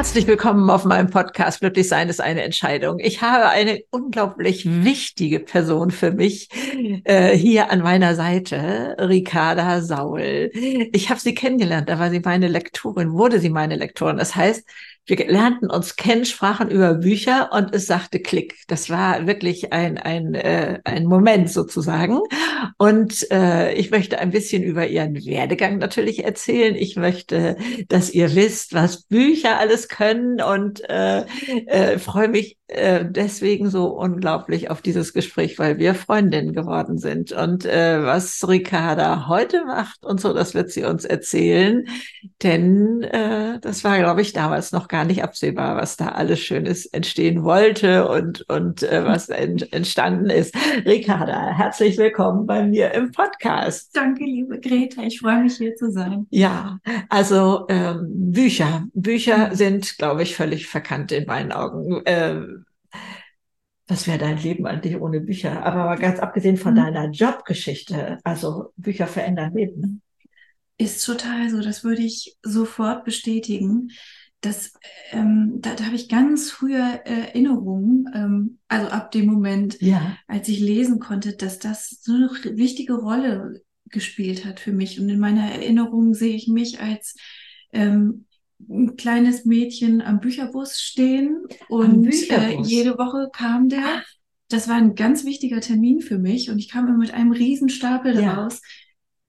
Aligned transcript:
Herzlich 0.00 0.26
willkommen 0.26 0.70
auf 0.70 0.86
meinem 0.86 1.10
Podcast 1.10 1.60
Glücklich 1.60 1.86
sein 1.86 2.08
ist 2.08 2.22
eine 2.22 2.40
Entscheidung. 2.40 3.00
Ich 3.00 3.20
habe 3.20 3.50
eine 3.50 3.82
unglaublich 3.90 4.64
wichtige 4.64 5.40
Person 5.40 5.90
für 5.90 6.10
mich 6.10 6.48
äh, 7.04 7.36
hier 7.36 7.70
an 7.70 7.82
meiner 7.82 8.14
Seite, 8.14 8.96
Ricarda 8.98 9.82
Saul. 9.82 10.50
Ich 10.54 11.10
habe 11.10 11.20
sie 11.20 11.34
kennengelernt, 11.34 11.90
da 11.90 11.98
war 11.98 12.08
sie 12.08 12.20
meine 12.20 12.48
Lektorin, 12.48 13.12
wurde 13.12 13.40
sie 13.40 13.50
meine 13.50 13.76
Lektorin. 13.76 14.16
Das 14.16 14.34
heißt, 14.34 14.66
wir 15.10 15.16
lernten 15.28 15.68
uns 15.68 15.96
kennen, 15.96 16.24
sprachen 16.24 16.70
über 16.70 16.94
Bücher 16.94 17.50
und 17.52 17.74
es 17.74 17.86
sagte 17.86 18.20
Klick. 18.20 18.62
Das 18.68 18.88
war 18.90 19.26
wirklich 19.26 19.72
ein, 19.72 19.98
ein, 19.98 20.34
äh, 20.34 20.78
ein 20.84 21.04
Moment 21.04 21.50
sozusagen. 21.50 22.20
Und 22.78 23.30
äh, 23.32 23.72
ich 23.74 23.90
möchte 23.90 24.20
ein 24.20 24.30
bisschen 24.30 24.62
über 24.62 24.86
ihren 24.86 25.16
Werdegang 25.26 25.78
natürlich 25.78 26.24
erzählen. 26.24 26.76
Ich 26.76 26.94
möchte, 26.94 27.56
dass 27.88 28.10
ihr 28.10 28.34
wisst, 28.36 28.72
was 28.72 29.02
Bücher 29.02 29.58
alles 29.58 29.88
können 29.88 30.40
und 30.40 30.88
äh, 30.88 31.24
äh, 31.66 31.98
freue 31.98 32.28
mich 32.28 32.59
äh, 32.70 33.04
deswegen 33.04 33.68
so 33.68 33.86
unglaublich 33.88 34.70
auf 34.70 34.80
dieses 34.80 35.12
Gespräch, 35.12 35.58
weil 35.58 35.78
wir 35.78 35.94
Freundinnen 35.94 36.52
geworden 36.52 36.98
sind. 36.98 37.32
Und 37.32 37.64
äh, 37.64 38.02
was 38.04 38.46
Ricarda 38.46 39.26
heute 39.28 39.64
macht 39.64 40.04
und 40.04 40.20
so, 40.20 40.32
das 40.32 40.54
wird 40.54 40.70
sie 40.70 40.84
uns 40.84 41.04
erzählen. 41.04 41.86
Denn 42.42 43.02
äh, 43.02 43.58
das 43.60 43.82
war, 43.84 43.98
glaube 43.98 44.22
ich, 44.22 44.32
damals 44.32 44.72
noch 44.72 44.88
gar 44.88 45.04
nicht 45.04 45.22
absehbar, 45.22 45.76
was 45.76 45.96
da 45.96 46.10
alles 46.10 46.40
Schönes 46.40 46.86
entstehen 46.86 47.42
wollte 47.42 48.08
und, 48.08 48.48
und 48.48 48.82
äh, 48.82 49.04
was 49.04 49.28
ent 49.28 49.72
entstanden 49.72 50.30
ist. 50.30 50.54
Ricarda, 50.86 51.48
herzlich 51.56 51.98
willkommen 51.98 52.46
bei 52.46 52.62
mir 52.62 52.94
im 52.94 53.10
Podcast. 53.10 53.90
Danke, 53.94 54.24
liebe 54.24 54.60
Greta. 54.60 55.02
Ich 55.02 55.20
freue 55.20 55.42
mich, 55.42 55.56
hier 55.56 55.74
zu 55.74 55.90
sein. 55.90 56.26
Ja, 56.30 56.78
also 57.08 57.66
ähm, 57.68 58.06
Bücher. 58.08 58.86
Bücher 58.94 59.50
sind, 59.54 59.98
glaube 59.98 60.22
ich, 60.22 60.36
völlig 60.36 60.68
verkannt 60.68 61.12
in 61.12 61.26
meinen 61.26 61.52
Augen. 61.52 62.02
Ähm, 62.06 62.59
was 63.90 64.06
wäre 64.06 64.18
dein 64.18 64.38
Leben 64.38 64.66
eigentlich 64.66 65.00
ohne 65.00 65.20
Bücher? 65.20 65.64
Aber 65.64 65.96
ganz 65.96 66.20
abgesehen 66.20 66.56
von 66.56 66.74
mhm. 66.74 66.78
deiner 66.78 67.10
Jobgeschichte, 67.10 68.18
also 68.22 68.72
Bücher 68.76 69.06
verändern 69.06 69.52
Leben. 69.54 70.02
Ist 70.78 71.04
total 71.04 71.50
so, 71.50 71.60
das 71.60 71.84
würde 71.84 72.02
ich 72.02 72.36
sofort 72.42 73.04
bestätigen. 73.04 73.90
Das, 74.40 74.72
ähm, 75.10 75.58
da, 75.60 75.74
da 75.74 75.84
habe 75.84 75.96
ich 75.96 76.08
ganz 76.08 76.50
frühe 76.50 77.04
Erinnerungen, 77.04 78.08
ähm, 78.14 78.58
also 78.68 78.88
ab 78.88 79.10
dem 79.10 79.26
Moment, 79.26 79.78
ja. 79.82 80.16
als 80.26 80.48
ich 80.48 80.60
lesen 80.60 80.98
konnte, 80.98 81.36
dass 81.36 81.58
das 81.58 81.98
so 82.00 82.12
eine 82.12 82.56
wichtige 82.56 82.94
Rolle 82.94 83.60
gespielt 83.86 84.46
hat 84.46 84.60
für 84.60 84.72
mich. 84.72 84.98
Und 84.98 85.10
in 85.10 85.18
meiner 85.18 85.50
Erinnerung 85.50 86.14
sehe 86.14 86.34
ich 86.34 86.48
mich 86.48 86.80
als 86.80 87.16
ähm, 87.72 88.24
ein 88.68 88.96
kleines 88.96 89.44
Mädchen 89.44 90.02
am 90.02 90.20
Bücherbus 90.20 90.80
stehen 90.80 91.46
und 91.68 92.02
Bücherbus. 92.02 92.66
Äh, 92.66 92.70
jede 92.70 92.98
Woche 92.98 93.28
kam 93.32 93.68
der. 93.68 94.02
Das 94.48 94.68
war 94.68 94.76
ein 94.76 94.94
ganz 94.94 95.24
wichtiger 95.24 95.60
Termin 95.60 96.00
für 96.00 96.18
mich 96.18 96.50
und 96.50 96.58
ich 96.58 96.68
kam 96.68 96.88
immer 96.88 96.98
mit 96.98 97.14
einem 97.14 97.32
Riesenstapel 97.32 98.14
ja. 98.14 98.34
daraus. 98.34 98.60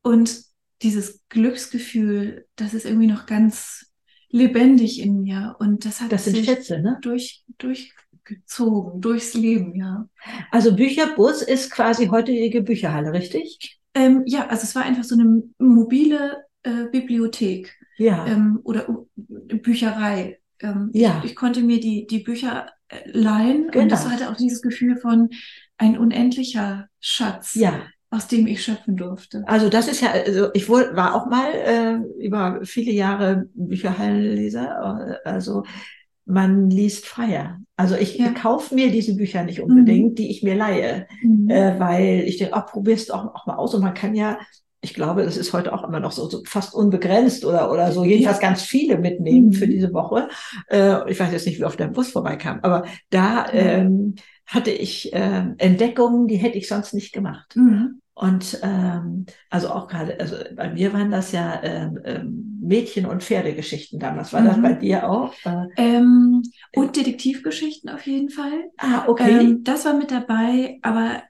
Und 0.01 0.41
dieses 0.81 1.21
Glücksgefühl, 1.29 2.47
das 2.55 2.73
ist 2.73 2.85
irgendwie 2.85 3.07
noch 3.07 3.25
ganz 3.25 3.91
lebendig 4.29 4.99
in 4.99 5.21
mir 5.21 5.55
und 5.59 5.85
das 5.85 6.01
hat 6.01 6.11
das 6.11 6.25
sind 6.25 6.37
sich 6.37 6.45
Schätze, 6.45 6.79
ne? 6.79 6.97
durch, 7.01 7.43
durchgezogen, 7.57 9.01
durchs 9.01 9.33
Leben, 9.33 9.75
ja. 9.75 10.07
Also 10.49 10.75
Bücherbus 10.75 11.41
ist 11.41 11.69
quasi 11.69 12.07
heutige 12.07 12.61
Bücherhalle, 12.61 13.13
richtig? 13.13 13.79
Ähm, 13.93 14.23
ja, 14.25 14.47
also 14.47 14.63
es 14.63 14.73
war 14.73 14.83
einfach 14.83 15.03
so 15.03 15.15
eine 15.15 15.43
mobile 15.59 16.45
äh, 16.63 16.85
Bibliothek 16.91 17.77
ja. 18.01 18.25
ähm, 18.27 18.59
oder 18.63 18.87
Bücherei. 19.15 20.39
Ähm, 20.59 20.89
ja. 20.93 21.21
Ich, 21.23 21.31
ich, 21.31 21.35
konnte 21.35 21.61
mir 21.61 21.79
die, 21.79 22.07
die 22.07 22.19
Bücher 22.19 22.67
äh, 22.87 23.09
leihen 23.11 23.69
genau. 23.71 23.83
und 23.83 23.91
das 23.91 24.07
hatte 24.07 24.29
auch 24.29 24.35
dieses 24.35 24.61
Gefühl 24.61 24.97
von 24.97 25.29
ein 25.77 25.97
unendlicher 25.97 26.87
Schatz. 26.99 27.55
Ja 27.55 27.81
aus 28.13 28.27
dem 28.27 28.45
ich 28.45 28.61
schöpfen 28.61 28.97
durfte. 28.97 29.43
Also 29.47 29.69
das 29.69 29.87
ist 29.87 30.01
ja, 30.01 30.11
also 30.11 30.49
ich 30.53 30.67
wohl, 30.67 30.95
war 30.95 31.15
auch 31.15 31.27
mal 31.27 31.49
äh, 31.53 32.23
über 32.23 32.59
viele 32.63 32.91
Jahre 32.91 33.47
Bücherhallenleser. 33.53 35.17
Also 35.23 35.63
man 36.25 36.69
liest 36.69 37.05
freier. 37.05 37.59
Also 37.77 37.95
ich 37.95 38.17
ja. 38.17 38.31
kaufe 38.31 38.75
mir 38.75 38.91
diese 38.91 39.15
Bücher 39.15 39.43
nicht 39.43 39.61
unbedingt, 39.61 40.11
mhm. 40.11 40.15
die 40.15 40.29
ich 40.29 40.43
mir 40.43 40.55
leihe, 40.55 41.07
mhm. 41.23 41.49
äh, 41.49 41.79
weil 41.79 42.23
ich 42.25 42.37
denke, 42.37 42.53
oh, 42.55 42.61
probierst 42.65 43.13
auch, 43.13 43.33
auch 43.33 43.45
mal 43.47 43.55
aus. 43.55 43.73
Und 43.73 43.81
man 43.81 43.93
kann 43.93 44.13
ja 44.13 44.37
ich 44.81 44.95
glaube, 44.95 45.23
das 45.23 45.37
ist 45.37 45.53
heute 45.53 45.73
auch 45.73 45.87
immer 45.87 45.99
noch 45.99 46.11
so, 46.11 46.27
so 46.27 46.43
fast 46.45 46.73
unbegrenzt 46.73 47.45
oder, 47.45 47.71
oder 47.71 47.91
so, 47.91 48.03
jedenfalls 48.03 48.39
ganz 48.39 48.63
viele 48.63 48.97
mitnehmen 48.97 49.47
mhm. 49.47 49.53
für 49.53 49.67
diese 49.67 49.93
Woche. 49.93 50.27
Äh, 50.69 51.09
ich 51.09 51.19
weiß 51.19 51.31
jetzt 51.31 51.45
nicht, 51.45 51.59
wie 51.59 51.65
oft 51.65 51.79
der 51.79 51.87
Bus 51.87 52.11
vorbeikam, 52.11 52.59
aber 52.63 52.85
da 53.11 53.45
ähm, 53.51 54.15
hatte 54.47 54.71
ich 54.71 55.13
äh, 55.13 55.45
Entdeckungen, 55.59 56.27
die 56.27 56.37
hätte 56.37 56.57
ich 56.57 56.67
sonst 56.67 56.93
nicht 56.93 57.13
gemacht. 57.13 57.55
Mhm. 57.55 58.01
Und 58.13 58.59
ähm, 58.61 59.25
also 59.49 59.69
auch 59.69 59.87
gerade, 59.87 60.19
also 60.19 60.35
bei 60.55 60.69
mir 60.69 60.93
waren 60.93 61.11
das 61.11 61.31
ja 61.31 61.61
ähm, 61.63 61.99
ähm, 62.03 62.59
Mädchen- 62.61 63.05
und 63.05 63.23
Pferdegeschichten 63.23 63.99
damals. 63.99 64.33
War 64.33 64.41
mhm. 64.41 64.45
das 64.45 64.61
bei 64.61 64.73
dir 64.73 65.09
auch? 65.09 65.33
Äh, 65.45 65.67
ähm, 65.77 66.43
und 66.75 66.95
Detektivgeschichten 66.95 67.89
auf 67.89 68.05
jeden 68.05 68.29
Fall. 68.29 68.69
Ah, 68.77 69.05
okay. 69.07 69.39
Ähm, 69.39 69.63
das 69.63 69.85
war 69.85 69.93
mit 69.93 70.11
dabei, 70.11 70.79
aber 70.81 71.23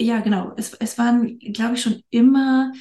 ja, 0.00 0.20
genau. 0.20 0.52
Es, 0.56 0.74
es 0.74 0.98
waren, 0.98 1.38
glaube 1.38 1.74
ich, 1.74 1.82
schon 1.82 2.02
immer 2.10 2.72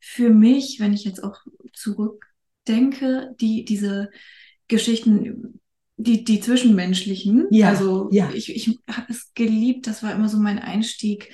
für 0.00 0.30
mich, 0.30 0.78
wenn 0.80 0.92
ich 0.92 1.04
jetzt 1.04 1.22
auch 1.22 1.38
zurückdenke, 1.72 3.34
die, 3.40 3.64
diese 3.64 4.10
Geschichten, 4.68 5.60
die, 5.96 6.24
die 6.24 6.40
zwischenmenschlichen. 6.40 7.46
Ja, 7.50 7.68
also 7.68 8.08
ja. 8.10 8.30
ich, 8.32 8.54
ich 8.54 8.80
habe 8.88 9.06
es 9.10 9.32
geliebt, 9.34 9.86
das 9.86 10.02
war 10.02 10.12
immer 10.12 10.28
so 10.28 10.38
mein 10.38 10.58
Einstieg, 10.58 11.32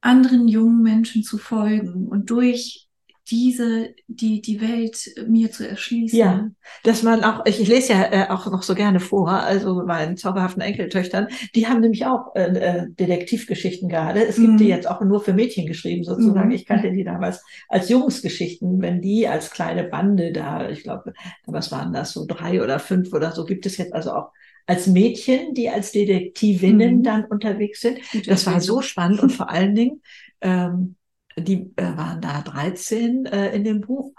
anderen 0.00 0.48
jungen 0.48 0.82
Menschen 0.82 1.22
zu 1.22 1.38
folgen 1.38 2.08
und 2.08 2.30
durch 2.30 2.83
diese, 3.30 3.94
die, 4.06 4.42
die 4.42 4.60
Welt 4.60 5.10
mir 5.26 5.50
zu 5.50 5.66
erschließen. 5.66 6.18
Ja, 6.18 6.50
dass 6.82 7.02
man 7.02 7.24
auch, 7.24 7.46
ich, 7.46 7.60
ich 7.60 7.68
lese 7.68 7.94
ja 7.94 8.02
äh, 8.12 8.28
auch 8.28 8.50
noch 8.50 8.62
so 8.62 8.74
gerne 8.74 9.00
vor, 9.00 9.30
also 9.30 9.82
meinen 9.84 10.16
zauberhaften 10.16 10.60
Enkeltöchtern, 10.60 11.28
die 11.54 11.66
haben 11.66 11.80
nämlich 11.80 12.04
auch 12.04 12.34
äh, 12.34 12.42
äh, 12.42 12.86
Detektivgeschichten 12.90 13.88
gerade. 13.88 14.24
Es 14.26 14.36
gibt 14.36 14.52
mhm. 14.52 14.56
die 14.58 14.68
jetzt 14.68 14.88
auch 14.88 15.00
nur 15.00 15.20
für 15.20 15.32
Mädchen 15.32 15.66
geschrieben, 15.66 16.04
sozusagen. 16.04 16.48
Mhm. 16.48 16.54
Ich 16.54 16.66
kannte 16.66 16.92
die 16.92 17.04
damals 17.04 17.42
als 17.68 17.88
Jungsgeschichten, 17.88 18.82
wenn 18.82 19.00
die 19.00 19.26
als 19.26 19.50
kleine 19.50 19.84
Bande 19.84 20.32
da, 20.32 20.68
ich 20.68 20.82
glaube, 20.82 21.14
was 21.46 21.72
waren 21.72 21.92
das, 21.92 22.12
so 22.12 22.26
drei 22.26 22.62
oder 22.62 22.78
fünf 22.78 23.12
oder 23.14 23.32
so, 23.32 23.44
gibt 23.44 23.64
es 23.64 23.78
jetzt 23.78 23.94
also 23.94 24.12
auch 24.12 24.32
als 24.66 24.86
Mädchen, 24.86 25.54
die 25.54 25.70
als 25.70 25.92
Detektivinnen 25.92 26.98
mhm. 26.98 27.02
dann 27.02 27.24
unterwegs 27.24 27.80
sind. 27.80 28.00
Das 28.26 28.46
war 28.46 28.60
so 28.60 28.82
spannend 28.82 29.20
und 29.20 29.30
vor 29.30 29.50
allen 29.50 29.74
Dingen, 29.74 30.02
ähm, 30.40 30.96
die 31.36 31.72
äh, 31.76 31.96
waren 31.96 32.20
da 32.20 32.42
13 32.42 33.26
äh, 33.26 33.54
in 33.54 33.64
dem 33.64 33.80
Buch, 33.80 34.12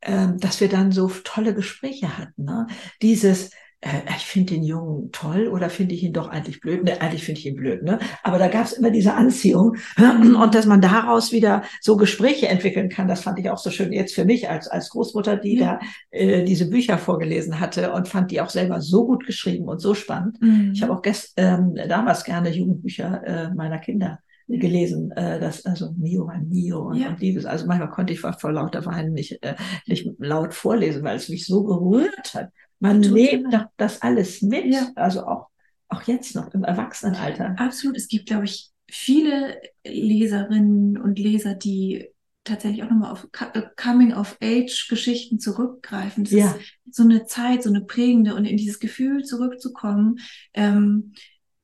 äh, 0.00 0.28
dass 0.36 0.60
wir 0.60 0.68
dann 0.68 0.92
so 0.92 1.08
tolle 1.08 1.54
Gespräche 1.54 2.18
hatten. 2.18 2.44
Ne? 2.44 2.66
Dieses, 3.02 3.50
äh, 3.80 4.00
ich 4.16 4.26
finde 4.26 4.54
den 4.54 4.64
Jungen 4.64 5.12
toll 5.12 5.46
oder 5.46 5.70
finde 5.70 5.94
ich 5.94 6.02
ihn 6.02 6.12
doch 6.12 6.28
eigentlich 6.28 6.60
blöd? 6.60 6.84
Ne, 6.84 7.00
eigentlich 7.00 7.24
finde 7.24 7.40
ich 7.40 7.46
ihn 7.46 7.56
blöd, 7.56 7.82
ne? 7.82 7.98
Aber 8.22 8.38
da 8.38 8.48
gab 8.48 8.66
es 8.66 8.72
immer 8.72 8.90
diese 8.90 9.14
Anziehung 9.14 9.76
und 9.98 10.54
dass 10.54 10.66
man 10.66 10.80
daraus 10.80 11.32
wieder 11.32 11.62
so 11.80 11.96
Gespräche 11.96 12.48
entwickeln 12.48 12.88
kann, 12.88 13.08
das 13.08 13.20
fand 13.20 13.38
ich 13.38 13.50
auch 13.50 13.58
so 13.58 13.70
schön 13.70 13.92
jetzt 13.92 14.14
für 14.14 14.24
mich 14.24 14.48
als, 14.48 14.68
als 14.68 14.90
Großmutter, 14.90 15.36
die 15.36 15.58
ja. 15.58 15.78
da 15.78 15.86
äh, 16.10 16.44
diese 16.44 16.68
Bücher 16.68 16.98
vorgelesen 16.98 17.60
hatte 17.60 17.92
und 17.92 18.08
fand 18.08 18.30
die 18.30 18.40
auch 18.40 18.50
selber 18.50 18.80
so 18.80 19.06
gut 19.06 19.24
geschrieben 19.26 19.68
und 19.68 19.80
so 19.80 19.94
spannend. 19.94 20.40
Mhm. 20.40 20.72
Ich 20.74 20.82
habe 20.82 20.92
auch 20.92 21.02
gest, 21.02 21.34
ähm, 21.36 21.76
damals 21.88 22.24
gerne 22.24 22.50
Jugendbücher 22.50 23.22
äh, 23.24 23.54
meiner 23.54 23.78
Kinder 23.78 24.18
gelesen, 24.48 25.10
äh, 25.12 25.38
das 25.38 25.66
also 25.66 25.92
Mio 25.96 26.26
ein 26.26 26.48
Mio 26.48 26.88
und, 26.88 26.96
ja. 26.96 27.08
und 27.08 27.20
dieses. 27.20 27.44
Also 27.44 27.66
manchmal 27.66 27.90
konnte 27.90 28.14
ich 28.14 28.20
vor, 28.20 28.32
vor 28.32 28.52
lauter 28.52 28.84
Weinen 28.86 29.12
nicht, 29.12 29.42
äh, 29.42 29.54
nicht 29.86 30.08
laut 30.18 30.54
vorlesen, 30.54 31.04
weil 31.04 31.16
es 31.16 31.28
mich 31.28 31.46
so 31.46 31.64
gerührt 31.64 32.34
hat. 32.34 32.50
Man 32.80 33.02
lebt 33.02 33.52
doch 33.52 33.66
das 33.76 34.02
alles 34.02 34.40
mit, 34.40 34.66
ja. 34.66 34.88
also 34.94 35.26
auch, 35.26 35.48
auch 35.88 36.02
jetzt 36.02 36.34
noch 36.34 36.52
im 36.54 36.64
Erwachsenenalter. 36.64 37.54
Absolut. 37.58 37.96
Es 37.96 38.08
gibt, 38.08 38.26
glaube 38.26 38.44
ich, 38.44 38.70
viele 38.88 39.60
Leserinnen 39.84 40.96
und 40.96 41.18
Leser, 41.18 41.54
die 41.54 42.08
tatsächlich 42.44 42.82
auch 42.82 42.90
nochmal 42.90 43.12
auf 43.12 43.28
äh, 43.52 43.62
Coming-of-Age-Geschichten 43.76 45.38
zurückgreifen. 45.40 46.24
Das 46.24 46.32
ja. 46.32 46.54
ist 46.86 46.96
so 46.96 47.02
eine 47.02 47.26
Zeit, 47.26 47.62
so 47.62 47.68
eine 47.68 47.82
prägende 47.82 48.34
und 48.34 48.46
in 48.46 48.56
dieses 48.56 48.78
Gefühl 48.78 49.24
zurückzukommen, 49.24 50.20
ähm, 50.54 51.12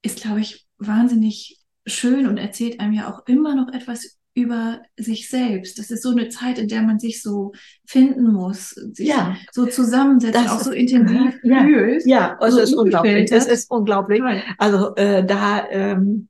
ist, 0.02 0.20
glaube 0.20 0.40
ich, 0.40 0.66
wahnsinnig 0.76 1.63
schön 1.86 2.26
und 2.26 2.38
erzählt 2.38 2.80
einem 2.80 2.92
ja 2.94 3.12
auch 3.12 3.26
immer 3.26 3.54
noch 3.54 3.72
etwas 3.72 4.18
über 4.34 4.82
sich 4.96 5.30
selbst. 5.30 5.78
Das 5.78 5.90
ist 5.90 6.02
so 6.02 6.10
eine 6.10 6.28
Zeit, 6.28 6.58
in 6.58 6.68
der 6.68 6.82
man 6.82 6.98
sich 6.98 7.22
so 7.22 7.52
finden 7.86 8.32
muss, 8.32 8.70
sich 8.70 9.08
ja. 9.08 9.36
so 9.52 9.66
zusammensetzt, 9.66 10.34
das 10.34 10.50
auch 10.50 10.60
so 10.60 10.72
intensiv 10.72 11.34
ja, 11.44 11.62
fühlt. 11.62 12.06
Ja, 12.06 12.36
also 12.38 12.56
so 12.56 12.62
es 12.62 12.70
ist 12.70 12.76
unglaublich. 12.76 13.32
Es 13.32 13.46
ist 13.46 13.70
unglaublich. 13.70 14.22
Also 14.58 14.94
äh, 14.96 15.24
da, 15.24 15.68
ähm, 15.70 16.28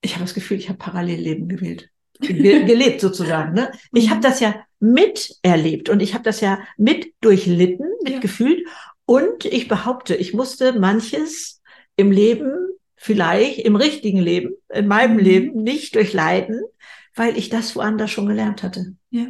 ich 0.00 0.14
habe 0.14 0.24
das 0.24 0.34
Gefühl, 0.34 0.58
ich 0.58 0.68
habe 0.68 0.78
Parallelleben 0.78 1.48
gewählt. 1.48 1.90
gelebt 2.20 3.00
sozusagen. 3.00 3.54
Ne? 3.54 3.72
Ich 3.92 4.10
habe 4.10 4.18
mhm. 4.18 4.22
das 4.22 4.38
ja 4.38 4.54
miterlebt 4.78 5.88
und 5.88 6.00
ich 6.00 6.14
habe 6.14 6.24
das 6.24 6.40
ja 6.40 6.60
mit 6.76 7.14
durchlitten, 7.20 7.86
mitgefühlt. 8.04 8.60
Ja. 8.64 8.72
Und 9.06 9.44
ich 9.44 9.66
behaupte, 9.68 10.14
ich 10.14 10.34
musste 10.34 10.78
manches 10.78 11.60
im 11.96 12.12
Leben, 12.12 12.73
vielleicht 13.04 13.58
im 13.58 13.76
richtigen 13.76 14.18
Leben, 14.18 14.54
in 14.72 14.86
meinem 14.86 15.18
mhm. 15.18 15.22
Leben 15.22 15.62
nicht 15.62 15.94
durchleiden, 15.94 16.62
weil 17.14 17.36
ich 17.36 17.50
das 17.50 17.76
woanders 17.76 18.10
schon 18.10 18.24
gelernt 18.24 18.62
hatte. 18.62 18.94
Ja. 19.10 19.26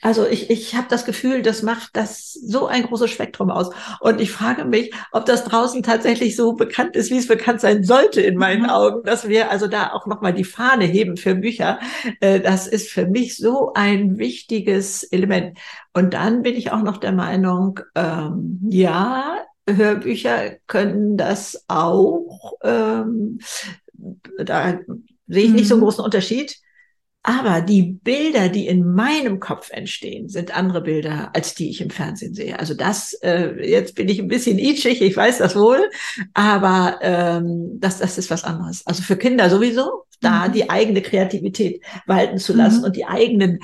Also 0.00 0.26
ich, 0.26 0.48
ich 0.48 0.74
habe 0.74 0.86
das 0.88 1.04
Gefühl, 1.04 1.42
das 1.42 1.62
macht 1.62 1.90
das 1.92 2.32
so 2.32 2.66
ein 2.66 2.84
großes 2.84 3.10
Spektrum 3.10 3.50
aus. 3.50 3.68
Und 4.00 4.18
ich 4.18 4.32
frage 4.32 4.64
mich, 4.64 4.94
ob 5.12 5.26
das 5.26 5.44
draußen 5.44 5.82
tatsächlich 5.82 6.36
so 6.36 6.54
bekannt 6.54 6.96
ist, 6.96 7.10
wie 7.10 7.18
es 7.18 7.28
bekannt 7.28 7.60
sein 7.60 7.84
sollte 7.84 8.22
in 8.22 8.38
meinen 8.38 8.62
mhm. 8.62 8.70
Augen, 8.70 9.02
dass 9.04 9.28
wir 9.28 9.50
also 9.50 9.66
da 9.66 9.92
auch 9.92 10.06
nochmal 10.06 10.32
die 10.32 10.44
Fahne 10.44 10.86
heben 10.86 11.18
für 11.18 11.34
Bücher. 11.34 11.78
Äh, 12.20 12.40
das 12.40 12.66
ist 12.66 12.88
für 12.88 13.06
mich 13.06 13.36
so 13.36 13.74
ein 13.74 14.16
wichtiges 14.16 15.02
Element. 15.02 15.58
Und 15.92 16.14
dann 16.14 16.40
bin 16.40 16.54
ich 16.54 16.72
auch 16.72 16.82
noch 16.82 16.96
der 16.96 17.12
Meinung, 17.12 17.80
ähm, 17.94 18.60
ja, 18.70 19.44
Hörbücher 19.68 20.56
können 20.66 21.16
das 21.16 21.64
auch. 21.68 22.54
Ähm, 22.62 23.40
da 24.38 24.78
sehe 25.26 25.44
ich 25.44 25.52
nicht 25.52 25.68
so 25.68 25.74
einen 25.74 25.80
mhm. 25.80 25.84
großen 25.84 26.04
Unterschied. 26.04 26.56
Aber 27.28 27.60
die 27.60 27.82
Bilder, 27.82 28.48
die 28.48 28.68
in 28.68 28.94
meinem 28.94 29.40
Kopf 29.40 29.70
entstehen, 29.72 30.28
sind 30.28 30.56
andere 30.56 30.80
Bilder, 30.80 31.30
als 31.34 31.56
die 31.56 31.70
ich 31.70 31.80
im 31.80 31.90
Fernsehen 31.90 32.34
sehe. 32.34 32.56
Also 32.56 32.74
das, 32.74 33.14
äh, 33.14 33.68
jetzt 33.68 33.96
bin 33.96 34.08
ich 34.08 34.20
ein 34.20 34.28
bisschen 34.28 34.60
itchig, 34.60 35.02
ich 35.02 35.16
weiß 35.16 35.38
das 35.38 35.56
wohl, 35.56 35.90
aber 36.34 37.00
ähm, 37.02 37.80
das, 37.80 37.98
das 37.98 38.16
ist 38.16 38.30
was 38.30 38.44
anderes. 38.44 38.86
Also 38.86 39.02
für 39.02 39.16
Kinder 39.16 39.50
sowieso, 39.50 40.04
da 40.20 40.46
mhm. 40.46 40.52
die 40.52 40.70
eigene 40.70 41.02
Kreativität 41.02 41.82
walten 42.06 42.38
zu 42.38 42.52
lassen 42.52 42.78
mhm. 42.78 42.84
und 42.84 42.96
die 42.96 43.06
eigenen 43.06 43.58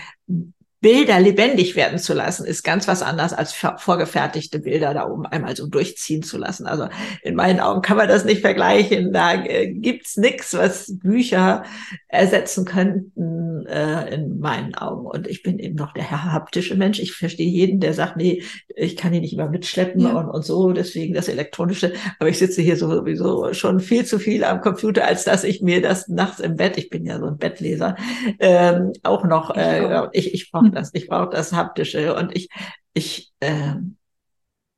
Bilder 0.83 1.21
lebendig 1.21 1.77
werden 1.77 2.01
zu 2.01 2.13
lassen, 2.13 2.45
ist 2.45 2.65
ganz 2.65 2.89
was 2.89 3.03
anderes 3.03 3.33
als 3.33 3.55
vorgefertigte 3.55 4.59
Bilder 4.59 4.93
da 4.93 5.09
oben 5.09 5.27
einmal 5.27 5.55
so 5.55 5.69
durchziehen 5.69 6.25
zu 6.25 6.39
lassen. 6.39 6.67
Also 6.67 6.89
in 7.23 7.37
meinen 7.37 7.61
Augen 7.61 7.83
kann 7.83 7.97
man 7.97 8.09
das 8.09 8.25
nicht 8.25 8.41
vergleichen. 8.41 9.13
Da 9.13 9.45
äh, 9.45 9.73
gibt's 9.73 10.17
nichts, 10.17 10.55
was 10.55 10.99
Bücher 10.99 11.63
ersetzen 12.09 12.65
könnten, 12.65 13.65
äh, 13.67 14.13
in 14.13 14.41
meinen 14.41 14.75
Augen. 14.75 15.07
Und 15.07 15.29
ich 15.29 15.45
bin 15.45 15.61
eben 15.61 15.77
noch 15.77 15.95
der 15.95 16.11
haptische 16.11 16.75
Mensch. 16.75 16.99
Ich 16.99 17.13
verstehe 17.13 17.49
jeden, 17.49 17.79
der 17.79 17.95
sagt, 17.95 18.17
nee, 18.17 18.43
ich 18.75 18.97
kann 18.97 19.13
hier 19.13 19.21
nicht 19.21 19.35
immer 19.35 19.49
mitschleppen 19.49 20.01
ja. 20.01 20.15
und, 20.15 20.29
und 20.31 20.45
so, 20.45 20.73
deswegen 20.73 21.15
das 21.15 21.29
Elektronische. 21.29 21.93
Aber 22.19 22.29
ich 22.29 22.39
sitze 22.39 22.61
hier 22.61 22.77
sowieso 22.77 23.55
schon 23.55 23.79
viel 23.79 24.05
zu 24.05 24.19
viel 24.19 24.43
am 24.43 24.61
Computer, 24.61 25.07
als 25.07 25.23
dass 25.23 25.45
ich 25.45 25.63
mir 25.63 25.81
das 25.81 26.09
nachts 26.09 26.41
im 26.41 26.57
Bett, 26.57 26.77
ich 26.77 26.91
bin 26.91 27.07
ja 27.07 27.21
so 27.21 27.27
ein 27.27 27.39
Bettleser, 27.39 27.95
ähm, 28.41 28.93
auch 29.05 29.23
noch, 29.25 29.55
äh, 29.55 30.09
ich, 30.13 30.35
ich 30.35 30.51
brauche 30.51 30.72
das, 30.75 30.91
ich 30.95 31.09
brauche 31.09 31.31
das 31.31 31.53
Haptische 31.53 32.15
und 32.15 32.37
ich, 32.37 32.49
ich 32.95 33.33
äh, 33.41 33.75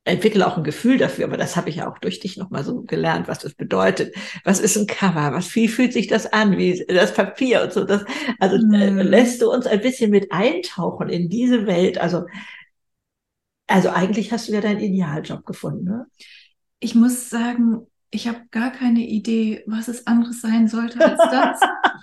entwickle 0.04 0.46
auch 0.46 0.58
ein 0.58 0.64
Gefühl 0.64 0.98
dafür, 0.98 1.24
aber 1.24 1.36
das 1.36 1.56
habe 1.56 1.70
ich 1.70 1.76
ja 1.76 1.90
auch 1.90 1.98
durch 1.98 2.20
dich 2.20 2.36
nochmal 2.36 2.62
so 2.62 2.82
gelernt, 2.82 3.26
was 3.26 3.38
das 3.38 3.54
bedeutet. 3.54 4.14
Was 4.44 4.60
ist 4.60 4.76
ein 4.76 4.86
Cover? 4.86 5.32
Was, 5.32 5.54
wie 5.54 5.68
fühlt 5.68 5.94
sich 5.94 6.08
das 6.08 6.30
an? 6.30 6.58
Wie 6.58 6.84
das 6.86 7.14
Papier 7.14 7.62
und 7.62 7.72
so. 7.72 7.84
Das, 7.84 8.04
also 8.38 8.56
äh, 8.56 8.90
mhm. 8.90 8.98
lässt 8.98 9.40
du 9.40 9.50
uns 9.50 9.66
ein 9.66 9.80
bisschen 9.80 10.10
mit 10.10 10.30
eintauchen 10.30 11.08
in 11.08 11.30
diese 11.30 11.66
Welt. 11.66 11.98
Also, 11.98 12.26
also 13.66 13.88
eigentlich 13.90 14.30
hast 14.30 14.48
du 14.48 14.52
ja 14.52 14.60
deinen 14.60 14.80
Idealjob 14.80 15.46
gefunden, 15.46 15.84
ne? 15.84 16.06
Ich 16.80 16.94
muss 16.94 17.30
sagen, 17.30 17.86
ich 18.10 18.28
habe 18.28 18.42
gar 18.50 18.70
keine 18.70 19.00
Idee, 19.00 19.64
was 19.66 19.88
es 19.88 20.06
anderes 20.06 20.42
sein 20.42 20.68
sollte 20.68 21.00
als 21.00 21.18
das. 21.18 21.60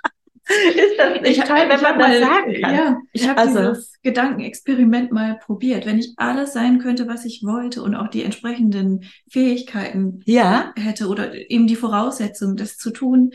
ist 0.75 0.97
das 0.97 1.21
nicht 1.21 1.37
ich, 1.37 1.43
toll, 1.43 1.65
wenn 1.67 1.81
man 1.81 1.97
mal, 1.97 2.19
das 2.19 2.29
sagen 2.29 2.61
kann? 2.61 2.75
Ja, 2.75 2.97
ich 3.13 3.27
habe 3.27 3.39
also, 3.39 3.59
dieses 3.59 3.99
Gedankenexperiment 4.01 5.11
mal 5.11 5.37
probiert. 5.37 5.85
Wenn 5.85 5.99
ich 5.99 6.13
alles 6.17 6.53
sein 6.53 6.79
könnte, 6.79 7.07
was 7.07 7.25
ich 7.25 7.43
wollte 7.43 7.83
und 7.83 7.95
auch 7.95 8.07
die 8.07 8.23
entsprechenden 8.23 9.05
Fähigkeiten 9.29 10.21
ja. 10.25 10.73
hätte 10.75 11.07
oder 11.07 11.33
eben 11.49 11.67
die 11.67 11.75
Voraussetzung, 11.75 12.55
das 12.55 12.77
zu 12.77 12.91
tun, 12.91 13.31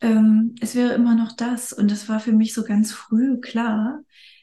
ähm, 0.00 0.54
es 0.60 0.74
wäre 0.74 0.94
immer 0.94 1.14
noch 1.14 1.32
das. 1.32 1.72
Und 1.72 1.90
das 1.90 2.08
war 2.08 2.20
für 2.20 2.32
mich 2.32 2.54
so 2.54 2.64
ganz 2.64 2.92
früh 2.92 3.40
klar. 3.40 4.00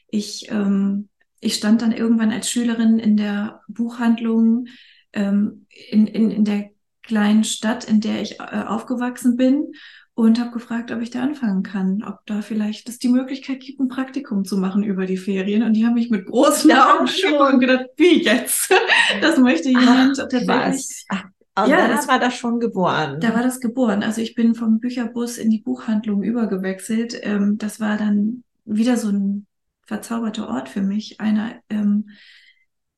Ich, 0.08 0.50
ähm, 0.50 1.08
ich 1.40 1.54
stand 1.54 1.82
dann 1.82 1.92
irgendwann 1.92 2.32
als 2.32 2.50
Schülerin 2.50 2.98
in 2.98 3.16
der 3.16 3.62
Buchhandlung 3.68 4.66
ähm, 5.12 5.66
in, 5.90 6.06
in, 6.06 6.30
in 6.30 6.44
der 6.44 6.70
kleinen 7.02 7.44
Stadt, 7.44 7.84
in 7.84 8.00
der 8.00 8.20
ich 8.20 8.40
äh, 8.40 8.64
aufgewachsen 8.66 9.36
bin 9.36 9.72
und 10.16 10.40
habe 10.40 10.50
gefragt, 10.50 10.90
ob 10.92 11.02
ich 11.02 11.10
da 11.10 11.22
anfangen 11.22 11.62
kann, 11.62 12.02
ob 12.02 12.24
da 12.24 12.40
vielleicht 12.40 12.88
es 12.88 12.98
die 12.98 13.10
Möglichkeit 13.10 13.60
gibt, 13.60 13.78
ein 13.80 13.88
Praktikum 13.88 14.46
zu 14.46 14.56
machen 14.56 14.82
über 14.82 15.04
die 15.04 15.18
Ferien. 15.18 15.62
Und 15.62 15.74
die 15.74 15.84
haben 15.84 15.92
mich 15.92 16.08
mit 16.08 16.24
großen 16.24 16.70
ja, 16.70 16.94
Augen 16.94 17.06
schon 17.06 17.34
und 17.34 17.60
gedacht, 17.60 17.90
wie 17.98 18.22
jetzt? 18.22 18.72
Das 19.20 19.38
möchte 19.38 19.68
jemand 19.68 20.18
Ach, 20.18 20.26
tatsächlich. 20.28 21.04
Ach, 21.10 21.24
also 21.54 21.70
ja, 21.70 21.86
das 21.86 22.08
war 22.08 22.18
das 22.18 22.34
schon 22.34 22.60
geboren. 22.60 23.20
Da 23.20 23.34
war 23.34 23.42
das 23.42 23.60
geboren. 23.60 24.02
Also 24.02 24.22
ich 24.22 24.34
bin 24.34 24.54
vom 24.54 24.80
Bücherbus 24.80 25.36
in 25.36 25.50
die 25.50 25.60
Buchhandlung 25.60 26.22
übergewechselt. 26.22 27.20
Ähm, 27.22 27.58
das 27.58 27.78
war 27.78 27.98
dann 27.98 28.42
wieder 28.64 28.96
so 28.96 29.10
ein 29.10 29.46
verzauberter 29.86 30.48
Ort 30.48 30.70
für 30.70 30.82
mich. 30.82 31.20
Einer, 31.20 31.56
ähm, 31.68 32.08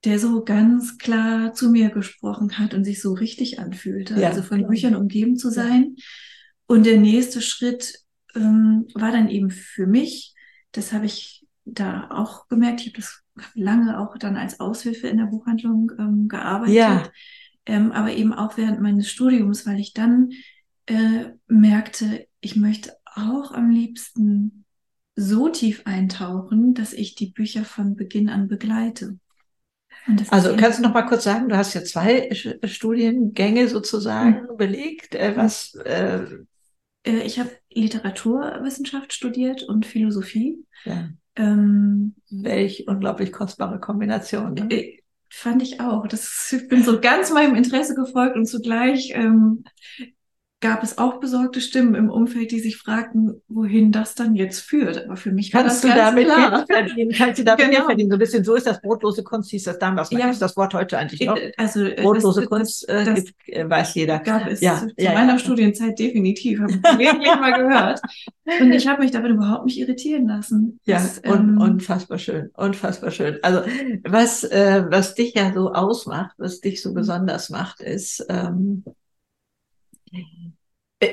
der 0.04 0.20
so 0.20 0.44
ganz 0.44 0.98
klar 0.98 1.52
zu 1.52 1.68
mir 1.68 1.90
gesprochen 1.90 2.58
hat 2.60 2.74
und 2.74 2.84
sich 2.84 3.02
so 3.02 3.12
richtig 3.12 3.58
anfühlte. 3.58 4.20
Ja. 4.20 4.28
Also 4.28 4.42
von 4.42 4.68
Büchern 4.68 4.94
umgeben 4.94 5.36
zu 5.36 5.50
sein. 5.50 5.96
Ja 5.96 6.04
und 6.68 6.84
der 6.84 6.98
nächste 6.98 7.40
Schritt 7.40 7.94
ähm, 8.36 8.86
war 8.94 9.10
dann 9.10 9.28
eben 9.28 9.50
für 9.50 9.86
mich, 9.86 10.34
das 10.72 10.92
habe 10.92 11.06
ich 11.06 11.46
da 11.64 12.08
auch 12.10 12.46
gemerkt, 12.48 12.82
ich 12.82 12.88
habe 12.88 12.98
das 12.98 13.22
lange 13.54 13.98
auch 13.98 14.18
dann 14.18 14.36
als 14.36 14.60
Aushilfe 14.60 15.08
in 15.08 15.16
der 15.16 15.26
Buchhandlung 15.26 15.90
ähm, 15.98 16.28
gearbeitet, 16.28 16.74
ja. 16.74 17.10
ähm, 17.64 17.90
aber 17.90 18.12
eben 18.12 18.34
auch 18.34 18.58
während 18.58 18.80
meines 18.80 19.10
Studiums, 19.10 19.66
weil 19.66 19.80
ich 19.80 19.94
dann 19.94 20.30
äh, 20.86 21.30
merkte, 21.46 22.26
ich 22.40 22.54
möchte 22.54 22.92
auch 23.14 23.52
am 23.52 23.70
liebsten 23.70 24.66
so 25.16 25.48
tief 25.48 25.82
eintauchen, 25.86 26.74
dass 26.74 26.92
ich 26.92 27.14
die 27.14 27.30
Bücher 27.30 27.64
von 27.64 27.96
Beginn 27.96 28.28
an 28.28 28.46
begleite. 28.46 29.18
Also 30.30 30.54
kannst 30.56 30.78
du 30.78 30.82
noch 30.82 30.94
mal 30.94 31.02
kurz 31.02 31.24
sagen, 31.24 31.48
du 31.48 31.56
hast 31.56 31.74
ja 31.74 31.82
zwei 31.82 32.30
Studiengänge 32.64 33.68
sozusagen 33.68 34.42
mhm. 34.42 34.56
belegt. 34.56 35.14
Äh, 35.14 35.36
was 35.36 35.74
äh, 35.74 36.26
äh, 37.04 37.22
ich 37.22 37.38
habe 37.38 37.50
Literaturwissenschaft 37.72 39.12
studiert 39.12 39.62
und 39.62 39.86
Philosophie. 39.86 40.64
Ja. 40.84 41.08
Ähm, 41.36 42.14
Welch 42.30 42.86
unglaublich 42.88 43.32
kostbare 43.32 43.80
Kombination. 43.80 44.54
Ne? 44.54 44.66
Äh, 44.70 45.02
fand 45.30 45.62
ich 45.62 45.80
auch. 45.80 46.06
Das, 46.06 46.52
ich 46.52 46.68
bin 46.68 46.82
so 46.82 47.00
ganz 47.00 47.30
meinem 47.32 47.54
Interesse 47.54 47.94
gefolgt 47.94 48.36
und 48.36 48.46
zugleich 48.46 49.12
ähm, 49.14 49.64
gab 50.60 50.82
es 50.82 50.98
auch 50.98 51.20
besorgte 51.20 51.60
Stimmen 51.60 51.94
im 51.94 52.10
Umfeld, 52.10 52.50
die 52.50 52.58
sich 52.58 52.76
fragten, 52.76 53.40
wohin 53.48 53.92
das 53.92 54.16
dann 54.16 54.34
jetzt 54.34 54.60
führt. 54.60 55.04
Aber 55.04 55.16
für 55.16 55.30
mich 55.30 55.52
kannst 55.52 55.84
du 55.84 55.88
damit 55.88 56.26
klar. 56.26 56.66
verdienen, 56.66 57.12
kannst 57.12 57.38
du 57.38 57.44
damit 57.44 57.70
genau. 57.70 57.84
verdienen. 57.84 58.10
So 58.10 58.16
ein 58.16 58.18
bisschen 58.18 58.42
so 58.42 58.56
ist 58.56 58.66
das 58.66 58.80
brotlose 58.80 59.22
Kunst, 59.22 59.50
hieß 59.50 59.64
das 59.64 59.78
damals. 59.78 60.10
Ja. 60.10 60.28
ist 60.30 60.42
das 60.42 60.56
Wort 60.56 60.74
heute 60.74 60.98
eigentlich 60.98 61.20
noch? 61.20 61.36
Äh, 61.36 61.52
also 61.56 61.84
äh, 61.84 62.02
brotlose 62.02 62.40
das, 62.40 62.50
Kunst 62.50 62.88
das, 62.88 63.14
gibt, 63.14 63.34
äh, 63.46 63.70
weiß 63.70 63.94
jeder. 63.94 64.18
Gab 64.18 64.48
es 64.48 64.60
ja, 64.60 64.78
zu 64.78 64.92
ja, 64.96 65.12
meiner 65.12 65.34
ja. 65.34 65.38
Studienzeit 65.38 65.96
definitiv, 65.96 66.58
habe 66.60 66.72
ich 66.72 67.12
mal 67.12 67.52
gehört. 67.52 68.00
Und 68.60 68.72
ich 68.72 68.88
habe 68.88 69.02
mich 69.02 69.12
damit 69.12 69.30
überhaupt 69.30 69.66
nicht 69.66 69.78
irritieren 69.78 70.26
lassen. 70.26 70.80
Ja, 70.86 70.96
das, 70.96 71.20
ähm, 71.22 71.58
unfassbar 71.60 72.18
schön, 72.18 72.50
unfassbar 72.56 73.12
schön. 73.12 73.38
Also 73.42 73.62
was 74.04 74.42
äh, 74.42 74.84
was 74.88 75.14
dich 75.14 75.34
ja 75.34 75.52
so 75.52 75.72
ausmacht, 75.72 76.34
was 76.38 76.60
dich 76.60 76.82
so 76.82 76.94
besonders 76.94 77.50
macht, 77.50 77.80
ist 77.80 78.24
ähm, 78.28 78.84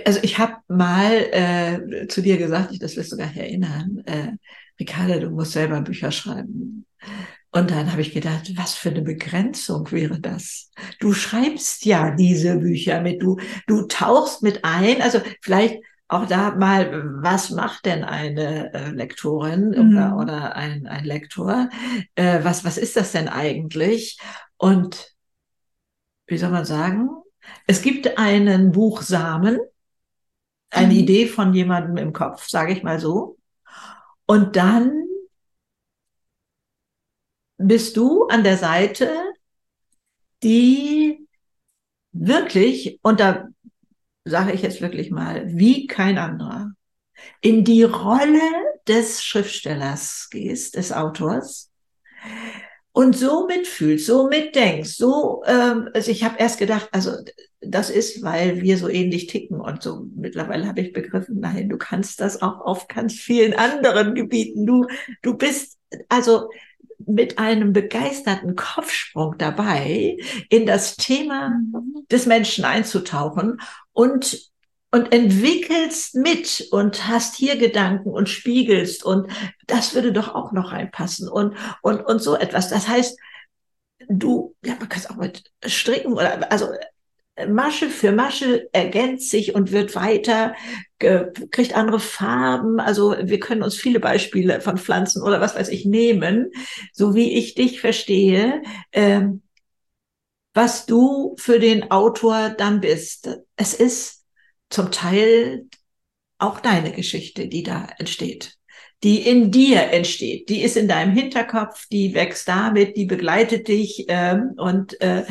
also 0.06 0.20
ich 0.24 0.40
habe 0.40 0.56
mal 0.68 1.14
äh, 1.14 2.08
zu 2.08 2.22
dir 2.22 2.38
gesagt, 2.38 2.72
ich 2.72 2.80
das 2.80 2.96
wirst 2.96 3.12
du 3.12 3.18
gar 3.18 3.28
nicht 3.28 3.38
erinnern, 3.38 4.02
äh, 4.06 4.32
Ricarda, 4.80 5.20
du 5.20 5.30
musst 5.30 5.54
selber 5.54 5.82
Bücher 5.82 6.12
schreiben. 6.12 6.86
Und 7.52 7.72
dann 7.72 7.92
habe 7.92 8.02
ich 8.02 8.14
gedacht, 8.14 8.52
was 8.58 8.74
für 8.74 8.90
eine 8.90 9.02
Begrenzung 9.02 9.90
wäre 9.92 10.20
das? 10.20 10.72
Du 11.00 11.14
schreibst 11.14 11.86
ja 11.86 12.12
diese 12.12 12.58
Bücher 12.58 13.00
mit, 13.00 13.22
du, 13.22 13.38
du 13.68 13.84
tauchst 13.84 14.44
mit 14.44 14.66
ein, 14.66 15.02
also 15.02 15.22
vielleicht 15.42 15.82
auch 16.10 16.26
da 16.28 16.54
mal, 16.56 17.04
was 17.24 17.52
macht 17.52 17.86
denn 17.86 18.04
eine 18.04 18.74
äh, 18.74 18.90
Lektorin 18.90 19.70
mhm. 19.70 19.96
oder, 19.96 20.18
oder 20.18 20.56
ein, 20.56 20.86
ein 20.86 21.06
Lektor? 21.06 21.70
Äh, 22.16 22.44
was, 22.44 22.66
was 22.66 22.78
ist 22.78 22.98
das 22.98 23.14
denn 23.14 23.30
eigentlich? 23.30 24.20
Und 24.58 25.16
wie 26.28 26.38
soll 26.38 26.50
man 26.50 26.66
sagen? 26.66 27.10
Es 27.68 27.82
gibt 27.82 28.18
einen 28.18 28.72
Buchsamen, 28.72 29.60
eine 30.70 30.94
mhm. 30.94 31.00
Idee 31.00 31.28
von 31.28 31.54
jemandem 31.54 31.98
im 31.98 32.14
Kopf, 32.14 32.48
sage 32.48 32.74
ich 32.74 32.84
mal 32.84 33.00
so. 33.00 33.38
Und 34.26 34.56
dann 34.56 35.06
bist 37.58 37.98
du 37.98 38.26
an 38.28 38.44
der 38.44 38.58
Seite, 38.58 39.16
die 40.44 41.28
wirklich, 42.12 43.00
und 43.02 43.20
da 43.20 43.48
sage 44.26 44.52
ich 44.52 44.62
jetzt 44.62 44.82
wirklich 44.82 45.12
mal, 45.12 45.46
wie 45.48 45.88
kein 45.88 46.18
anderer, 46.18 46.72
in 47.42 47.64
die 47.64 47.84
Rolle 47.84 48.42
des 48.88 49.24
Schriftstellers 49.24 50.28
gehst, 50.30 50.76
des 50.76 50.92
Autors 50.92 51.72
und 52.96 53.14
so 53.14 53.46
mitfühlst, 53.46 54.06
so 54.06 54.30
mitdenkst, 54.30 54.92
so, 54.96 55.44
ähm, 55.46 55.90
also 55.94 56.10
ich 56.12 56.24
habe 56.24 56.40
erst 56.40 56.60
gedacht, 56.60 56.88
also 56.94 57.12
das 57.60 57.90
ist, 57.90 58.24
weil 58.24 58.62
wir 58.62 58.78
so 58.78 58.88
ähnlich 58.88 59.28
ticken 59.28 59.60
und 59.60 59.84
so. 59.84 60.08
Mittlerweile 60.16 60.66
habe 60.66 60.80
ich 60.80 60.94
begriffen, 60.94 61.42
nein, 61.42 61.68
du 61.68 61.78
kannst 61.78 62.22
das 62.22 62.42
auch 62.42 62.62
auf 62.62 62.88
ganz 62.88 63.14
vielen 63.14 63.54
anderen 63.54 64.16
Gebieten. 64.16 64.66
Du, 64.66 64.88
du 65.22 65.36
bist 65.36 65.78
also 66.08 66.50
mit 67.06 67.38
einem 67.38 67.74
begeisterten 67.74 68.56
Kopfsprung 68.56 69.36
dabei, 69.38 70.16
in 70.48 70.66
das 70.66 70.96
Thema 70.96 71.50
mhm. 71.50 72.06
des 72.10 72.28
Menschen 72.28 72.64
einzutauchen 72.64 73.60
und 73.92 74.54
und 74.96 75.12
entwickelst 75.12 76.16
mit 76.16 76.70
und 76.72 77.06
hast 77.06 77.36
hier 77.36 77.58
Gedanken 77.58 78.12
und 78.12 78.30
spiegelst 78.30 79.04
und 79.04 79.30
das 79.68 79.94
würde 79.94 80.14
doch 80.14 80.34
auch 80.34 80.54
noch 80.54 80.72
reinpassen 80.72 81.28
und, 81.28 81.58
und, 81.82 82.00
und 82.00 82.20
so 82.20 82.38
etwas. 82.38 82.70
Das 82.70 82.88
heißt, 82.88 83.20
du, 84.08 84.56
ja, 84.64 84.76
man 84.80 84.88
kann 84.88 85.02
es 85.02 85.10
auch 85.10 85.18
mit 85.18 85.52
Stricken 85.66 86.14
oder, 86.14 86.50
also 86.50 86.70
Masche 87.46 87.90
für 87.90 88.14
Masche 88.14 88.70
ergänzt 88.72 89.32
sich 89.32 89.54
und 89.54 89.74
wird 89.74 89.96
weiter, 89.96 90.56
kriegt 90.98 91.76
andere 91.76 92.00
Farben. 92.00 92.80
Also 92.80 93.18
wir 93.22 93.42
können 93.42 93.64
uns 93.64 93.76
viele 93.76 94.00
Beispiele 94.00 94.62
von 94.62 94.78
Pflanzen 94.78 95.22
oder 95.24 95.42
was 95.42 95.56
weiß 95.56 95.68
ich 95.68 95.84
nehmen, 95.84 96.52
so 96.94 97.16
wie 97.16 97.38
ich 97.38 97.54
dich 97.54 97.82
verstehe, 97.82 98.64
ähm, 98.94 99.42
was 100.54 100.86
du 100.86 101.36
für 101.38 101.60
den 101.60 101.92
Autor 101.92 102.52
dann 102.52 102.80
bist. 102.80 103.42
Es 103.58 103.74
ist 103.74 104.25
zum 104.70 104.92
Teil 104.92 105.68
auch 106.38 106.60
deine 106.60 106.92
Geschichte, 106.92 107.48
die 107.48 107.64
da 107.64 107.88
entsteht, 107.98 108.58
die 109.04 109.28
in 109.28 109.52
dir 109.52 109.92
entsteht, 109.92 110.50
die 110.50 110.62
ist 110.62 110.78
in 110.78 110.88
deinem 110.88 111.14
Hinterkopf, 111.14 111.88
die 111.92 112.14
wächst 112.14 112.48
damit, 112.48 112.98
die 112.98 113.06
begleitet 113.06 113.68
dich 113.68 114.06
ähm, 114.08 114.54
und 114.58 115.00
äh, 115.02 115.26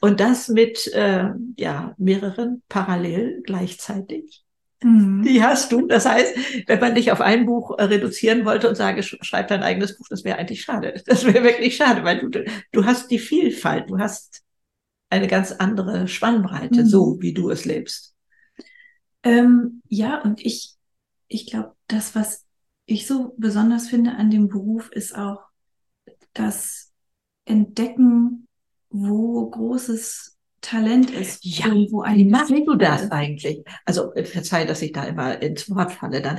und 0.00 0.20
das 0.20 0.48
mit 0.48 0.86
äh, 0.92 1.28
ja 1.56 1.94
mehreren 1.98 2.62
parallel 2.68 3.42
gleichzeitig. 3.44 4.42
Mhm. 4.82 5.22
Die 5.22 5.42
hast 5.42 5.72
du. 5.72 5.86
Das 5.86 6.06
heißt, 6.06 6.34
wenn 6.66 6.80
man 6.80 6.94
dich 6.94 7.12
auf 7.12 7.20
ein 7.20 7.46
Buch 7.46 7.78
äh, 7.78 7.84
reduzieren 7.84 8.44
wollte 8.44 8.68
und 8.68 8.74
sage, 8.74 9.02
schreib 9.02 9.48
dein 9.48 9.62
eigenes 9.62 9.96
Buch, 9.96 10.06
das 10.10 10.24
wäre 10.24 10.38
eigentlich 10.38 10.62
schade. 10.62 11.00
Das 11.06 11.24
wäre 11.24 11.44
wirklich 11.44 11.76
schade, 11.76 12.04
weil 12.04 12.18
du, 12.18 12.44
du 12.72 12.84
hast 12.84 13.10
die 13.10 13.18
Vielfalt, 13.18 13.88
du 13.88 13.98
hast 13.98 14.42
eine 15.10 15.28
ganz 15.28 15.52
andere 15.52 16.08
Spannbreite, 16.08 16.82
mhm. 16.82 16.86
so 16.86 17.18
wie 17.20 17.34
du 17.34 17.50
es 17.50 17.64
lebst. 17.64 18.11
Ähm, 19.22 19.82
ja, 19.88 20.20
und 20.22 20.44
ich, 20.44 20.74
ich 21.28 21.46
glaube, 21.46 21.74
das, 21.86 22.14
was 22.14 22.44
ich 22.86 23.06
so 23.06 23.34
besonders 23.38 23.88
finde 23.88 24.12
an 24.12 24.30
dem 24.30 24.48
Beruf, 24.48 24.90
ist 24.90 25.16
auch 25.16 25.40
das 26.32 26.92
Entdecken, 27.44 28.48
wo 28.90 29.48
großes 29.48 30.38
Talent 30.60 31.10
ist. 31.10 31.44
Ja, 31.44 31.66
wo 31.90 32.04
wie 32.04 32.24
machst 32.24 32.50
du 32.50 32.76
das 32.76 33.10
eigentlich? 33.10 33.64
Also 33.84 34.14
äh, 34.14 34.24
verzeih, 34.24 34.64
dass 34.64 34.80
ich 34.80 34.92
da 34.92 35.04
immer 35.04 35.42
ins 35.42 35.68
Wort 35.68 35.92
falle 35.92 36.22
dann. 36.22 36.38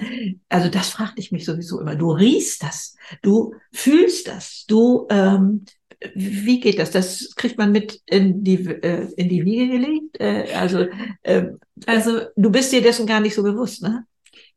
Also 0.49 0.69
das 0.69 0.89
fragte 0.89 1.19
ich 1.19 1.31
mich 1.31 1.45
sowieso 1.45 1.81
immer. 1.81 1.95
Du 1.95 2.11
riechst 2.11 2.63
das, 2.63 2.95
du 3.21 3.53
fühlst 3.73 4.27
das, 4.27 4.65
du 4.67 5.07
ähm, 5.09 5.65
wie 6.15 6.59
geht 6.59 6.79
das? 6.79 6.91
Das 6.91 7.33
kriegt 7.35 7.57
man 7.57 7.71
mit 7.71 8.01
in 8.05 8.43
die, 8.43 8.65
äh, 8.65 9.11
in 9.17 9.29
die 9.29 9.45
Wiege 9.45 9.67
gelegt? 9.69 10.19
Äh, 10.19 10.53
also, 10.53 10.87
äh, 11.23 11.51
also, 11.85 12.21
du 12.35 12.49
bist 12.51 12.71
dir 12.71 12.81
dessen 12.81 13.07
gar 13.07 13.19
nicht 13.19 13.35
so 13.35 13.43
bewusst, 13.43 13.81
ne? 13.81 14.05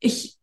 Ich, 0.01 0.37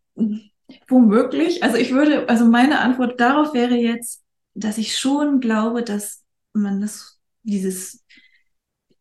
womöglich. 0.87 1.63
Also, 1.63 1.77
ich 1.77 1.91
würde, 1.91 2.27
also 2.29 2.45
meine 2.45 2.79
Antwort 2.79 3.19
darauf 3.19 3.53
wäre 3.53 3.75
jetzt, 3.75 4.23
dass 4.53 4.77
ich 4.77 4.97
schon 4.97 5.39
glaube, 5.39 5.83
dass 5.83 6.23
man 6.53 6.81
das, 6.81 7.19
dieses, 7.43 8.03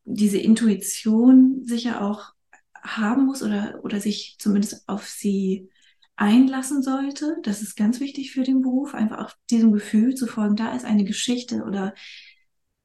diese 0.04 0.38
Intuition 0.38 1.62
sicher 1.64 2.02
auch 2.02 2.32
haben 2.82 3.26
muss 3.26 3.42
oder, 3.42 3.80
oder 3.82 4.00
sich 4.00 4.36
zumindest 4.38 4.88
auf 4.88 5.06
sie 5.06 5.68
einlassen 6.16 6.82
sollte. 6.82 7.38
Das 7.42 7.62
ist 7.62 7.76
ganz 7.76 8.00
wichtig 8.00 8.32
für 8.32 8.42
den 8.42 8.62
Beruf, 8.62 8.94
einfach 8.94 9.18
auch 9.18 9.30
diesem 9.50 9.72
Gefühl 9.72 10.14
zu 10.14 10.26
folgen, 10.26 10.56
da 10.56 10.74
ist 10.74 10.84
eine 10.84 11.04
Geschichte 11.04 11.64
oder 11.64 11.94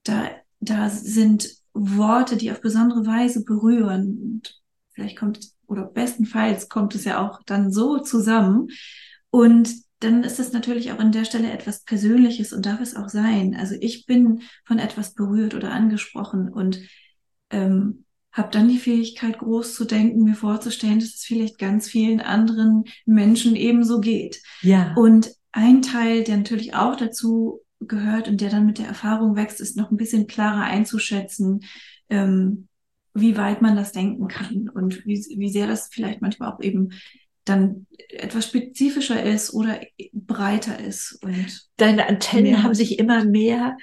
da, 0.03 0.29
da 0.60 0.89
sind 0.89 1.50
Worte, 1.74 2.38
die 2.38 2.51
auf 2.51 2.62
besondere 2.62 3.05
Weise 3.05 3.43
berühren. 3.43 4.19
Und 4.22 4.62
vielleicht 4.91 5.17
kommt, 5.17 5.39
oder 5.67 5.84
bestenfalls 5.84 6.69
kommt 6.69 6.96
es 6.96 7.03
ja 7.05 7.25
auch 7.25 7.41
dann 7.46 7.72
so 7.72 8.00
zusammen. 8.00 8.69
Und 9.29 9.69
dann 10.00 10.24
ist 10.24 10.39
es 10.39 10.53
natürlich 10.53 10.91
auch 10.91 11.00
an 11.00 11.12
der 11.12 11.25
Stelle 11.25 11.51
etwas 11.51 11.84
Persönliches 11.84 12.53
und 12.53 12.65
darf 12.65 12.81
es 12.81 12.96
auch 12.96 13.10
sein. 13.10 13.55
Also 13.55 13.75
ich 13.79 14.05
bin 14.05 14.41
von 14.65 14.79
etwas 14.79 15.13
berührt 15.13 15.55
oder 15.55 15.72
angesprochen 15.72 16.50
und 16.50 16.79
ähm, 17.50 18.05
habe 18.38 18.50
dann 18.51 18.67
die 18.70 18.77
Fähigkeit, 18.77 19.39
groß 19.39 19.74
zu 19.74 19.86
denken, 19.86 20.24
mir 20.24 20.36
vorzustellen, 20.36 21.00
dass 21.00 21.15
es 21.15 21.25
vielleicht 21.25 21.58
ganz 21.58 21.89
vielen 21.89 22.22
anderen 22.22 22.86
Menschen 23.06 23.56
ebenso 23.56 24.00
geht. 24.00 24.41
Ja. 24.62 24.94
Und 24.96 25.32
ein 25.51 25.82
Teil, 25.82 26.24
der 26.24 26.38
natürlich 26.38 26.75
auch 26.75 26.96
dazu 26.96 27.62
gehört 27.79 28.27
und 28.27 28.41
der 28.41 28.50
dann 28.50 28.65
mit 28.65 28.77
der 28.77 28.88
Erfahrung 28.88 29.36
wächst, 29.36 29.60
ist 29.60 29.75
noch 29.75 29.91
ein 29.91 29.98
bisschen 29.98 30.27
klarer 30.27 30.63
einzuschätzen, 30.63 31.62
ähm, 32.10 32.67
wie 33.13 33.38
weit 33.38 33.62
man 33.62 33.75
das 33.75 33.91
denken 33.91 34.27
kann 34.27 34.70
und 34.70 35.06
wie, 35.06 35.25
wie 35.38 35.50
sehr 35.50 35.65
das 35.67 35.89
vielleicht 35.91 36.22
manchmal 36.22 36.51
auch 36.51 36.62
eben 36.62 36.91
dann 37.44 37.88
etwas 38.10 38.48
spezifischer 38.48 39.24
ist 39.24 39.53
oder 39.53 39.79
breiter 40.13 40.79
ist. 40.79 41.20
Und 41.24 41.67
Deine 41.77 42.08
Antennen 42.08 42.62
haben 42.62 42.75
sich 42.75 43.00
immer 43.00 43.25
mehr 43.25 43.77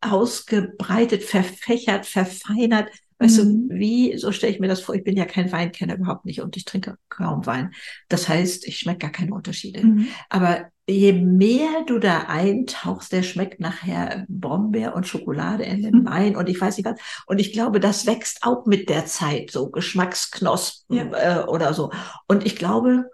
ausgebreitet, 0.00 1.22
verfächert, 1.22 2.06
verfeinert. 2.06 2.90
Weißt 3.22 3.44
mhm. 3.44 3.68
du, 3.68 3.74
wie, 3.76 4.18
so 4.18 4.32
stelle 4.32 4.52
ich 4.52 4.58
mir 4.58 4.66
das 4.66 4.80
vor, 4.80 4.96
ich 4.96 5.04
bin 5.04 5.16
ja 5.16 5.24
kein 5.24 5.52
Weinkenner 5.52 5.94
überhaupt 5.94 6.24
nicht 6.24 6.40
und 6.40 6.56
ich 6.56 6.64
trinke 6.64 6.96
kaum 7.08 7.46
Wein. 7.46 7.72
Das 8.08 8.28
heißt, 8.28 8.66
ich 8.66 8.78
schmecke 8.78 8.98
gar 8.98 9.12
keine 9.12 9.32
Unterschiede. 9.32 9.86
Mhm. 9.86 10.08
Aber 10.28 10.66
je 10.88 11.12
mehr 11.12 11.84
du 11.86 12.00
da 12.00 12.24
eintauchst, 12.26 13.12
der 13.12 13.22
schmeckt 13.22 13.60
nachher 13.60 14.26
Brombeer 14.28 14.96
und 14.96 15.06
Schokolade 15.06 15.62
in 15.62 15.82
den 15.82 16.00
mhm. 16.00 16.06
Wein 16.06 16.36
und 16.36 16.48
ich 16.48 16.60
weiß 16.60 16.76
nicht 16.76 16.86
was. 16.86 16.98
Und 17.26 17.40
ich 17.40 17.52
glaube, 17.52 17.78
das 17.78 18.06
wächst 18.06 18.40
auch 18.42 18.66
mit 18.66 18.88
der 18.88 19.06
Zeit, 19.06 19.52
so 19.52 19.70
Geschmacksknospen 19.70 20.96
ja. 20.96 21.42
äh, 21.42 21.44
oder 21.44 21.74
so. 21.74 21.92
Und 22.26 22.44
ich 22.44 22.56
glaube, 22.56 23.08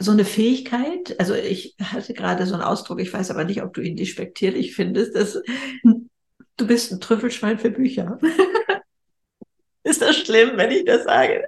so 0.00 0.10
eine 0.10 0.24
Fähigkeit, 0.24 1.14
also 1.20 1.34
ich 1.34 1.76
hatte 1.80 2.14
gerade 2.14 2.46
so 2.46 2.54
einen 2.54 2.64
Ausdruck, 2.64 3.00
ich 3.00 3.12
weiß 3.12 3.30
aber 3.30 3.44
nicht, 3.44 3.62
ob 3.62 3.74
du 3.74 3.80
ihn 3.80 3.96
despektierlich 3.96 4.74
findest, 4.74 5.14
dass 5.14 5.40
du 5.84 6.66
bist 6.66 6.90
ein 6.90 7.00
Trüffelschwein 7.00 7.58
für 7.60 7.70
Bücher. 7.70 8.18
Ist 9.82 10.02
das 10.02 10.16
schlimm, 10.16 10.52
wenn 10.56 10.70
ich 10.70 10.84
das 10.84 11.04
sage? 11.04 11.42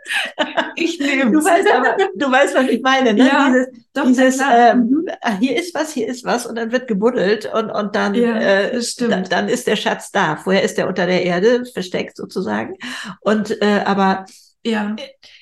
Ich 0.76 0.98
nehme 1.00 1.30
Du 1.30 1.44
weißt 1.44 1.70
aber, 1.70 1.96
du 2.14 2.30
weißt, 2.30 2.54
was 2.54 2.68
ich 2.68 2.80
meine, 2.80 3.12
ne? 3.12 3.26
Ja, 3.26 3.48
dieses, 3.48 3.66
doch, 3.92 4.06
dieses 4.06 4.40
ähm, 4.40 4.78
mhm. 4.78 5.08
ah, 5.20 5.38
hier 5.38 5.56
ist 5.56 5.74
was, 5.74 5.92
hier 5.92 6.08
ist 6.08 6.24
was 6.24 6.46
und 6.46 6.56
dann 6.56 6.72
wird 6.72 6.88
gebuddelt 6.88 7.52
und, 7.52 7.70
und 7.70 7.94
dann, 7.94 8.14
ja, 8.14 8.38
äh, 8.40 8.82
dann, 9.00 9.24
dann 9.24 9.48
ist 9.48 9.66
der 9.66 9.76
Schatz 9.76 10.10
da. 10.12 10.36
Vorher 10.36 10.62
ist 10.62 10.78
er 10.78 10.88
unter 10.88 11.06
der 11.06 11.24
Erde, 11.24 11.64
versteckt 11.66 12.16
sozusagen. 12.16 12.76
Und 13.20 13.60
äh, 13.60 13.82
aber 13.84 14.24
ja, 14.64 14.96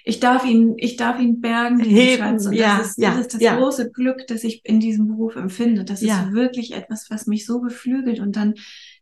ich 0.04 0.18
darf 0.18 0.44
ihn, 0.44 0.74
ich 0.78 0.96
darf 0.96 1.20
ihn 1.20 1.40
bergen, 1.40 1.78
diesen 1.78 1.94
heben, 1.94 2.22
Schatz. 2.22 2.46
Und 2.46 2.52
ja, 2.54 2.78
das 2.78 2.88
ist, 2.88 2.98
ja, 2.98 3.10
das, 3.10 3.20
ist 3.20 3.34
das 3.34 3.40
ja. 3.42 3.56
große 3.56 3.90
Glück, 3.92 4.26
das 4.26 4.42
ich 4.42 4.62
in 4.64 4.80
diesem 4.80 5.08
Beruf 5.08 5.36
empfinde. 5.36 5.84
Das 5.84 6.00
ja. 6.00 6.22
ist 6.22 6.32
wirklich 6.32 6.74
etwas, 6.74 7.10
was 7.10 7.26
mich 7.26 7.46
so 7.46 7.60
beflügelt 7.60 8.18
und 8.18 8.34
dann 8.34 8.54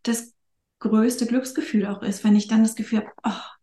das 0.03 0.33
größte 0.79 1.25
Glücksgefühl 1.25 1.85
auch 1.85 2.03
ist, 2.03 2.23
wenn 2.23 2.35
ich 2.35 2.47
dann 2.47 2.63
das 2.63 2.75
Gefühl 2.75 2.99
habe, 2.99 3.11
oh, 3.23 3.58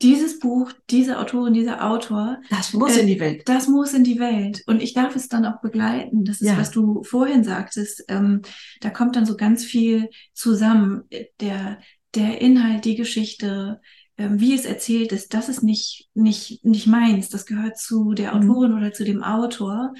dieses 0.00 0.38
Buch, 0.38 0.72
diese 0.90 1.18
Autorin, 1.18 1.54
dieser 1.54 1.84
Autor. 1.84 2.40
Das 2.50 2.72
muss 2.72 2.96
äh, 2.96 3.00
in 3.00 3.06
die 3.08 3.20
Welt. 3.20 3.48
Das 3.48 3.66
muss 3.66 3.94
in 3.94 4.04
die 4.04 4.18
Welt. 4.18 4.62
Und 4.66 4.80
ich 4.80 4.94
darf 4.94 5.16
es 5.16 5.28
dann 5.28 5.44
auch 5.44 5.60
begleiten. 5.60 6.24
Das 6.24 6.40
ist, 6.40 6.48
ja. 6.48 6.56
was 6.56 6.70
du 6.70 7.02
vorhin 7.02 7.42
sagtest. 7.42 8.04
Ähm, 8.08 8.42
da 8.80 8.90
kommt 8.90 9.16
dann 9.16 9.26
so 9.26 9.36
ganz 9.36 9.64
viel 9.64 10.10
zusammen. 10.34 11.04
Der, 11.40 11.80
der 12.14 12.40
Inhalt, 12.40 12.84
die 12.84 12.94
Geschichte, 12.94 13.80
ähm, 14.16 14.40
wie 14.40 14.54
es 14.54 14.64
erzählt 14.64 15.10
ist, 15.12 15.34
das 15.34 15.48
ist 15.48 15.62
nicht, 15.62 16.08
nicht, 16.14 16.64
nicht 16.64 16.86
meins. 16.86 17.28
Das 17.28 17.44
gehört 17.44 17.78
zu 17.78 18.14
der 18.14 18.34
mhm. 18.34 18.50
Autorin 18.50 18.72
mhm. 18.72 18.78
oder 18.78 18.92
zu 18.92 19.04
dem 19.04 19.22
Autor. 19.24 19.94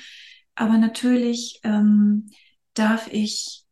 Aber 0.54 0.78
natürlich 0.78 1.60
ähm, 1.64 2.30
darf 2.74 3.08
ich 3.12 3.64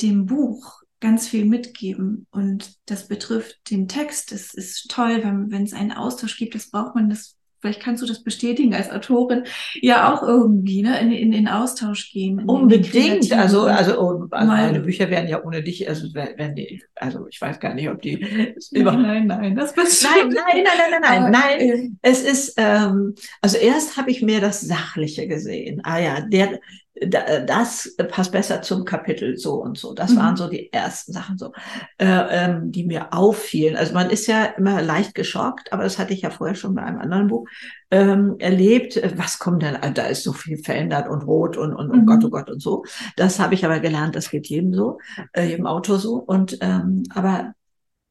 dem 0.00 0.26
Buch 0.26 0.83
ganz 1.04 1.28
viel 1.28 1.44
mitgeben. 1.44 2.26
Und 2.30 2.76
das 2.86 3.08
betrifft 3.08 3.70
den 3.70 3.88
Text. 3.88 4.32
Es 4.32 4.54
ist 4.54 4.90
toll, 4.90 5.20
wenn, 5.22 5.50
wenn 5.50 5.62
es 5.62 5.74
einen 5.74 5.92
Austausch 5.92 6.38
gibt. 6.38 6.54
Das 6.54 6.70
braucht 6.70 6.94
man, 6.94 7.10
das, 7.10 7.36
vielleicht 7.60 7.82
kannst 7.82 8.02
du 8.02 8.06
das 8.06 8.24
bestätigen 8.24 8.74
als 8.74 8.90
Autorin, 8.90 9.44
ja 9.82 10.10
auch 10.14 10.22
irgendwie, 10.22 10.82
ne, 10.82 10.98
in, 11.00 11.12
in 11.12 11.30
den 11.30 11.46
Austausch 11.46 12.10
gehen. 12.10 12.44
Unbedingt. 12.44 13.30
Also, 13.34 13.64
also, 13.64 14.00
oh, 14.00 14.26
also 14.30 14.46
meine 14.46 14.80
Bücher 14.80 15.10
werden 15.10 15.28
ja 15.28 15.44
ohne 15.44 15.62
dich, 15.62 15.86
also 15.86 16.08
wenn 16.14 16.54
die, 16.54 16.82
also 16.94 17.26
ich 17.28 17.38
weiß 17.38 17.60
gar 17.60 17.74
nicht, 17.74 17.90
ob 17.90 18.00
die 18.00 18.16
nein, 18.72 19.02
nein, 19.02 19.26
nein, 19.26 19.56
das 19.56 19.74
bist 19.74 20.04
nein, 20.04 20.28
nein, 20.28 20.64
nein, 20.64 20.64
nein, 20.64 21.00
nein, 21.02 21.22
nein, 21.22 21.30
nein. 21.30 21.60
Äh, 21.60 21.90
es 22.00 22.22
ist, 22.22 22.54
ähm, 22.56 23.14
also 23.42 23.58
erst 23.58 23.98
habe 23.98 24.10
ich 24.10 24.22
mehr 24.22 24.40
das 24.40 24.62
Sachliche 24.62 25.28
gesehen. 25.28 25.82
Ah 25.84 25.98
ja, 25.98 26.20
der, 26.22 26.60
das 26.94 27.96
passt 28.08 28.30
besser 28.30 28.62
zum 28.62 28.84
Kapitel 28.84 29.36
so 29.36 29.54
und 29.54 29.76
so. 29.76 29.94
Das 29.94 30.12
mhm. 30.12 30.16
waren 30.16 30.36
so 30.36 30.48
die 30.48 30.72
ersten 30.72 31.12
Sachen 31.12 31.38
so, 31.38 31.52
äh, 31.98 32.06
ähm, 32.06 32.70
die 32.70 32.84
mir 32.84 33.12
auffielen. 33.12 33.76
Also 33.76 33.94
man 33.94 34.10
ist 34.10 34.28
ja 34.28 34.44
immer 34.44 34.80
leicht 34.80 35.14
geschockt, 35.14 35.72
aber 35.72 35.82
das 35.82 35.98
hatte 35.98 36.14
ich 36.14 36.22
ja 36.22 36.30
vorher 36.30 36.54
schon 36.54 36.74
bei 36.74 36.82
einem 36.82 37.00
anderen 37.00 37.26
Buch 37.26 37.48
ähm, 37.90 38.36
erlebt. 38.38 39.00
Was 39.16 39.40
kommt 39.40 39.62
denn? 39.62 39.76
Ah, 39.76 39.90
da 39.90 40.04
ist 40.04 40.22
so 40.22 40.32
viel 40.32 40.58
verändert 40.58 41.08
und 41.08 41.22
rot 41.22 41.56
und, 41.56 41.74
und, 41.74 41.90
und 41.90 42.02
mhm. 42.02 42.06
Gott, 42.06 42.24
oh 42.24 42.30
Gott 42.30 42.48
und 42.48 42.62
so. 42.62 42.84
Das 43.16 43.40
habe 43.40 43.54
ich 43.54 43.64
aber 43.64 43.80
gelernt, 43.80 44.14
das 44.14 44.30
geht 44.30 44.46
jedem 44.46 44.72
so, 44.72 44.98
äh, 45.32 45.48
jedem 45.48 45.66
Autor 45.66 45.98
so. 45.98 46.14
Und 46.14 46.58
ähm, 46.60 47.02
aber 47.12 47.54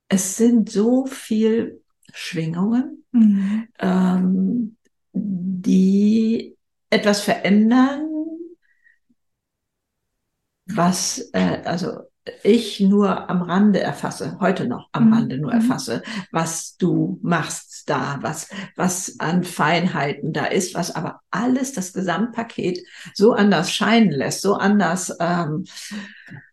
es 0.10 0.36
sind 0.36 0.70
so 0.70 1.06
viel 1.06 1.82
Schwingungen, 2.14 3.06
mhm. 3.14 3.68
ähm, 3.80 4.76
die 5.14 6.58
etwas 6.90 7.22
verändern, 7.22 8.13
was 10.76 11.30
äh, 11.34 11.62
also 11.66 12.04
ich 12.44 12.80
nur 12.80 13.30
am 13.30 13.42
Rande 13.42 13.82
erfasse, 13.82 14.38
heute 14.40 14.66
noch 14.66 14.88
am 14.94 15.08
mhm. 15.08 15.14
Rande 15.14 15.38
nur 15.38 15.54
mhm. 15.54 15.62
erfasse, 15.62 16.04
was 16.32 16.78
du 16.78 17.20
machst 17.22 17.90
da, 17.90 18.20
was, 18.22 18.50
was 18.78 19.20
an 19.20 19.44
Feinheiten 19.44 20.32
da 20.32 20.46
ist, 20.46 20.74
was 20.74 20.96
aber 20.96 21.20
alles 21.32 21.74
das 21.74 21.92
Gesamtpaket 21.92 22.80
so 23.14 23.34
anders 23.34 23.72
scheinen 23.72 24.12
lässt, 24.12 24.42
so 24.42 24.56
anders, 24.56 25.16
ähm, 25.20 25.66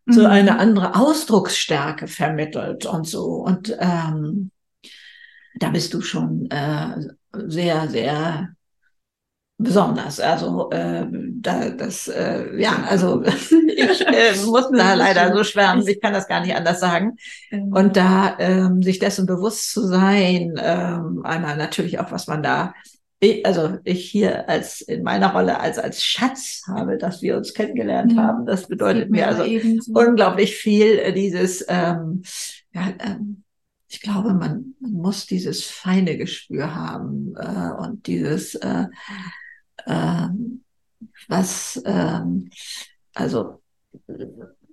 so 0.06 0.22
mhm. 0.22 0.26
eine 0.26 0.58
andere 0.58 0.96
Ausdrucksstärke 0.96 2.08
vermittelt 2.08 2.86
und 2.86 3.06
so. 3.06 3.34
Und 3.34 3.76
ähm, 3.78 4.50
da 5.60 5.70
bist 5.70 5.94
du 5.94 6.00
schon 6.00 6.50
äh, 6.50 6.96
sehr, 7.32 7.88
sehr 7.88 8.56
besonders. 9.62 10.20
Also 10.20 10.70
äh, 10.70 11.06
da, 11.10 11.70
das, 11.70 12.08
äh, 12.08 12.60
ja, 12.60 12.84
also 12.88 13.22
ich 13.24 14.06
äh, 14.06 14.34
muss 14.46 14.70
da 14.70 14.94
leider 14.94 15.36
so 15.36 15.44
schwärmen, 15.44 15.86
ich 15.86 16.00
kann 16.00 16.12
das 16.12 16.28
gar 16.28 16.40
nicht 16.40 16.54
anders 16.54 16.80
sagen. 16.80 17.16
Ähm. 17.50 17.72
Und 17.72 17.96
da 17.96 18.36
ähm, 18.38 18.82
sich 18.82 18.98
dessen 18.98 19.26
bewusst 19.26 19.70
zu 19.72 19.86
sein, 19.86 20.54
ähm, 20.58 21.22
einmal 21.24 21.56
natürlich 21.56 21.98
auch, 21.98 22.10
was 22.10 22.26
man 22.26 22.42
da, 22.42 22.74
ich, 23.20 23.44
also 23.44 23.78
ich 23.84 24.10
hier 24.10 24.48
als 24.48 24.80
in 24.80 25.02
meiner 25.02 25.32
Rolle 25.32 25.60
als 25.60 25.78
als 25.78 26.02
Schatz 26.02 26.62
habe, 26.66 26.96
dass 26.96 27.20
wir 27.20 27.36
uns 27.36 27.52
kennengelernt 27.52 28.12
ja, 28.12 28.22
haben. 28.22 28.46
Das 28.46 28.66
bedeutet 28.66 29.10
mir 29.10 29.28
also 29.28 29.44
so. 29.44 29.92
unglaublich 29.92 30.56
viel. 30.56 30.98
Äh, 30.98 31.12
dieses, 31.12 31.64
ähm, 31.68 32.22
ja, 32.72 32.88
ähm, 32.98 33.42
ich 33.88 34.00
glaube, 34.00 34.32
man, 34.32 34.74
man 34.80 34.92
muss 34.92 35.26
dieses 35.26 35.64
feine 35.64 36.16
Gespür 36.16 36.74
haben 36.74 37.34
äh, 37.36 37.72
und 37.82 38.06
dieses 38.06 38.54
äh, 38.54 38.86
ähm, 39.86 40.64
was, 41.28 41.80
ähm, 41.84 42.50
also 43.14 43.60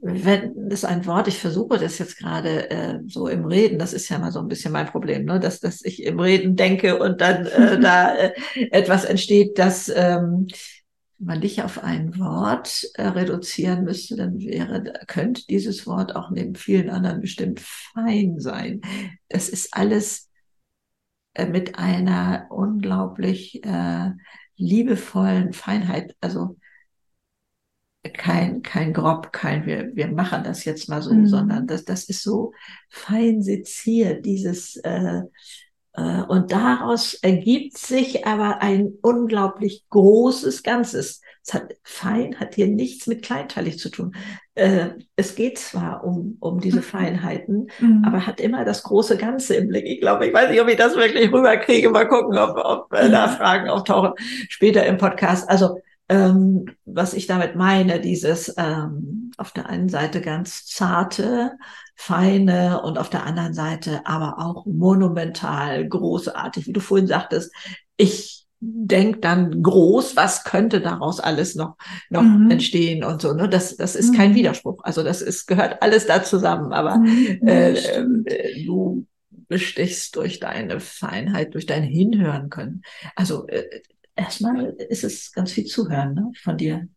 wenn 0.01 0.69
das 0.69 0.85
ein 0.85 1.05
Wort, 1.05 1.27
ich 1.27 1.39
versuche 1.39 1.79
das 1.79 1.97
jetzt 1.97 2.19
gerade 2.19 2.69
äh, 2.69 2.99
so 3.07 3.27
im 3.27 3.45
Reden, 3.45 3.79
das 3.79 3.93
ist 3.93 4.09
ja 4.09 4.19
mal 4.19 4.31
so 4.31 4.39
ein 4.39 4.47
bisschen 4.47 4.71
mein 4.71 4.85
Problem, 4.85 5.25
ne? 5.25 5.39
dass, 5.39 5.59
dass 5.59 5.83
ich 5.83 6.03
im 6.03 6.19
Reden 6.19 6.55
denke 6.55 6.99
und 6.99 7.21
dann 7.21 7.45
äh, 7.47 7.79
da 7.81 8.15
äh, 8.15 8.33
etwas 8.71 9.05
entsteht, 9.05 9.57
das 9.57 9.91
ähm, 9.93 10.47
man 11.19 11.41
dich 11.41 11.63
auf 11.63 11.83
ein 11.83 12.19
Wort 12.19 12.87
äh, 12.93 13.07
reduzieren 13.07 13.83
müsste, 13.83 14.15
dann 14.15 14.39
wäre, 14.39 14.93
könnte 15.07 15.45
dieses 15.47 15.87
Wort 15.87 16.15
auch 16.15 16.29
neben 16.29 16.53
vielen 16.53 16.91
anderen 16.91 17.21
bestimmt 17.21 17.59
fein 17.59 18.39
sein. 18.39 18.81
Das 19.27 19.49
ist 19.49 19.73
alles 19.73 20.29
äh, 21.33 21.47
mit 21.47 21.79
einer 21.79 22.47
unglaublich 22.51 23.63
äh, 23.63 24.11
liebevollen 24.57 25.53
Feinheit, 25.53 26.15
also 26.21 26.57
kein, 28.13 28.61
kein 28.61 28.93
Grob, 28.93 29.31
kein 29.33 29.65
wir, 29.65 29.95
wir 29.95 30.07
machen 30.07 30.43
das 30.43 30.65
jetzt 30.65 30.89
mal 30.89 31.01
so, 31.01 31.13
mhm. 31.13 31.27
sondern 31.27 31.67
das, 31.67 31.85
das 31.85 32.05
ist 32.05 32.23
so 32.23 32.53
fein 32.89 33.41
seziert, 33.41 34.25
dieses, 34.25 34.77
äh, 34.77 35.21
äh, 35.93 36.21
und 36.21 36.51
daraus 36.51 37.15
ergibt 37.15 37.77
sich 37.77 38.25
aber 38.25 38.61
ein 38.61 38.93
unglaublich 39.01 39.85
großes 39.89 40.63
Ganzes. 40.63 41.21
Es 41.47 41.53
hat, 41.53 41.75
fein 41.83 42.37
hat 42.41 42.55
hier 42.55 42.67
nichts 42.67 43.07
mit 43.07 43.23
kleinteilig 43.23 43.79
zu 43.79 43.89
tun. 43.89 44.13
Äh, 44.53 44.89
es 45.15 45.35
geht 45.35 45.57
zwar 45.57 46.03
um, 46.03 46.35
um 46.41 46.59
diese 46.59 46.79
mhm. 46.79 46.83
Feinheiten, 46.83 47.67
mhm. 47.79 48.03
aber 48.05 48.27
hat 48.27 48.41
immer 48.41 48.65
das 48.65 48.83
große 48.83 49.15
Ganze 49.15 49.55
im 49.55 49.69
Blick. 49.69 49.85
Ich 49.85 50.01
glaube, 50.01 50.27
ich 50.27 50.33
weiß 50.33 50.49
nicht, 50.49 50.59
ob 50.59 50.67
ich 50.67 50.75
das 50.75 50.97
wirklich 50.97 51.31
rüberkriege. 51.31 51.89
Mal 51.89 52.07
gucken, 52.09 52.37
ob, 52.37 52.57
ob 52.57 52.93
äh, 52.93 53.09
da 53.09 53.29
Fragen 53.29 53.69
auftauchen 53.69 54.11
später 54.49 54.85
im 54.85 54.97
Podcast. 54.97 55.49
Also, 55.49 55.79
ähm, 56.09 56.65
was 56.83 57.13
ich 57.13 57.27
damit 57.27 57.55
meine, 57.55 58.01
dieses 58.01 58.53
ähm, 58.57 59.31
auf 59.37 59.53
der 59.53 59.67
einen 59.69 59.87
Seite 59.87 60.19
ganz 60.19 60.65
zarte, 60.65 61.53
feine 61.95 62.81
und 62.81 62.97
auf 62.97 63.09
der 63.09 63.25
anderen 63.25 63.53
Seite 63.53 64.01
aber 64.03 64.39
auch 64.39 64.65
monumental, 64.65 65.87
großartig, 65.87 66.67
wie 66.67 66.73
du 66.73 66.81
vorhin 66.81 67.07
sagtest. 67.07 67.53
Ich 67.95 68.36
denke 68.59 69.19
dann 69.19 69.61
groß, 69.61 70.15
was 70.15 70.43
könnte 70.43 70.81
daraus 70.81 71.19
alles 71.19 71.55
noch, 71.55 71.77
noch 72.09 72.23
mhm. 72.23 72.49
entstehen 72.51 73.03
und 73.03 73.21
so. 73.21 73.33
Ne? 73.33 73.47
Das, 73.47 73.77
das 73.77 73.95
ist 73.95 74.11
mhm. 74.11 74.17
kein 74.17 74.35
Widerspruch. 74.35 74.83
Also 74.83 75.03
das 75.03 75.21
ist, 75.21 75.45
gehört 75.45 75.81
alles 75.81 76.07
da 76.07 76.23
zusammen. 76.23 76.73
Aber 76.73 76.97
mhm. 76.97 77.39
äh, 77.45 77.73
äh, 77.73 78.65
du 78.65 79.05
bestichst 79.47 80.15
durch 80.15 80.39
deine 80.39 80.79
Feinheit, 80.79 81.53
durch 81.53 81.65
dein 81.65 81.83
Hinhören 81.83 82.49
können. 82.49 82.81
Also 83.15 83.47
äh, 83.47 83.65
erstmal 84.15 84.75
ist 84.89 85.03
es 85.03 85.31
ganz 85.31 85.51
viel 85.51 85.65
Zuhören 85.65 86.15
ne, 86.15 86.31
von 86.41 86.57
dir. 86.57 86.87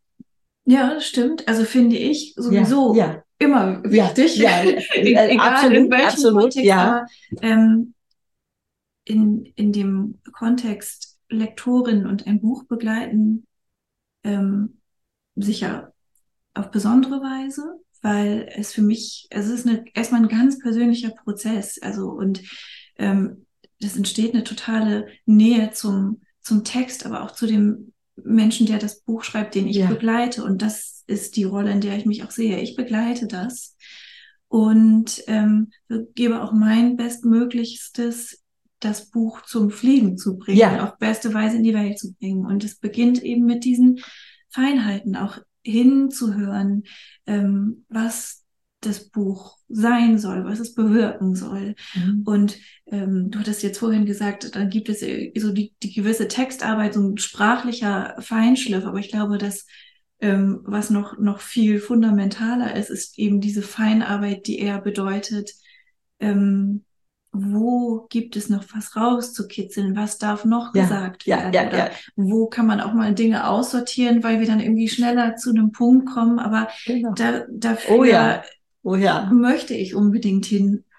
Ja, 0.64 1.00
stimmt. 1.00 1.46
Also 1.46 1.64
finde 1.64 1.96
ich 1.96 2.34
sowieso 2.36 2.94
ja, 2.94 3.06
ja. 3.06 3.22
immer 3.38 3.82
wichtig. 3.84 4.36
Ja, 4.36 4.62
ja 4.62 4.80
egal 4.94 5.38
absolut, 5.40 5.76
in 5.76 5.90
welchem 5.90 6.06
absolut, 6.06 6.40
Kontext. 6.40 6.66
Ja. 6.66 7.06
ähm, 7.42 7.94
in, 9.04 9.44
in 9.56 9.72
dem 9.72 10.20
Kontext 10.32 11.09
Lektorin 11.30 12.06
und 12.06 12.26
ein 12.26 12.40
Buch 12.40 12.64
begleiten, 12.64 13.46
ähm, 14.24 14.80
sicher 15.36 15.92
auf 16.54 16.70
besondere 16.70 17.20
Weise, 17.20 17.80
weil 18.02 18.48
es 18.54 18.72
für 18.72 18.82
mich, 18.82 19.26
es 19.30 19.48
ist 19.48 19.66
eine, 19.66 19.84
erstmal 19.94 20.22
ein 20.22 20.28
ganz 20.28 20.58
persönlicher 20.58 21.10
Prozess. 21.10 21.78
Also 21.80 22.10
und 22.10 22.42
ähm, 22.96 23.46
das 23.80 23.96
entsteht 23.96 24.34
eine 24.34 24.44
totale 24.44 25.08
Nähe 25.26 25.70
zum, 25.70 26.22
zum 26.40 26.64
Text, 26.64 27.06
aber 27.06 27.22
auch 27.22 27.30
zu 27.30 27.46
dem 27.46 27.92
Menschen, 28.16 28.66
der 28.66 28.78
das 28.78 29.00
Buch 29.00 29.24
schreibt, 29.24 29.54
den 29.54 29.66
ich 29.66 29.76
ja. 29.76 29.88
begleite. 29.88 30.44
Und 30.44 30.62
das 30.62 31.04
ist 31.06 31.36
die 31.36 31.44
Rolle, 31.44 31.70
in 31.70 31.80
der 31.80 31.96
ich 31.96 32.06
mich 32.06 32.22
auch 32.24 32.30
sehe. 32.30 32.60
Ich 32.60 32.76
begleite 32.76 33.26
das 33.26 33.76
und 34.48 35.22
ähm, 35.28 35.70
gebe 36.14 36.42
auch 36.42 36.52
mein 36.52 36.96
Bestmöglichstes, 36.96 38.39
das 38.80 39.10
Buch 39.10 39.42
zum 39.42 39.70
Fliegen 39.70 40.16
zu 40.16 40.38
bringen, 40.38 40.58
ja. 40.58 40.84
auf 40.84 40.98
beste 40.98 41.32
Weise 41.32 41.56
in 41.56 41.62
die 41.62 41.74
Welt 41.74 41.98
zu 41.98 42.14
bringen. 42.14 42.46
Und 42.46 42.64
es 42.64 42.78
beginnt 42.78 43.22
eben 43.22 43.44
mit 43.44 43.64
diesen 43.64 44.00
Feinheiten, 44.48 45.16
auch 45.16 45.38
hinzuhören, 45.62 46.84
ähm, 47.26 47.84
was 47.88 48.44
das 48.80 49.10
Buch 49.10 49.58
sein 49.68 50.18
soll, 50.18 50.44
was 50.44 50.58
es 50.58 50.74
bewirken 50.74 51.34
soll. 51.34 51.74
Mhm. 51.94 52.22
Und 52.24 52.58
ähm, 52.86 53.30
du 53.30 53.38
hattest 53.38 53.62
jetzt 53.62 53.78
vorhin 53.78 54.06
gesagt, 54.06 54.56
dann 54.56 54.70
gibt 54.70 54.88
es 54.88 55.00
so 55.00 55.52
die, 55.52 55.74
die 55.82 55.92
gewisse 55.92 56.28
Textarbeit, 56.28 56.94
so 56.94 57.00
ein 57.00 57.18
sprachlicher 57.18 58.16
Feinschliff, 58.20 58.86
aber 58.86 58.98
ich 58.98 59.10
glaube, 59.10 59.36
dass 59.36 59.66
ähm, 60.20 60.60
was 60.64 60.90
noch, 60.90 61.18
noch 61.18 61.40
viel 61.40 61.78
fundamentaler 61.78 62.76
ist, 62.76 62.90
ist 62.90 63.18
eben 63.18 63.40
diese 63.40 63.62
Feinarbeit, 63.62 64.46
die 64.46 64.58
eher 64.58 64.80
bedeutet, 64.80 65.52
ähm, 66.18 66.84
wo 67.32 68.06
gibt 68.10 68.34
es 68.36 68.48
noch 68.48 68.64
was 68.74 68.96
rauszukitzeln, 68.96 69.96
was 69.96 70.18
darf 70.18 70.44
noch 70.44 70.74
ja, 70.74 70.82
gesagt 70.82 71.26
werden, 71.26 71.52
ja, 71.52 71.62
ja, 71.62 71.76
ja. 71.76 71.90
wo 72.16 72.46
kann 72.46 72.66
man 72.66 72.80
auch 72.80 72.92
mal 72.92 73.14
Dinge 73.14 73.48
aussortieren, 73.48 74.24
weil 74.24 74.40
wir 74.40 74.46
dann 74.46 74.60
irgendwie 74.60 74.88
schneller 74.88 75.36
zu 75.36 75.50
einem 75.50 75.70
Punkt 75.70 76.08
kommen, 76.10 76.38
aber 76.38 76.68
genau. 76.86 77.12
da, 77.14 77.44
dafür 77.50 77.98
oh, 77.98 78.04
ja. 78.04 78.42
Oh 78.82 78.96
ja. 78.96 79.30
möchte 79.32 79.74
ich 79.74 79.94
unbedingt 79.94 80.46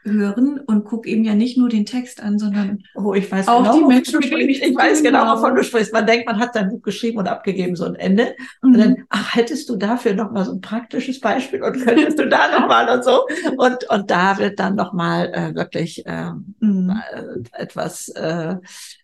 hinhören 0.03 0.59
und 0.59 0.83
gucke 0.83 1.09
eben 1.09 1.23
ja 1.23 1.35
nicht 1.35 1.57
nur 1.57 1.69
den 1.69 1.85
Text 1.85 2.21
an, 2.21 2.39
sondern 2.39 2.83
oh, 2.95 3.13
ich 3.13 3.31
weiß 3.31 3.47
auch 3.47 3.63
genau, 3.63 3.77
die 3.77 3.85
Menschen, 3.85 4.19
mit 4.19 4.31
denen 4.31 4.49
ich, 4.49 4.61
ich 4.63 4.75
weiß 4.75 5.03
genau, 5.03 5.35
wovon 5.35 5.55
du 5.55 5.63
sprichst. 5.63 5.93
Man 5.93 6.05
denkt, 6.05 6.25
man 6.25 6.39
hat 6.39 6.53
sein 6.53 6.69
Buch 6.69 6.81
geschrieben 6.81 7.19
und 7.19 7.27
abgegeben, 7.27 7.75
so 7.75 7.85
ein 7.85 7.95
Ende. 7.95 8.35
Mhm. 8.61 8.73
Und 8.73 8.79
dann, 8.79 8.95
ach, 9.09 9.35
hättest 9.35 9.69
du 9.69 9.75
dafür 9.75 10.13
noch 10.13 10.31
mal 10.31 10.45
so 10.45 10.53
ein 10.53 10.61
praktisches 10.61 11.19
Beispiel 11.19 11.61
und 11.63 11.83
könntest 11.83 12.19
du 12.19 12.27
da 12.27 12.59
noch 12.59 12.67
mal 12.67 12.89
und 12.89 13.03
so. 13.03 13.25
Und, 13.57 13.89
und 13.89 14.11
da 14.11 14.37
wird 14.37 14.59
dann 14.59 14.75
noch 14.75 14.93
mal 14.93 15.31
äh, 15.33 15.55
wirklich 15.55 16.03
ähm, 16.05 16.55
mhm. 16.59 17.01
äh, 17.13 17.61
etwas 17.61 18.09
äh, 18.09 18.55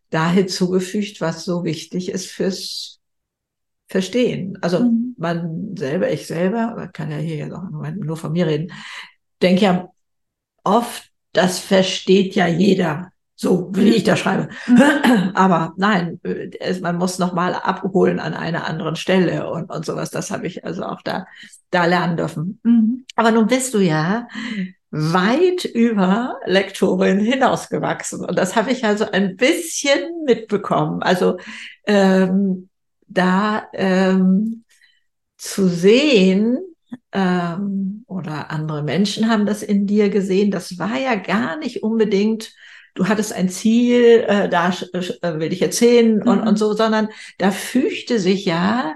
da 0.10 0.32
hinzugefügt, 0.32 1.22
was 1.22 1.46
so 1.46 1.64
wichtig 1.64 2.10
ist 2.10 2.28
fürs 2.28 3.00
verstehen. 3.88 4.58
Also 4.62 4.80
mhm. 4.80 5.16
man 5.18 5.76
selber, 5.78 6.12
ich 6.12 6.28
selber, 6.28 6.74
man 6.76 6.92
kann 6.92 7.12
ja 7.12 7.18
hier 7.18 7.38
jetzt 7.38 7.54
auch 7.54 7.64
im 7.64 7.72
Moment 7.72 8.00
nur 8.00 8.18
von 8.18 8.34
mir 8.34 8.48
reden, 8.48 8.74
denke 9.42 9.64
ja 9.64 9.90
oft, 10.67 11.10
das 11.34 11.60
versteht 11.60 12.36
ja 12.36 12.47
jeder. 12.47 13.12
so 13.39 13.69
wie 13.73 13.91
ich 13.91 14.03
da 14.03 14.15
schreibe. 14.15 14.49
Mhm. 14.65 15.32
Aber 15.36 15.73
nein, 15.77 16.19
man 16.82 16.97
muss 16.97 17.19
nochmal 17.19 17.53
abholen 17.53 18.19
an 18.19 18.34
einer 18.34 18.65
anderen 18.65 18.95
Stelle 18.95 19.49
und, 19.51 19.69
und 19.69 19.86
sowas. 19.86 20.10
Das 20.10 20.32
habe 20.32 20.47
ich 20.47 20.65
also 20.65 20.84
auch 20.84 21.03
da, 21.03 21.27
da 21.69 21.86
lernen 21.86 22.17
dürfen. 22.17 22.60
Mhm. 22.63 23.06
Aber 23.15 23.32
nun 23.32 23.45
bist 23.45 23.75
du 23.75 23.80
ja 23.80 24.27
weit 24.89 25.65
über 25.65 26.39
Lektorin 26.45 27.19
hinausgewachsen. 27.19 28.25
Und 28.25 28.38
das 28.38 28.56
habe 28.56 28.71
ich 28.71 28.86
also 28.86 29.06
ein 29.12 29.36
bisschen 29.36 30.23
mitbekommen. 30.25 31.03
Also 31.03 31.38
ähm, 31.86 32.69
da 33.08 33.67
ähm, 33.73 34.63
zu 35.38 35.67
sehen, 35.67 36.58
ähm, 37.12 38.04
oder 38.08 38.52
andere 38.52 38.84
Menschen 38.84 39.30
haben 39.30 39.45
das 39.45 39.63
in 39.63 39.88
dir 39.88 40.10
gesehen, 40.10 40.52
das 40.52 40.78
war 40.80 40.97
ja 40.97 41.15
gar 41.15 41.58
nicht 41.58 41.84
unbedingt 41.84 42.54
du 42.97 43.08
hattest 43.08 43.32
ein 43.34 43.50
Ziel, 43.50 44.26
äh, 44.28 44.50
da 44.50 44.69
äh, 44.69 45.39
will 45.39 45.54
ich 45.54 45.62
erzählen 45.62 46.21
und, 46.23 46.41
mhm. 46.41 46.47
und 46.47 46.58
so, 46.58 46.73
sondern 46.73 47.10
da 47.38 47.52
fügte 47.52 48.19
sich 48.19 48.45
ja 48.45 48.95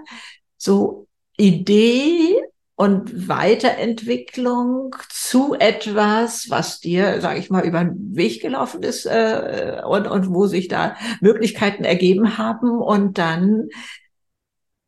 so 0.57 1.07
Idee 1.37 2.41
und 2.75 3.27
Weiterentwicklung 3.27 4.95
zu 5.09 5.53
etwas, 5.53 6.49
was 6.49 6.79
dir, 6.79 7.21
sage 7.21 7.39
ich 7.39 7.51
mal, 7.51 7.65
über 7.65 7.83
den 7.83 8.15
Weg 8.15 8.41
gelaufen 8.41 8.81
ist 8.81 9.05
äh, 9.05 9.81
und, 9.85 10.07
und 10.07 10.33
wo 10.33 10.47
sich 10.47 10.67
da 10.67 10.95
Möglichkeiten 11.19 11.83
ergeben 11.83 12.39
haben. 12.39 12.71
Und 12.71 13.19
dann 13.19 13.69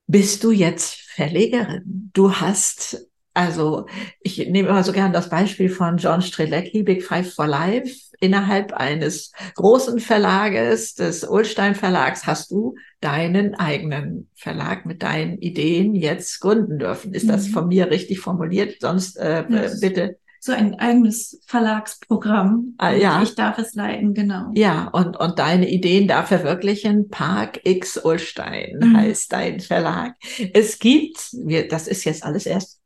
bist 0.08 0.44
du 0.44 0.52
jetzt 0.52 1.03
Verlegerin. 1.16 2.10
Du 2.14 2.34
hast 2.34 3.08
also 3.34 3.88
ich 4.22 4.38
nehme 4.38 4.70
immer 4.70 4.84
so 4.84 4.92
gern 4.92 5.12
das 5.12 5.30
Beispiel 5.30 5.70
von 5.70 5.98
John 5.98 6.22
Strelecki, 6.22 6.84
Big 6.84 7.04
Five 7.04 7.34
for 7.34 7.48
Life. 7.48 8.12
Innerhalb 8.20 8.74
eines 8.74 9.32
großen 9.56 10.00
Verlages, 10.00 10.94
des 10.94 11.24
Ulstein 11.24 11.76
Verlags, 11.76 12.26
hast 12.26 12.52
du 12.52 12.76
deinen 13.02 13.56
eigenen 13.56 14.30
Verlag 14.36 14.86
mit 14.86 15.04
deinen 15.04 15.38
Ideen 15.40 15.94
jetzt 15.94 16.40
gründen 16.40 16.80
dürfen. 16.80 17.14
Ist 17.14 17.26
mhm. 17.26 17.32
das 17.32 17.48
von 17.48 17.68
mir 17.68 17.90
richtig 17.90 18.20
formuliert? 18.20 18.78
Sonst 18.80 19.18
äh, 19.18 19.44
yes. 19.50 19.82
bitte 19.82 20.18
so 20.44 20.52
ein 20.52 20.78
eigenes 20.78 21.40
Verlagsprogramm. 21.46 22.74
Ah, 22.78 22.92
ja. 22.92 23.24
Ich 23.24 23.34
darf 23.34 23.58
es 23.60 23.76
leiten, 23.76 24.14
genau. 24.14 24.52
Ja, 24.56 24.90
und, 24.90 25.16
und 25.16 25.40
deine 25.40 25.70
Ideen 25.70 26.06
da 26.06 26.24
verwirklichen. 26.24 27.08
Park 27.08 27.62
X 27.64 27.98
Ulstein 27.98 28.78
mhm. 28.78 28.98
heißt 28.98 29.32
dein 29.32 29.62
Verlag. 29.62 30.16
Es 30.54 30.80
gibt, 30.80 31.30
wir, 31.32 31.70
das 31.70 31.88
ist 31.88 32.04
jetzt 32.04 32.26
alles 32.26 32.46
erst 32.46 32.83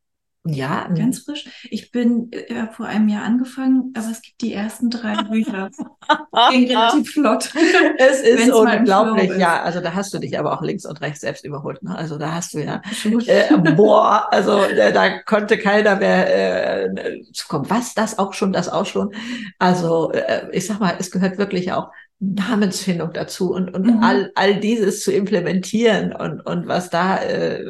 ja, 0.48 0.88
ganz 0.88 1.20
frisch. 1.20 1.46
Ich 1.70 1.92
bin 1.92 2.32
äh, 2.32 2.68
vor 2.72 2.86
einem 2.86 3.10
Jahr 3.10 3.24
angefangen, 3.24 3.94
aber 3.96 4.10
es 4.10 4.22
gibt 4.22 4.42
die 4.42 4.54
ersten 4.54 4.90
drei 4.90 5.24
Bücher. 5.24 5.70
Ging 6.52 6.68
relativ 6.68 7.12
flott. 7.12 7.54
Es 7.98 8.22
ist 8.22 8.52
unglaublich, 8.52 9.38
ja. 9.38 9.62
Also 9.62 9.82
da 9.82 9.94
hast 9.94 10.14
du 10.14 10.20
dich 10.20 10.38
aber 10.38 10.54
auch 10.54 10.62
links 10.62 10.86
und 10.86 11.02
rechts 11.02 11.22
selbst 11.22 11.46
überholt. 11.46 11.82
Ne? 11.84 11.96
Also 11.96 12.18
da 12.18 12.34
hast 12.34 12.54
du 12.54 12.60
ja, 12.60 12.82
äh, 13.26 13.58
boah, 13.76 14.28
also 14.32 14.64
äh, 14.64 14.94
da 14.94 15.20
konnte 15.20 15.58
keiner 15.58 15.96
mehr 15.96 16.86
äh, 16.86 17.22
kommen. 17.48 17.70
Was, 17.70 17.94
das 17.94 18.20
auch 18.20 18.34
schon, 18.34 18.54
das 18.54 18.70
auch 18.70 18.86
schon. 18.86 19.14
Also 19.60 20.12
äh, 20.12 20.48
ich 20.52 20.68
sag 20.68 20.80
mal, 20.80 20.96
es 21.00 21.12
gehört 21.12 21.38
wirklich 21.38 21.72
auch 21.72 21.90
Namensfindung 22.20 23.14
dazu 23.14 23.54
und, 23.54 23.74
und 23.74 23.86
mhm. 23.86 24.04
all, 24.04 24.32
all 24.36 24.60
dieses 24.60 25.04
zu 25.04 25.12
implementieren 25.12 26.14
und, 26.14 26.42
und 26.42 26.68
was 26.68 26.90
da 26.90 27.22
äh, 27.22 27.64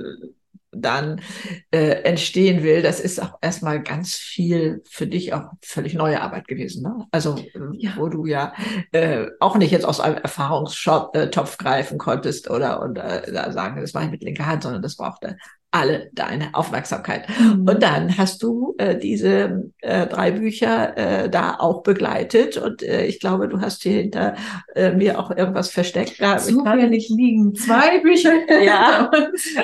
dann 0.81 1.21
äh, 1.71 2.03
entstehen 2.03 2.63
will, 2.63 2.81
das 2.81 2.99
ist 2.99 3.21
auch 3.21 3.37
erstmal 3.41 3.81
ganz 3.81 4.15
viel 4.15 4.81
für 4.89 5.07
dich 5.07 5.33
auch 5.33 5.51
völlig 5.61 5.93
neue 5.93 6.21
Arbeit 6.21 6.47
gewesen. 6.47 6.83
Ne? 6.83 7.05
Also 7.11 7.37
äh, 7.37 7.59
ja. 7.73 7.91
wo 7.97 8.09
du 8.09 8.25
ja 8.25 8.53
äh, 8.91 9.27
auch 9.39 9.57
nicht 9.57 9.71
jetzt 9.71 9.85
aus 9.85 9.99
einem 9.99 10.17
Erfahrungstopf 10.17 11.13
äh, 11.13 11.57
greifen 11.57 11.97
konntest 11.97 12.49
oder 12.49 12.81
und 12.81 12.97
äh, 12.97 13.51
sagen, 13.51 13.81
das 13.81 13.93
mache 13.93 14.05
ich 14.05 14.11
mit 14.11 14.23
linker 14.23 14.45
Hand, 14.45 14.63
sondern 14.63 14.81
das 14.81 14.97
brauchte 14.97 15.37
alle 15.71 16.10
deine 16.13 16.53
Aufmerksamkeit. 16.53 17.27
Mhm. 17.30 17.67
Und 17.67 17.84
dann 17.84 18.17
hast 18.17 18.41
du 18.41 18.75
äh, 18.77 18.97
diese 18.97 19.69
äh, 19.82 20.08
drei 20.08 20.32
Bücher 20.32 20.97
äh, 20.97 21.30
da 21.30 21.58
auch 21.60 21.84
begleitet 21.84 22.58
und 22.58 22.82
äh, 22.82 23.06
ich 23.06 23.19
glaube, 23.19 23.49
du 23.49 23.60
hast 23.60 23.84
hier 23.84 24.01
hinter 24.01 24.36
äh, 24.75 24.93
mir 24.93 25.19
auch 25.19 25.30
irgendwas 25.30 25.69
versteckt. 25.69 26.21
Da 26.21 26.38
Zufällig 26.38 27.10
liegen 27.10 27.53
zwei 27.53 27.99
Bücher. 27.99 28.32
ja, 28.63 29.12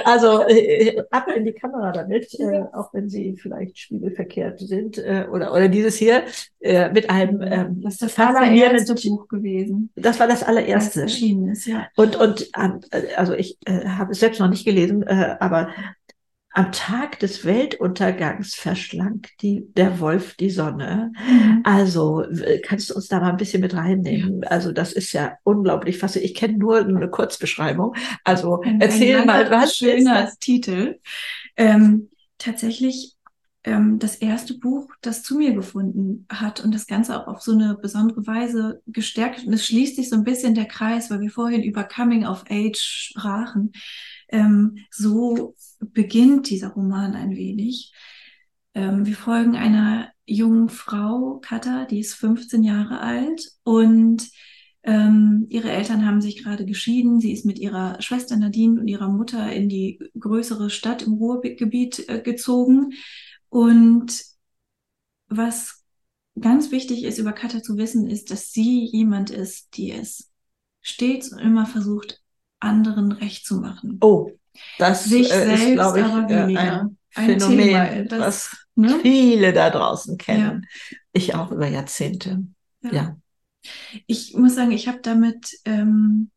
also 0.04 0.42
äh, 0.48 1.02
ab 1.10 1.28
in 1.34 1.46
die 1.46 1.54
Kamera 1.54 1.92
damit, 1.94 2.38
äh, 2.38 2.64
auch 2.74 2.94
wenn 2.94 3.10
sie 3.10 3.38
vielleicht 3.38 3.80
spiegelverkehrt 3.80 4.60
sind 4.60 4.98
äh, 4.98 5.26
oder 5.32 5.54
oder 5.54 5.70
dieses 5.70 5.96
hier 5.96 6.24
äh, 6.60 6.92
mit 6.92 7.10
einem 7.10 7.42
ähm, 7.42 7.82
das 7.82 7.94
ist 7.94 8.02
das 8.02 8.20
allererste 8.20 8.96
Buch 8.96 9.28
gewesen. 9.30 9.90
Das 9.96 10.20
war 10.20 10.28
das 10.28 10.44
allererste. 10.44 11.02
Das 11.02 11.14
ist, 11.22 11.66
ja. 11.66 11.88
Und 11.96 12.18
und 12.18 12.50
ähm, 12.58 12.82
also 13.16 13.34
ich 13.34 13.58
äh, 13.66 13.88
habe 13.88 14.12
es 14.12 14.20
selbst 14.20 14.40
noch 14.40 14.50
nicht 14.50 14.66
gelesen, 14.66 15.04
äh, 15.04 15.38
aber 15.40 15.70
am 16.54 16.72
Tag 16.72 17.20
des 17.20 17.46
Weltuntergangs 17.46 18.54
verschlang 18.54 19.22
die, 19.42 19.66
der 19.76 20.00
Wolf 20.00 20.36
die 20.36 20.52
Sonne. 20.52 21.12
Mhm. 21.28 21.62
Also 21.64 22.24
kannst 22.64 22.92
du 22.92 22.96
uns 22.96 23.08
da 23.08 23.20
mal 23.20 23.32
ein 23.32 23.38
bisschen 23.38 23.62
mit 23.62 23.74
reinnehmen? 23.74 24.44
Also 24.44 24.72
das 24.72 24.94
ist 24.94 25.14
ja 25.14 25.34
unglaublich 25.44 25.98
fast. 25.98 26.16
Ich 26.16 26.36
kenne 26.36 26.58
nur 26.58 26.78
eine 26.78 27.10
Kurzbeschreibung. 27.10 27.96
Also 28.24 28.62
ein, 28.62 28.80
erzähl 28.82 29.22
ein 29.22 29.28
mal, 29.28 29.50
was 29.50 29.76
schöner 29.76 30.32
Titel. 30.40 31.00
Ähm, 31.58 32.10
tatsächlich 32.38 33.16
ähm, 33.64 33.98
das 33.98 34.16
erste 34.16 34.56
Buch, 34.58 34.92
das 35.02 35.24
zu 35.24 35.38
mir 35.38 35.54
gefunden 35.54 36.28
hat 36.30 36.64
und 36.64 36.74
das 36.76 36.86
Ganze 36.86 37.20
auch 37.20 37.28
auf 37.28 37.42
so 37.42 37.54
eine 37.54 37.76
besondere 37.82 38.28
Weise 38.28 38.82
gestärkt. 38.86 39.46
Und 39.46 39.54
es 39.54 39.66
schließt 39.66 39.96
sich 39.96 40.10
so 40.10 40.16
ein 40.16 40.24
bisschen 40.24 40.54
der 40.54 40.66
Kreis, 40.66 41.10
weil 41.10 41.22
wir 41.22 41.32
vorhin 41.32 41.64
über 41.64 41.84
Coming 41.84 42.28
of 42.28 42.44
Age 42.50 42.78
sprachen. 42.78 43.72
Ähm, 44.30 44.78
so 44.92 45.56
beginnt 45.92 46.50
dieser 46.50 46.70
Roman 46.70 47.16
ein 47.16 47.36
wenig. 47.36 47.94
Ähm, 48.74 49.06
wir 49.06 49.16
folgen 49.16 49.56
einer 49.56 50.12
jungen 50.26 50.70
Frau, 50.70 51.40
Katha, 51.42 51.86
die 51.86 52.00
ist 52.00 52.16
15 52.16 52.64
Jahre 52.64 53.00
alt 53.02 53.52
und 53.64 54.30
ähm, 54.84 55.46
ihre 55.50 55.72
Eltern 55.72 56.06
haben 56.06 56.22
sich 56.22 56.44
gerade 56.44 56.66
geschieden. 56.66 57.22
Sie 57.22 57.32
ist 57.32 57.46
mit 57.46 57.58
ihrer 57.58 58.02
Schwester 58.02 58.36
Nadine 58.36 58.82
und 58.82 58.88
ihrer 58.88 59.08
Mutter 59.08 59.52
in 59.52 59.70
die 59.70 60.00
größere 60.20 60.70
Stadt 60.70 61.04
im 61.04 61.14
Ruhrgebiet 61.14 62.10
äh, 62.10 62.22
gezogen. 62.22 62.94
Und 63.50 64.24
was 65.28 65.84
ganz 66.40 66.72
wichtig 66.72 67.04
ist, 67.04 67.18
über 67.18 67.32
Katha 67.32 67.62
zu 67.62 67.78
wissen, 67.78 68.10
ist, 68.10 68.32
dass 68.32 68.52
sie 68.52 68.86
jemand 68.86 69.30
ist, 69.30 69.78
die 69.78 69.92
es 69.92 70.32
stets 70.82 71.32
und 71.32 71.40
immer 71.40 71.66
versucht, 71.66 72.22
anderen 72.60 73.12
recht 73.12 73.46
zu 73.46 73.56
machen. 73.56 74.00
Oh, 74.02 74.32
das 74.78 75.06
Sich 75.06 75.32
äh, 75.32 75.54
ist, 75.54 75.74
glaube 75.74 76.00
ich, 76.00 76.06
äh, 76.06 76.58
ein, 76.58 76.98
ein 77.16 77.40
Phänomen, 77.40 77.58
Thema, 77.58 78.04
das, 78.06 78.20
was 78.20 78.58
ne? 78.76 79.00
viele 79.02 79.54
da 79.54 79.70
draußen 79.70 80.18
kennen. 80.18 80.68
Ja. 80.92 80.98
Ich 81.12 81.36
auch 81.36 81.52
über 81.52 81.68
Jahrzehnte. 81.68 82.44
Ja. 82.82 82.92
ja. 82.92 83.18
Ich 84.08 84.34
muss 84.36 84.56
sagen, 84.56 84.72
ich 84.72 84.88
habe 84.88 85.00
damit 85.02 85.60
ähm, 85.66 86.32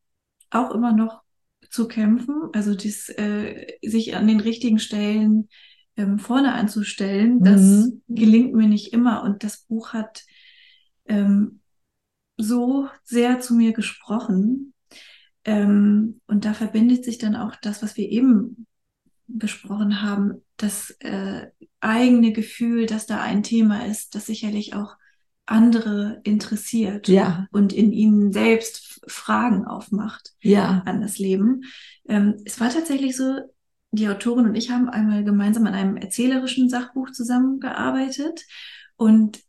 auch 0.51 0.71
immer 0.71 0.93
noch 0.93 1.23
zu 1.71 1.89
kämpfen. 1.89 2.51
Also 2.53 2.75
dies, 2.75 3.09
äh, 3.09 3.67
sich 3.83 4.17
an 4.17 4.29
den 4.29 4.41
richtigen 4.41 4.79
Stellen 4.79 5.49
ähm, 5.97 6.19
vorne 6.19 6.55
anzustellen, 6.55 7.43
das 7.43 7.61
mhm. 7.61 8.03
gelingt 8.09 8.55
mir 8.55 8.69
nicht 8.69 8.93
immer. 8.93 9.23
Und 9.23 9.43
das 9.45 9.59
Buch 9.59 9.93
hat 9.93 10.25
ähm, 11.07 11.61
so 12.37 12.89
sehr 13.03 13.41
zu 13.41 13.55
mir 13.55 13.73
gesprochen, 13.73 14.75
ähm, 15.47 16.21
und 16.27 16.45
da 16.45 16.53
verbindet 16.53 17.05
sich 17.05 17.19
dann 17.19 17.37
auch 17.37 17.55
das, 17.63 17.83
was 17.83 17.97
wir 17.97 18.11
eben 18.11 18.67
besprochen 19.29 20.03
haben, 20.03 20.43
das 20.57 20.91
äh, 21.01 21.47
eigene 21.81 22.33
Gefühl, 22.33 22.87
dass 22.87 23.07
da 23.07 23.23
ein 23.23 23.43
Thema 23.43 23.87
ist, 23.87 24.15
das 24.15 24.27
sicherlich 24.27 24.75
auch 24.75 24.97
andere 25.47 26.21
interessiert 26.25 27.07
ja. 27.07 27.47
und 27.53 27.73
in 27.73 27.93
ihnen 27.93 28.33
selbst 28.33 29.01
Fragen 29.07 29.65
aufmacht 29.65 30.35
ja. 30.41 30.83
an 30.85 31.01
das 31.01 31.19
Leben. 31.19 31.63
Ähm, 32.09 32.37
es 32.45 32.61
war 32.61 32.69
tatsächlich 32.71 33.17
so, 33.17 33.39
die 33.93 34.09
Autorin 34.09 34.47
und 34.47 34.57
ich 34.57 34.71
haben 34.71 34.89
einmal 34.89 35.23
gemeinsam 35.23 35.67
an 35.67 35.75
einem 35.75 35.97
erzählerischen 35.97 36.69
Sachbuch 36.69 37.13
zusammengearbeitet 37.13 38.45
und 38.97 39.41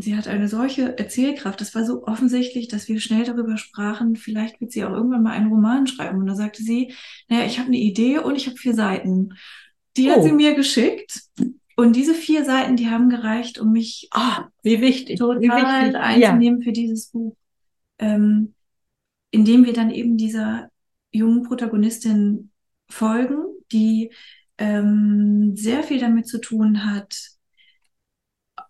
sie 0.00 0.16
hat 0.16 0.28
eine 0.28 0.48
solche 0.48 0.96
Erzählkraft. 0.96 1.60
Das 1.60 1.74
war 1.74 1.84
so 1.84 2.04
offensichtlich, 2.06 2.68
dass 2.68 2.88
wir 2.88 3.00
schnell 3.00 3.24
darüber 3.24 3.56
sprachen, 3.56 4.16
vielleicht 4.16 4.60
wird 4.60 4.72
sie 4.72 4.84
auch 4.84 4.92
irgendwann 4.92 5.22
mal 5.22 5.32
einen 5.32 5.50
Roman 5.50 5.86
schreiben. 5.86 6.18
Und 6.18 6.26
da 6.26 6.34
sagte 6.34 6.62
sie, 6.62 6.94
naja, 7.28 7.44
ich 7.44 7.58
habe 7.58 7.68
eine 7.68 7.78
Idee 7.78 8.18
und 8.18 8.36
ich 8.36 8.46
habe 8.46 8.56
vier 8.56 8.74
Seiten. 8.74 9.34
Die 9.96 10.08
oh. 10.08 10.12
hat 10.12 10.22
sie 10.22 10.32
mir 10.32 10.54
geschickt. 10.54 11.22
Und 11.76 11.96
diese 11.96 12.14
vier 12.14 12.44
Seiten, 12.44 12.76
die 12.76 12.88
haben 12.88 13.08
gereicht, 13.08 13.58
um 13.58 13.72
mich 13.72 14.08
oh, 14.14 14.42
wie 14.62 14.80
wichtig, 14.80 15.18
total 15.18 15.40
wie 15.40 15.48
wichtig. 15.48 15.96
einzunehmen 15.96 16.60
ja. 16.60 16.64
für 16.64 16.72
dieses 16.72 17.08
Buch. 17.08 17.36
Ähm, 17.98 18.54
indem 19.30 19.64
wir 19.64 19.72
dann 19.72 19.90
eben 19.90 20.16
dieser 20.16 20.70
jungen 21.10 21.42
Protagonistin 21.42 22.50
folgen, 22.88 23.44
die 23.72 24.10
ähm, 24.58 25.52
sehr 25.56 25.82
viel 25.82 25.98
damit 25.98 26.26
zu 26.26 26.40
tun 26.40 26.84
hat, 26.84 27.16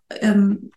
ähm, 0.09 0.71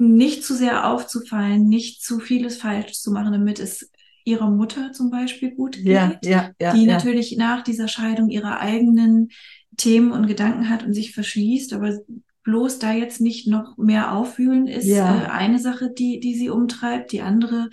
nicht 0.00 0.44
zu 0.44 0.54
sehr 0.54 0.88
aufzufallen, 0.88 1.68
nicht 1.68 2.02
zu 2.02 2.18
vieles 2.18 2.56
falsch 2.56 3.00
zu 3.00 3.12
machen, 3.12 3.32
damit 3.32 3.60
es 3.60 3.90
ihrer 4.24 4.50
Mutter 4.50 4.92
zum 4.92 5.10
Beispiel 5.10 5.52
gut 5.52 5.76
geht, 5.76 5.86
ja, 5.86 6.18
ja, 6.22 6.50
ja, 6.60 6.72
die 6.74 6.86
natürlich 6.86 7.36
nach 7.36 7.62
dieser 7.62 7.88
Scheidung 7.88 8.28
ihre 8.28 8.58
eigenen 8.60 9.30
Themen 9.76 10.12
und 10.12 10.26
Gedanken 10.26 10.68
hat 10.68 10.84
und 10.84 10.94
sich 10.94 11.14
verschließt, 11.14 11.72
aber 11.72 11.98
bloß 12.42 12.78
da 12.78 12.92
jetzt 12.92 13.20
nicht 13.20 13.46
noch 13.46 13.76
mehr 13.76 14.12
aufwühlen 14.12 14.66
ist 14.66 14.88
äh, 14.88 15.00
eine 15.00 15.58
Sache, 15.58 15.90
die, 15.90 16.20
die 16.20 16.34
sie 16.34 16.50
umtreibt. 16.50 17.12
Die 17.12 17.20
andere, 17.20 17.68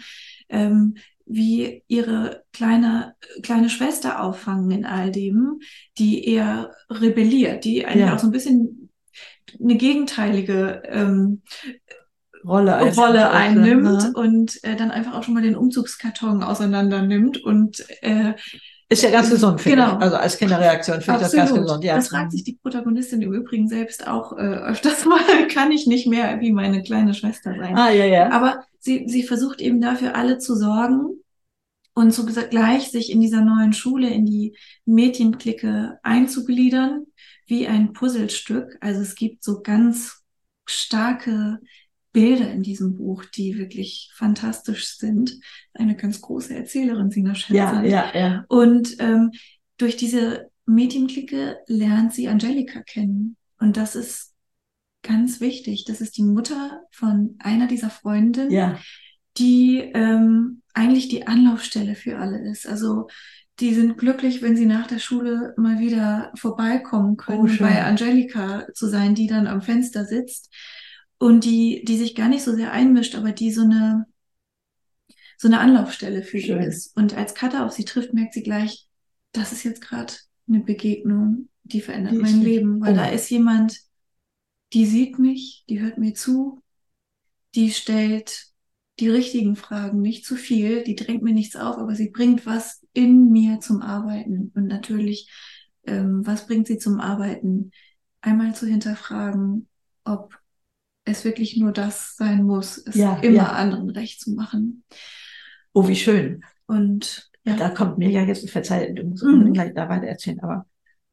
ähm, 0.50 0.96
wie 1.26 1.84
ihre 1.88 2.44
kleine, 2.54 3.16
kleine 3.44 3.70
Schwester 3.70 4.22
auffangen 4.22 4.72
in 4.72 4.86
all 4.86 5.12
dem, 5.12 5.60
die 5.98 6.26
eher 6.26 6.72
rebelliert, 6.90 7.66
die 7.66 7.86
eigentlich 7.86 8.12
auch 8.12 8.20
so 8.20 8.28
ein 8.28 8.32
bisschen 8.32 8.90
eine 9.60 9.78
gegenteilige 9.78 10.84
ähm, 10.86 11.42
Rolle, 12.48 12.76
einnimmt. 12.76 12.98
Rolle 12.98 13.30
einnimmt 13.32 14.04
Ja. 14.04 14.10
und 14.16 14.64
äh, 14.64 14.76
dann 14.76 14.92
einfach 14.92 15.14
auch 15.16 15.24
schon 15.24 15.34
mal 15.34 15.44
den 15.44 15.56
Umzugskarton 15.56 16.44
auseinander 16.44 17.02
nimmt 17.02 17.44
und 17.44 17.84
äh, 18.02 18.34
Ist 18.90 19.04
ja 19.04 19.12
ganz 19.12 19.30
gesund, 19.30 19.60
finde 19.62 19.82
Genau. 19.84 19.98
ich. 19.98 20.02
Also 20.02 20.16
als 20.16 20.38
Kinderreaktion 20.38 21.02
finde 21.02 21.18
ich 21.20 21.24
das 21.24 21.34
ganz 21.34 21.54
gesund. 21.54 21.84
Ja. 21.84 21.96
Das 21.96 22.08
fragt 22.10 22.32
sich 22.32 22.44
die 22.44 22.54
Protagonistin 22.62 23.22
im 23.22 23.34
Übrigen 23.34 23.68
selbst 23.68 24.08
auch 24.08 24.32
äh, 24.38 24.42
öfters 24.42 25.06
mal. 25.12 25.20
Kann 25.54 25.72
ich 25.72 25.88
nicht 25.88 26.08
mehr 26.08 26.40
wie 26.40 26.52
meine 26.54 26.82
kleine 26.84 27.14
Schwester 27.14 27.54
sein? 27.60 27.76
Ah, 27.76 27.90
ja, 27.92 28.06
ja. 28.06 28.30
Aber 28.32 28.64
sie, 28.80 29.06
sie 29.08 29.24
versucht 29.24 29.60
eben 29.62 29.82
dafür 29.82 30.16
alle 30.16 30.38
zu 30.38 30.56
sorgen 30.56 31.18
und 31.96 32.14
zugleich 32.14 32.90
sich 32.92 33.12
in 33.12 33.20
dieser 33.20 33.42
neuen 33.42 33.74
Schule, 33.74 34.08
in 34.10 34.26
die 34.26 34.56
Mädchenklicke 34.86 36.00
einzugliedern, 36.04 37.08
wie 37.48 37.68
ein 37.68 37.92
Puzzlestück. 37.94 38.78
Also 38.82 39.02
es 39.02 39.16
gibt 39.16 39.44
so 39.44 39.62
ganz 39.62 40.24
starke 40.66 41.60
Bilder 42.22 42.52
in 42.52 42.64
diesem 42.64 42.96
Buch, 42.96 43.26
die 43.26 43.58
wirklich 43.58 44.12
fantastisch 44.16 44.98
sind. 44.98 45.40
Eine 45.74 45.96
ganz 45.96 46.20
große 46.22 46.56
Erzählerin, 46.56 47.12
Sina 47.12 47.30
Ja, 47.30 47.36
Schätzand. 47.36 47.88
ja, 47.88 48.12
ja. 48.16 48.46
Und 48.48 48.96
ähm, 49.00 49.32
durch 49.78 49.98
diese 49.98 50.50
Mädchenklicke 50.66 51.58
lernt 51.68 52.14
sie 52.14 52.28
Angelika 52.28 52.82
kennen. 52.82 53.38
Und 53.60 53.78
das 53.78 53.96
ist 53.96 54.34
ganz 55.04 55.40
wichtig. 55.40 55.86
Das 55.86 56.02
ist 56.02 56.18
die 56.18 56.24
Mutter 56.24 56.82
von 56.92 57.36
einer 57.40 57.68
dieser 57.68 57.90
Freundinnen, 57.90 58.52
Ja, 58.52 58.80
die 59.38 59.80
ähm, 59.94 60.64
eigentlich 60.74 61.10
die 61.10 61.28
Anlaufstelle 61.28 61.94
für 61.96 62.18
alle 62.18 62.40
ist. 62.50 62.68
Also 62.68 63.08
die 63.60 63.74
sind 63.74 63.98
glücklich, 63.98 64.42
wenn 64.42 64.56
sie 64.58 64.66
nach 64.66 64.88
der 64.88 65.00
Schule 65.00 65.54
mal 65.58 65.80
wieder 65.80 66.32
vorbeikommen 66.36 67.18
können, 67.18 67.50
Oh, 67.50 67.60
bei 67.64 67.84
Angelika 67.84 68.68
zu 68.74 68.88
sein, 68.88 69.14
die 69.16 69.28
dann 69.28 69.46
am 69.48 69.62
Fenster 69.62 70.06
sitzt 70.06 70.52
und 71.20 71.44
die, 71.46 71.84
die 71.86 71.98
sich 71.98 72.16
gar 72.16 72.30
nicht 72.30 72.44
so 72.44 72.54
sehr 72.56 72.72
einmischt, 72.72 73.16
aber 73.16 73.32
die 73.32 73.52
so 73.52 73.62
eine, 73.62 74.06
so 75.38 75.48
eine 75.48 75.60
Anlaufstelle 75.60 76.24
für 76.24 76.40
Schön. 76.40 76.62
sie 76.62 76.68
ist. 76.68 76.98
Und 76.98 77.16
als 77.16 77.34
Katha 77.36 77.66
auf 77.66 77.72
sie 77.72 77.86
trifft, 77.86 78.14
merkt 78.14 78.34
sie 78.34 78.44
gleich, 78.44 78.88
das 79.32 79.52
ist 79.52 79.64
jetzt 79.64 79.82
gerade 79.82 80.14
eine 80.48 80.60
Begegnung, 80.62 81.50
die 81.64 81.82
verändert 81.82 82.14
Die 82.14 82.18
mein 82.20 82.42
Leben, 82.42 82.82
weil 82.82 82.94
Oh. 82.94 82.96
da 82.98 83.08
ist 83.10 83.30
jemand, 83.30 83.80
die 84.74 84.86
sieht 84.86 85.20
mich, 85.20 85.64
die 85.70 85.80
hört 85.82 85.98
mir 85.98 86.14
zu, 86.14 86.62
die 87.56 87.72
stellt 87.72 88.48
die 89.00 89.10
richtigen 89.10 89.56
Fragen, 89.56 90.02
nicht 90.02 90.26
zu 90.26 90.36
viel, 90.36 90.84
die 90.84 90.96
drängt 90.96 91.22
mir 91.22 91.34
nichts 91.34 91.56
auf, 91.56 91.78
aber 91.78 91.94
sie 91.96 92.10
bringt 92.10 92.46
was 92.46 92.84
in 92.94 93.30
mir 93.32 93.60
zum 93.60 93.82
Arbeiten. 93.82 94.52
Und 94.56 94.66
natürlich, 94.68 95.30
ähm, 95.86 96.26
was 96.26 96.48
bringt 96.48 96.68
sie 96.68 96.80
zum 96.80 97.00
Arbeiten? 97.00 97.72
Einmal 98.22 98.56
zu 98.56 98.66
hinterfragen, 98.66 99.68
ob 100.04 100.38
es 101.08 101.24
wirklich 101.26 101.58
nur 101.58 101.72
das 101.72 102.16
sein 102.18 102.44
muss, 102.44 102.78
es 102.78 102.96
Ja, 102.96 103.18
immer 103.22 103.36
ja. 103.36 103.52
anderen 103.54 103.90
recht 103.90 104.20
zu 104.22 104.32
machen. 104.32 104.84
oh, 105.74 105.88
wie 105.88 105.96
schön. 105.96 106.44
Und 106.66 107.30
ja, 107.46 107.56
Da 107.56 107.70
kommt 107.70 107.98
mir 107.98 108.10
ja 108.10 108.24
jetzt, 108.24 108.50
verzeih, 108.50 108.92
du 108.94 109.04
musst 109.04 109.24
Mhm. 109.24 109.54
gleich 109.54 109.74
da 109.74 109.88
weiter 109.90 110.08
erzählen, 110.08 110.40
aber 110.42 110.66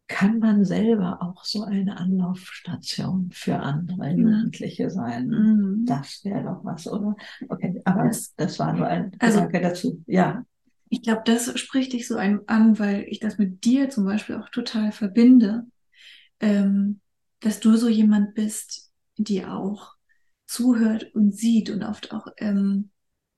kann 0.08 0.38
man 0.38 0.64
selber 0.64 1.22
auch 1.22 1.44
so 1.44 1.62
eine 1.64 1.96
Anlaufstation 1.96 3.30
für 3.32 3.56
andere 3.60 4.10
Jugendliche 4.10 4.90
sein? 4.90 5.28
mm. 5.28 5.86
Das 5.86 6.22
wäre 6.24 6.42
doch 6.42 6.64
was, 6.64 6.86
oder? 6.86 7.14
Okay, 7.48 7.80
aber 7.84 8.04
Das- 8.04 8.34
das, 8.36 8.58
war 8.58 8.72
nur 8.74 8.86
ein 8.86 9.12
Also- 9.18 9.38
Gedanke 9.46 9.60
dazu. 9.60 10.02
Ja, 10.06 10.44
Ich 10.90 11.02
glaube, 11.02 11.22
das 11.24 11.58
spricht 11.58 11.92
dich 11.92 12.06
so 12.06 12.16
ein, 12.16 12.40
an, 12.46 12.78
weil 12.78 13.04
ich 13.08 13.18
das 13.18 13.38
mit 13.38 13.64
dir 13.64 13.88
zum 13.90 14.04
Beispiel 14.04 14.36
auch 14.36 14.48
total 14.50 14.92
verbinde, 14.92 15.64
ähm, 16.40 17.00
dass 17.40 17.58
du 17.60 17.76
so 17.76 17.88
jemand 17.88 18.34
bist, 18.34 18.83
die 19.16 19.44
auch 19.44 19.94
zuhört 20.46 21.14
und 21.14 21.34
sieht 21.34 21.70
und 21.70 21.82
oft 21.82 22.12
auch 22.12 22.28
ähm, 22.38 22.90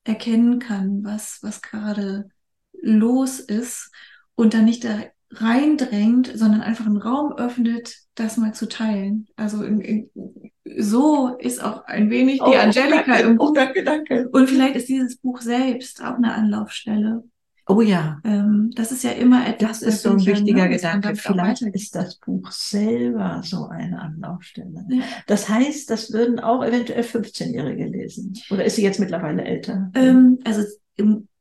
erkennen 0.04 0.58
kann, 0.58 1.04
was, 1.04 1.38
was 1.42 1.62
gerade 1.62 2.28
los 2.72 3.40
ist 3.40 3.90
und 4.34 4.54
dann 4.54 4.64
nicht 4.64 4.84
da 4.84 5.00
reindrängt, 5.30 6.30
sondern 6.34 6.60
einfach 6.60 6.86
einen 6.86 6.98
Raum 6.98 7.32
öffnet, 7.32 7.96
das 8.14 8.36
mal 8.36 8.54
zu 8.54 8.68
teilen. 8.68 9.26
Also 9.36 9.64
in, 9.64 9.80
in, 9.80 10.10
so 10.78 11.36
ist 11.38 11.62
auch 11.62 11.84
ein 11.84 12.10
wenig 12.10 12.40
die 12.46 12.56
Angelika 12.56 13.02
danke, 13.02 13.22
im 13.22 13.40
oh, 13.40 13.46
Buch. 13.46 13.54
danke, 13.54 13.82
danke. 13.82 14.28
Und 14.28 14.48
vielleicht 14.48 14.76
ist 14.76 14.88
dieses 14.88 15.16
Buch 15.16 15.40
selbst 15.40 16.02
auch 16.02 16.14
eine 16.14 16.32
Anlaufstelle. 16.32 17.24
Oh 17.68 17.80
ja, 17.80 18.20
Ähm, 18.24 18.70
das 18.76 18.92
ist 18.92 19.02
ja 19.02 19.10
immer 19.10 19.46
etwas. 19.48 19.80
das 19.80 19.94
ist 19.96 20.02
bei 20.04 20.10
so 20.10 20.16
ein 20.16 20.24
wichtiger 20.26 20.68
Gedanke. 20.68 21.16
Vielleicht 21.16 21.62
ist 21.62 21.94
das 21.96 22.16
Buch 22.18 22.50
selber 22.52 23.42
so 23.44 23.66
eine 23.66 24.00
Anlaufstelle. 24.00 24.84
Ja. 24.88 25.02
Das 25.26 25.48
heißt, 25.48 25.90
das 25.90 26.12
würden 26.12 26.38
auch 26.38 26.64
eventuell 26.64 27.02
15-Jährige 27.02 27.86
lesen. 27.86 28.34
Oder 28.50 28.64
ist 28.64 28.76
sie 28.76 28.82
jetzt 28.82 29.00
mittlerweile 29.00 29.42
älter? 29.44 29.90
Ähm, 29.94 30.38
also 30.44 30.62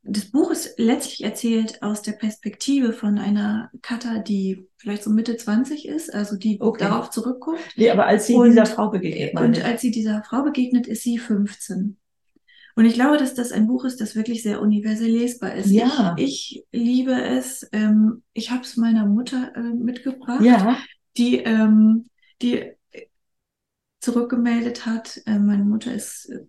das 0.07 0.25
Buch 0.25 0.51
ist 0.51 0.77
letztlich 0.77 1.23
erzählt 1.23 1.81
aus 1.81 2.01
der 2.01 2.11
Perspektive 2.13 2.93
von 2.93 3.17
einer 3.17 3.69
Katha, 3.81 4.19
die 4.19 4.67
vielleicht 4.77 5.03
so 5.03 5.09
Mitte 5.09 5.35
20 5.37 5.87
ist, 5.87 6.13
also 6.13 6.37
die 6.37 6.59
Okay. 6.61 6.83
darauf 6.83 7.09
zurückguckt. 7.09 7.59
Nee, 7.75 7.89
aber 7.89 8.05
als 8.05 8.27
sie 8.27 8.35
Und- 8.35 8.49
dieser 8.51 8.65
Frau 8.67 8.89
begegnet. 8.89 9.43
Und 9.43 9.63
als 9.65 9.81
sie 9.81 9.91
dieser 9.91 10.23
Frau 10.23 10.43
begegnet, 10.43 10.85
ist 10.87 11.03
sie 11.03 11.17
15. 11.17 11.97
Und 12.75 12.85
ich 12.85 12.93
glaube, 12.93 13.17
dass 13.17 13.33
das 13.33 13.51
ein 13.51 13.67
Buch 13.67 13.85
ist, 13.85 14.01
das 14.01 14.15
wirklich 14.15 14.43
sehr 14.43 14.61
universell 14.61 15.09
lesbar 15.11 15.55
ist. 15.55 15.71
Ja. 15.71 16.13
Ich, 16.17 16.63
ich 16.71 16.81
liebe 16.81 17.13
es. 17.13 17.67
Ähm, 17.71 18.23
ich 18.33 18.51
habe 18.51 18.63
es 18.63 18.75
meiner 18.75 19.05
Mutter 19.05 19.53
äh, 19.55 19.61
mitgebracht. 19.61 20.41
ja, 20.41 20.77
die, 21.17 21.37
ähm, 21.37 22.09
die 22.41 22.71
zurückgemeldet 24.01 24.85
hat, 24.85 25.21
äh, 25.25 25.39
meine 25.39 25.63
Mutter 25.63 25.93
ist 25.93 26.29
äh, 26.29 26.43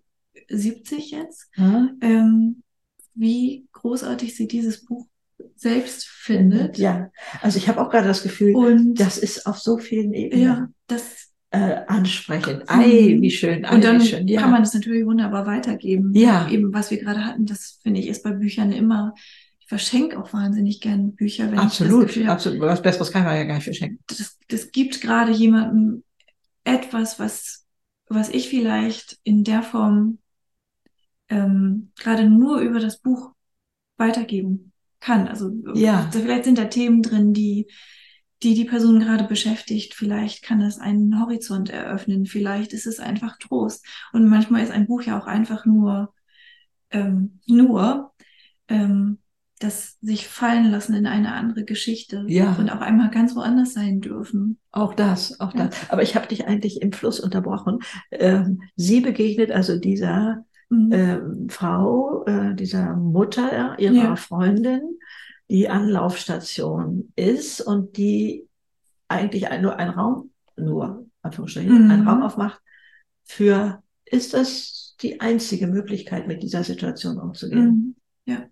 70 0.49 1.11
jetzt, 1.11 1.49
ja, 1.55 1.89
ähm, 2.01 2.63
wie 3.15 3.67
großartig 3.71 4.35
sie 4.35 4.47
dieses 4.47 4.85
Buch 4.85 5.07
selbst 5.55 6.07
findet. 6.07 6.77
ja. 6.77 7.09
Also 7.41 7.57
ich 7.57 7.67
habe 7.67 7.81
auch 7.81 7.89
gerade 7.89 8.07
das 8.07 8.21
Gefühl, 8.21 8.55
Und 8.55 8.95
das 8.95 9.17
ist 9.17 9.47
auf 9.47 9.57
so 9.57 9.77
vielen 9.77 10.13
Ebenen 10.13 10.43
ja, 10.43 10.67
das, 10.85 11.31
äh, 11.57 11.83
ansprechend. 11.87 12.63
Ei, 12.67 13.15
Mhm. 13.15 13.21
wie 13.21 13.31
schön, 13.31 13.65
ei, 13.65 13.73
und 13.75 13.83
dann 13.83 14.01
schön. 14.01 14.27
Ja. 14.27 14.41
kann 14.41 14.51
man 14.51 14.61
das 14.63 14.73
natürlich 14.73 15.05
wunderbar 15.05 15.45
weitergeben. 15.45 16.13
Ja. 16.13 16.47
Eben, 16.49 16.73
was 16.73 16.91
wir 16.91 16.97
gerade 16.99 17.23
hatten, 17.25 17.45
das 17.45 17.79
finde 17.83 17.99
ich, 17.99 18.07
ist 18.07 18.23
bei 18.23 18.31
Büchern 18.31 18.71
immer, 18.71 19.13
ich 19.59 19.67
verschenke 19.67 20.17
auch 20.19 20.31
wahnsinnig 20.33 20.79
gern 20.81 21.13
Bücher, 21.15 21.45
wenn 21.45 21.55
ich 21.59 21.63
das 21.63 21.81
absolut, 21.81 22.07
Gefühl 22.07 22.23
habe, 22.23 22.33
absolut. 22.33 22.59
Was 22.61 22.81
Besseres 22.81 23.11
kann 23.11 23.23
man 23.23 23.35
ja 23.35 23.43
gar 23.43 23.55
nicht 23.55 23.63
verschenken. 23.65 23.99
das, 24.07 24.37
das 24.47 24.71
gibt 24.71 25.01
gerade 25.01 25.31
jemandem 25.31 26.03
etwas, 26.63 27.19
was, 27.19 27.65
was 28.09 28.29
ich 28.29 28.49
vielleicht 28.49 29.17
in 29.23 29.43
der 29.43 29.63
Form 29.63 30.19
ähm, 31.29 31.91
gerade 31.97 32.29
nur 32.29 32.59
über 32.59 32.79
das 32.79 32.99
Buch 32.99 33.31
weitergeben 33.97 34.71
kann. 34.99 35.27
Also 35.27 35.51
Ja. 35.75 36.09
vielleicht 36.11 36.45
sind 36.45 36.57
da 36.57 36.65
Themen 36.65 37.01
drin, 37.01 37.33
die 37.33 37.67
die 38.43 38.53
die 38.53 38.65
Person 38.65 38.99
gerade 38.99 39.23
beschäftigt. 39.25 39.93
Vielleicht 39.95 40.43
kann 40.43 40.59
das 40.59 40.79
einen 40.79 41.19
Horizont 41.19 41.69
eröffnen. 41.69 42.25
Vielleicht 42.25 42.73
ist 42.73 42.85
es 42.87 42.99
einfach 42.99 43.37
Trost. 43.39 43.85
Und 44.13 44.27
manchmal 44.27 44.61
ist 44.63 44.71
ein 44.71 44.87
Buch 44.87 45.01
ja 45.01 45.19
auch 45.19 45.25
einfach 45.27 45.65
nur 45.65 46.13
ähm, 46.91 47.39
nur 47.47 48.13
ähm, 48.69 49.19
das 49.59 49.97
sich 50.01 50.27
fallen 50.27 50.69
lassen 50.69 50.93
in 50.93 51.07
eine 51.07 51.33
andere 51.33 51.65
Geschichte 51.65 52.23
Ja. 52.27 52.55
und 52.59 52.69
auch 52.69 52.79
einmal 52.81 53.09
ganz 53.09 53.35
woanders 53.35 53.73
sein 53.73 54.01
dürfen. 54.01 54.59
Auch 54.71 54.93
das, 54.93 55.39
auch 55.39 55.53
Ja. 55.55 55.65
das. 55.67 55.89
Aber 55.89 56.03
ich 56.03 56.15
habe 56.15 56.27
dich 56.27 56.45
eigentlich 56.47 56.81
im 56.81 56.93
Fluss 56.93 57.19
unterbrochen. 57.19 57.79
Ähm, 58.11 58.61
sie 58.75 59.01
begegnet 59.01 59.51
also 59.51 59.79
dieser 59.79 60.45
Mhm. 60.69 60.91
ähm, 60.91 61.47
Frau, 61.49 62.25
äh, 62.25 62.53
dieser 62.53 62.95
Mutter 62.95 63.79
ihrer 63.79 63.93
Ja. 63.93 64.15
Freundin, 64.15 64.81
die 65.49 65.69
Anlaufstation 65.69 67.11
ist 67.15 67.61
und 67.61 67.97
die 67.97 68.47
eigentlich 69.07 69.47
ein, 69.47 69.61
nur 69.61 69.77
ein 69.77 69.89
Raum, 69.89 70.31
nur, 70.57 71.07
Anführungsstrichen, 71.21 71.85
Mhm. 71.85 71.91
ein 71.91 72.07
Raum 72.07 72.21
aufmacht 72.23 72.61
für, 73.23 73.81
ist 74.05 74.33
das 74.33 74.95
die 75.01 75.21
einzige 75.21 75.67
Möglichkeit, 75.67 76.27
mit 76.27 76.43
dieser 76.43 76.63
Situation 76.63 77.17
umzugehen? 77.17 77.65
Mhm. 77.65 77.95
Ja, 78.25 78.45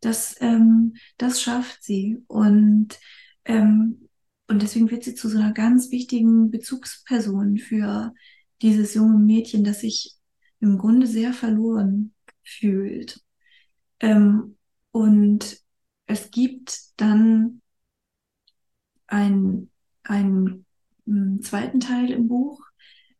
das, 0.00 0.36
ähm, 0.40 0.94
das 1.16 1.40
schafft 1.40 1.82
sie. 1.82 2.22
Und, 2.26 2.98
ähm, 3.44 4.08
und 4.48 4.62
deswegen 4.62 4.90
wird 4.90 5.04
sie 5.04 5.14
zu 5.14 5.28
so 5.28 5.38
einer 5.38 5.52
ganz 5.52 5.90
wichtigen 5.90 6.50
Bezugsperson 6.50 7.56
für 7.58 8.12
dieses 8.62 8.94
junge 8.94 9.18
Mädchen, 9.18 9.64
das 9.64 9.80
sich 9.80 10.16
im 10.60 10.76
Grunde 10.76 11.06
sehr 11.06 11.32
verloren 11.32 12.12
fühlt. 12.42 13.22
Ähm, 14.00 14.56
und 14.90 15.60
es 16.10 16.30
gibt 16.30 17.00
dann 17.00 17.62
einen, 19.06 19.70
einen 20.02 20.66
hm, 21.06 21.42
zweiten 21.42 21.80
Teil 21.80 22.10
im 22.10 22.28
Buch, 22.28 22.64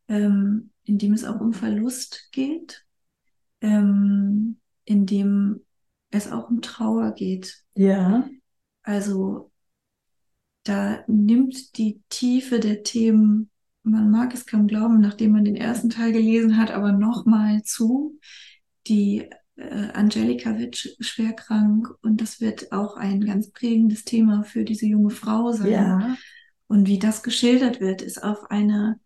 ähm, 0.08 0.70
in 0.84 0.98
dem 0.98 1.12
es 1.12 1.24
auch 1.24 1.40
um 1.40 1.52
Verlust 1.52 2.28
geht, 2.32 2.84
ähm, 3.60 4.58
in 4.84 5.06
dem 5.06 5.64
es 6.10 6.30
auch 6.30 6.50
um 6.50 6.62
Trauer 6.62 7.12
geht. 7.12 7.62
Ja. 7.74 8.28
Also 8.82 9.50
da 10.64 11.04
nimmt 11.06 11.78
die 11.78 12.02
Tiefe 12.08 12.60
der 12.60 12.82
Themen, 12.82 13.50
man 13.82 14.10
mag 14.10 14.34
es 14.34 14.46
kaum 14.46 14.66
glauben, 14.66 15.00
nachdem 15.00 15.32
man 15.32 15.44
den 15.44 15.56
ersten 15.56 15.90
Teil 15.90 16.12
gelesen 16.12 16.56
hat, 16.56 16.70
aber 16.70 16.92
nochmal 16.92 17.62
zu. 17.62 18.18
Die 18.86 19.30
äh, 19.60 19.92
Angelika 19.92 20.58
wird 20.58 20.76
schwer 21.00 21.32
krank 21.32 21.88
und 22.02 22.20
das 22.20 22.40
wird 22.40 22.72
auch 22.72 22.96
ein 22.96 23.24
ganz 23.24 23.50
prägendes 23.50 24.04
Thema 24.04 24.42
für 24.42 24.64
diese 24.64 24.86
junge 24.86 25.10
Frau 25.10 25.52
sein. 25.52 25.70
Ja. 25.70 26.16
Und 26.66 26.86
wie 26.86 26.98
das 26.98 27.22
geschildert 27.22 27.80
wird, 27.80 28.00
ist 28.00 28.22
auf 28.22 28.50
eine 28.50 29.00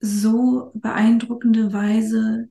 so 0.00 0.72
beeindruckende 0.74 1.72
Weise 1.72 2.48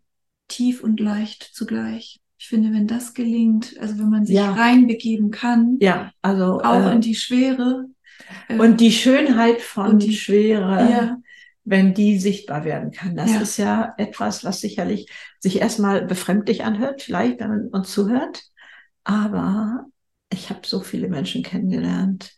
tief 0.48 0.84
und 0.84 1.00
leicht 1.00 1.44
zugleich. 1.54 2.22
Ich 2.38 2.48
finde, 2.48 2.72
wenn 2.72 2.88
das 2.88 3.14
gelingt, 3.14 3.76
also 3.80 4.00
wenn 4.00 4.10
man 4.10 4.26
sich 4.26 4.36
ja. 4.36 4.52
reinbegeben 4.54 5.32
kann, 5.32 5.78
ja, 5.80 6.12
also 6.22 6.62
auch 6.62 6.88
äh, 6.88 6.94
in 6.94 7.02
die 7.02 7.16
Schwere. 7.16 7.88
Äh, 8.48 8.58
und 8.58 8.80
die 8.80 8.92
Schönheit 8.92 9.62
von 9.62 10.00
die, 10.00 10.16
Schwere, 10.16 10.90
ja. 10.90 11.21
Wenn 11.64 11.94
die 11.94 12.20
sichtbar 12.20 12.66
werden 12.66 12.92
kann. 12.92 13.16
Das 13.16 13.32
ja. 13.32 13.42
ist 13.42 13.58
ja 13.58 13.94
etwas, 13.98 14.44
was 14.44 14.62
sicherlich 14.62 15.10
sich 15.40 15.60
erstmal 15.60 16.06
befremdlich 16.06 16.64
anhört, 16.64 17.02
vielleicht, 17.02 17.40
wenn 17.40 17.50
man 17.50 17.68
uns 17.68 17.92
zuhört. 17.92 18.44
Aber 19.04 19.86
ich 20.32 20.50
habe 20.50 20.62
so 20.64 20.82
viele 20.82 21.08
Menschen 21.08 21.44
kennengelernt, 21.44 22.34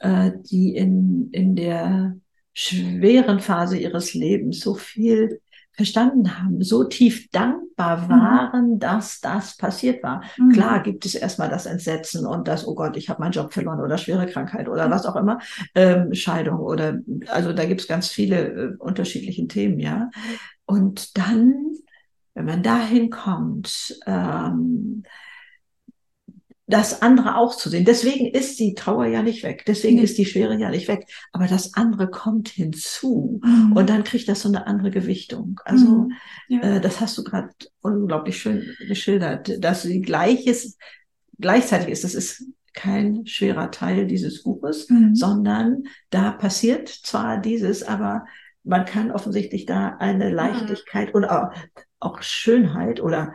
äh, 0.00 0.32
die 0.50 0.74
in, 0.74 1.30
in 1.32 1.56
der 1.56 2.16
schweren 2.52 3.40
Phase 3.40 3.78
ihres 3.78 4.14
Lebens 4.14 4.60
so 4.60 4.74
viel 4.74 5.40
verstanden 5.78 6.36
haben, 6.36 6.60
so 6.60 6.82
tief 6.82 7.30
dankbar 7.30 7.98
mhm. 7.98 8.08
waren, 8.08 8.70
mhm. 8.72 8.78
dass 8.80 9.20
das 9.20 9.56
passiert 9.56 10.02
war. 10.02 10.24
Mhm. 10.36 10.50
Klar 10.50 10.82
gibt 10.82 11.06
es 11.06 11.14
erstmal 11.14 11.48
das 11.48 11.66
Entsetzen 11.66 12.26
und 12.26 12.48
das, 12.48 12.66
oh 12.66 12.74
Gott, 12.74 12.96
ich 12.96 13.08
habe 13.08 13.20
meinen 13.20 13.30
Job 13.30 13.52
verloren 13.52 13.80
oder 13.80 13.96
schwere 13.96 14.26
Krankheit 14.26 14.68
oder 14.68 14.88
mhm. 14.88 14.90
was 14.90 15.06
auch 15.06 15.14
immer, 15.14 15.38
ähm, 15.76 16.12
Scheidung 16.14 16.58
oder 16.58 16.98
also 17.28 17.52
da 17.52 17.64
gibt 17.64 17.80
es 17.80 17.86
ganz 17.86 18.08
viele 18.08 18.48
äh, 18.48 18.76
unterschiedliche 18.80 19.46
Themen, 19.46 19.78
ja. 19.78 20.10
Und 20.66 21.16
dann, 21.16 21.54
wenn 22.34 22.44
man 22.44 22.64
dahin 22.64 23.08
kommt, 23.08 24.00
ähm, 24.04 25.04
das 26.68 27.00
andere 27.00 27.36
auch 27.36 27.56
zu 27.56 27.70
sehen. 27.70 27.86
Deswegen 27.86 28.26
ist 28.26 28.60
die 28.60 28.74
Trauer 28.74 29.06
ja 29.06 29.22
nicht 29.22 29.42
weg. 29.42 29.64
Deswegen 29.66 29.98
ist 29.98 30.18
die 30.18 30.26
Schwere 30.26 30.54
ja 30.58 30.68
nicht 30.68 30.86
weg. 30.86 31.08
Aber 31.32 31.46
das 31.46 31.72
andere 31.74 32.10
kommt 32.10 32.50
hinzu. 32.50 33.40
Mhm. 33.42 33.72
Und 33.72 33.88
dann 33.88 34.04
kriegt 34.04 34.28
das 34.28 34.42
so 34.42 34.48
eine 34.48 34.66
andere 34.66 34.90
Gewichtung. 34.90 35.58
Also, 35.64 35.86
mhm. 35.86 36.12
ja. 36.48 36.60
äh, 36.60 36.80
das 36.80 37.00
hast 37.00 37.16
du 37.16 37.24
gerade 37.24 37.48
unglaublich 37.80 38.38
schön 38.38 38.76
geschildert, 38.86 39.64
dass 39.64 39.82
sie 39.82 40.02
gleiches, 40.02 40.76
gleichzeitig 41.38 41.88
ist. 41.88 42.04
Das 42.04 42.14
ist 42.14 42.44
kein 42.74 43.26
schwerer 43.26 43.70
Teil 43.70 44.06
dieses 44.06 44.42
Buches, 44.42 44.90
mhm. 44.90 45.14
sondern 45.14 45.84
da 46.10 46.32
passiert 46.32 46.88
zwar 46.88 47.40
dieses, 47.40 47.82
aber 47.82 48.26
man 48.62 48.84
kann 48.84 49.10
offensichtlich 49.10 49.64
da 49.64 49.96
eine 49.98 50.30
Leichtigkeit 50.30 51.14
und 51.14 51.24
auch, 51.24 51.50
auch 51.98 52.20
Schönheit 52.20 53.00
oder 53.00 53.32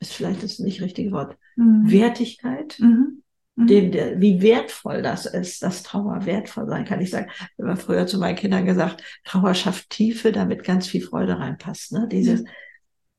ist 0.00 0.12
vielleicht 0.12 0.42
das 0.42 0.58
nicht 0.58 0.82
richtige 0.82 1.12
Wort, 1.12 1.38
mhm. 1.56 1.90
Wertigkeit, 1.90 2.76
mhm. 2.78 3.22
Mhm. 3.54 3.66
Dem, 3.66 3.92
der, 3.92 4.20
wie 4.20 4.40
wertvoll 4.40 5.02
das 5.02 5.26
ist, 5.26 5.62
dass 5.62 5.82
Trauer 5.82 6.24
wertvoll 6.24 6.66
sein 6.66 6.84
kann. 6.84 7.00
Ich 7.00 7.10
sage 7.10 7.28
immer 7.58 7.76
früher 7.76 8.06
zu 8.06 8.18
meinen 8.18 8.36
Kindern 8.36 8.64
gesagt, 8.64 9.02
Trauer 9.24 9.54
schafft 9.54 9.90
Tiefe, 9.90 10.32
damit 10.32 10.64
ganz 10.64 10.86
viel 10.86 11.02
Freude 11.02 11.38
reinpasst. 11.38 11.92
Ne? 11.92 12.08
Dieses, 12.10 12.44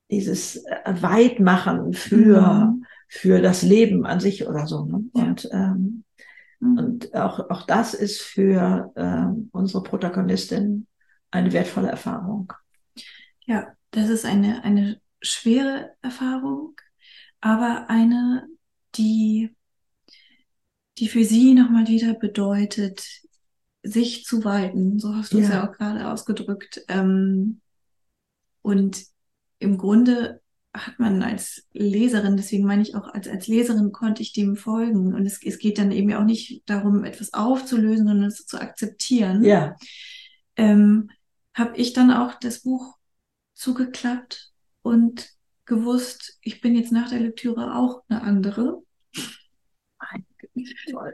dieses 0.10 0.58
äh, 0.65 0.93
Weitmachen 1.02 1.93
für, 1.93 2.41
mhm. 2.41 2.86
für 3.08 3.41
das 3.41 3.62
Leben 3.62 4.06
an 4.06 4.19
sich 4.19 4.48
oder 4.48 4.65
so. 4.65 4.86
Ne? 4.86 5.04
Ja. 5.13 5.24
Und, 5.24 5.50
ähm, 5.52 6.04
mhm. 6.60 6.78
und 6.80 7.15
auch, 7.15 7.52
auch 7.52 7.67
das 7.67 7.93
ist 7.93 8.22
für 8.22 8.91
ähm, 8.96 9.50
unsere 9.52 9.84
Protagonistin 9.84 10.88
eine 11.30 11.54
wertvolle 11.54 11.89
Erfahrung. 11.89 12.52
Ja, 13.46 13.67
das 13.91 14.10
ist 14.10 14.26
eine, 14.26 14.63
eine 14.63 15.00
schwere 15.22 15.91
Erfahrung, 16.02 16.76
aber 17.43 17.89
eine, 17.89 18.47
die, 18.95 19.53
die 20.97 21.10
für 21.10 21.25
sie 21.25 21.53
nochmal 21.53 21.89
wieder 21.89 22.13
bedeutet, 22.13 23.06
sich 23.84 24.23
zu 24.23 24.45
weiten. 24.45 24.97
So 24.97 25.13
hast 25.13 25.34
du 25.34 25.39
ja. 25.39 25.43
es 25.43 25.49
ja 25.49 25.67
auch 25.67 25.73
gerade 25.73 26.10
ausgedrückt. 26.10 26.86
Ähm, 26.88 27.60
und 28.62 29.03
im 29.60 29.77
Grunde 29.77 30.39
hat 30.73 30.99
man 30.99 31.21
als 31.21 31.67
Leserin, 31.73 32.38
deswegen 32.38 32.65
meine 32.65 32.82
ich 32.82 32.95
auch, 32.95 33.10
als, 33.10 33.27
als 33.27 33.47
Leserin 33.47 33.91
konnte 33.91 34.21
ich 34.21 34.32
dem 34.32 34.56
folgen. 34.56 35.13
Und 35.13 35.25
es, 35.25 35.43
es 35.43 35.60
geht 35.60 35.77
dann 35.79 35.91
eben 35.91 36.13
auch 36.13 36.23
nicht 36.23 36.63
darum, 36.69 37.03
etwas 37.03 37.34
aufzulösen, 37.34 38.08
sondern 38.08 38.29
es 38.29 38.45
zu 38.45 38.58
akzeptieren. 38.58 39.43
Ja. 39.43 39.75
Ähm, 40.56 41.12
habe 41.53 41.75
ich 41.75 41.91
dann 41.91 42.10
auch 42.10 42.39
das 42.39 42.62
Buch 42.62 42.95
zugeklappt 43.53 44.53
und 44.82 45.34
gewusst, 45.65 46.38
ich 46.41 46.62
bin 46.62 46.76
jetzt 46.76 46.91
nach 46.91 47.10
der 47.10 47.19
Lektüre 47.19 47.76
auch 47.76 48.04
eine 48.08 48.21
andere. 48.21 48.82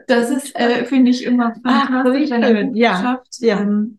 Das 0.06 0.30
ist, 0.30 0.54
äh, 0.56 0.84
finde 0.84 1.10
ich, 1.10 1.24
immer 1.24 1.54
fantastisch, 1.62 2.30
wenn 2.30 2.40
man 2.40 2.74
ja. 2.74 3.00
schafft, 3.00 3.38
ja. 3.38 3.60
Ähm, 3.60 3.98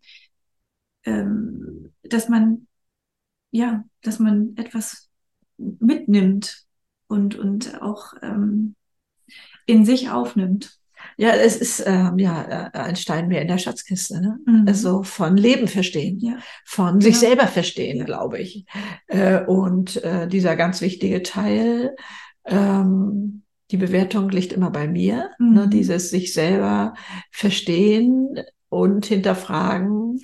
ähm, 1.04 1.94
dass 2.04 2.30
man, 2.30 2.68
ja, 3.52 3.84
dass 4.02 4.20
man 4.20 4.56
etwas 4.58 5.10
mitnimmt 5.58 6.66
und, 7.08 7.36
und 7.36 7.82
auch 7.82 8.14
ähm, 8.22 8.76
in 9.66 9.86
sich 9.86 10.10
aufnimmt. 10.10 10.81
Ja, 11.22 11.36
es 11.36 11.56
ist 11.56 11.84
ähm, 11.86 12.18
ja 12.18 12.72
äh, 12.74 12.78
ein 12.80 12.96
Stein 12.96 13.28
mehr 13.28 13.44
in 13.44 13.48
der 13.48 13.60
Schatzkiste. 13.60 14.20
Ne? 14.20 14.40
Mhm. 14.44 14.66
Also 14.68 15.04
von 15.04 15.38
Leben 15.38 15.68
verstehen, 15.68 16.18
ja. 16.20 16.40
von 16.66 17.00
sich 17.00 17.14
ja. 17.14 17.20
selber 17.20 17.46
verstehen, 17.46 18.04
glaube 18.06 18.40
ich. 18.40 18.66
Äh, 19.06 19.46
und 19.46 20.04
äh, 20.04 20.28
dieser 20.28 20.56
ganz 20.56 20.82
wichtige 20.82 21.22
Teil, 21.22 21.96
ähm, 22.46 23.44
die 23.70 23.78
Bewertung 23.78 24.30
liegt 24.30 24.52
immer 24.52 24.72
bei 24.72 24.88
mir. 24.88 25.30
Ne? 25.38 25.46
Mhm. 25.46 25.54
Ne? 25.54 25.68
Dieses 25.68 26.10
sich 26.10 26.34
selber 26.34 26.96
verstehen 27.30 28.40
und 28.70 29.06
hinterfragen 29.06 30.22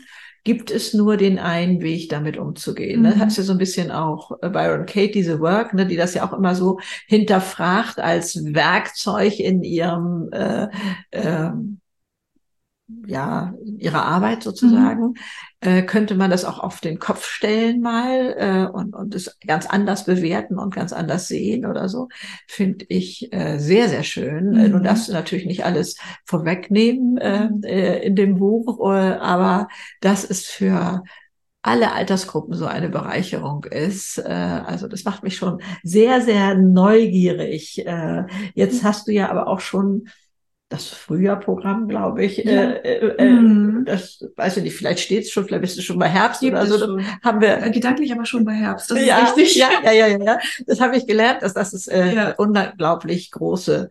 gibt 0.48 0.72
es 0.72 0.94
nur 0.94 1.18
den 1.18 1.40
einen 1.40 1.82
Weg, 1.82 2.08
damit 2.08 2.38
umzugehen. 2.38 3.02
Ne? 3.02 3.16
Mhm. 3.16 3.20
Hat 3.20 3.36
ja 3.36 3.44
so 3.44 3.52
ein 3.52 3.58
bisschen 3.58 3.92
auch 3.92 4.32
äh, 4.42 4.50
Byron 4.50 4.86
Kate, 4.86 5.12
diese 5.12 5.42
Work, 5.42 5.74
ne, 5.74 5.86
die 5.86 5.98
das 5.98 6.14
ja 6.14 6.26
auch 6.26 6.32
immer 6.32 6.56
so 6.56 6.80
hinterfragt 7.06 8.00
als 8.00 8.42
Werkzeug 8.46 9.42
in 9.42 9.62
ihrem 9.62 10.30
äh, 10.32 10.68
äh, 11.12 11.52
ja, 13.06 13.54
ihrer 13.78 14.06
Arbeit 14.06 14.44
sozusagen, 14.44 15.08
mhm. 15.08 15.16
äh, 15.60 15.82
könnte 15.84 16.16
man 16.16 16.32
das 16.32 16.46
auch 16.46 16.60
auf 16.60 16.80
den 16.80 17.00
Kopf 17.00 17.26
stellen 17.26 17.82
mal 17.82 18.36
äh, 18.38 18.72
und, 18.72 18.96
und 18.96 19.14
es 19.14 19.38
ganz 19.46 19.66
anders 19.66 20.06
bewerten 20.06 20.58
und 20.58 20.74
ganz 20.74 20.94
anders 20.94 21.28
sehen 21.28 21.66
oder 21.66 21.90
so, 21.90 22.08
finde 22.48 22.86
ich 22.88 23.32
äh, 23.34 23.58
sehr, 23.58 23.90
sehr 23.90 24.04
schön. 24.04 24.52
Mhm. 24.52 24.72
Du 24.72 24.80
darfst 24.80 25.12
natürlich 25.12 25.46
nicht 25.46 25.66
alles 25.66 25.98
vorwegnehmen 26.24 27.18
äh, 27.18 27.50
mhm. 27.50 27.64
äh, 27.64 28.00
in 28.00 28.16
dem 28.16 28.36
Buch, 28.36 28.80
äh, 28.80 29.18
aber 29.18 29.68
das 30.00 30.24
ist 30.24 30.48
für 30.48 31.04
alle 31.62 31.92
Altersgruppen 31.92 32.54
so 32.54 32.66
eine 32.66 32.88
Bereicherung 32.88 33.66
ist. 33.66 34.20
Äh, 34.20 34.32
also 34.32 34.88
das 34.88 35.04
macht 35.04 35.24
mich 35.24 35.36
schon 35.36 35.62
sehr, 35.84 36.22
sehr 36.22 36.56
neugierig. 36.56 37.86
Äh, 37.86 38.24
jetzt 38.54 38.84
mhm. 38.84 38.88
hast 38.88 39.08
du 39.08 39.12
ja 39.12 39.30
aber 39.30 39.48
auch 39.48 39.60
schon 39.60 40.08
das 40.70 40.88
Frühjahrprogramm, 40.88 41.88
glaube 41.88 42.26
ich. 42.26 42.38
Ja. 42.38 42.52
Äh, 42.52 42.98
äh, 42.98 43.16
äh, 43.18 43.30
mhm. 43.30 43.86
Das 43.86 44.26
weiß 44.36 44.58
ich 44.58 44.64
nicht, 44.64 44.76
vielleicht 44.76 45.00
steht 45.00 45.24
es 45.24 45.32
schon, 45.32 45.46
vielleicht 45.46 45.62
bist 45.62 45.78
du 45.78 45.82
schon 45.82 45.98
bei 45.98 46.10
Herbst 46.10 46.42
Gibt 46.42 46.54
oder 46.54 46.66
so. 46.66 46.78
Schon. 46.78 47.06
Haben 47.24 47.42
wir 47.42 47.64
äh, 47.64 47.72
gedanklich 47.72 48.12
aber 48.12 48.26
schon 48.26 48.44
bei 48.44 48.54
Herbst. 48.54 48.92
Das 48.92 49.06
ja, 49.06 49.20
ist 49.20 49.38
richtig. 49.38 49.58
Ja, 49.58 49.70
ja, 49.84 49.92
ja, 49.92 50.08
ja, 50.08 50.24
ja. 50.24 50.40
Das 50.66 50.82
habe 50.82 50.98
ich 50.98 51.08
gelernt, 51.08 51.42
dass 51.42 51.54
das 51.54 51.74
ist 51.74 51.88
äh, 51.88 52.14
ja. 52.14 52.36
unglaublich 52.38 53.32
große 53.32 53.90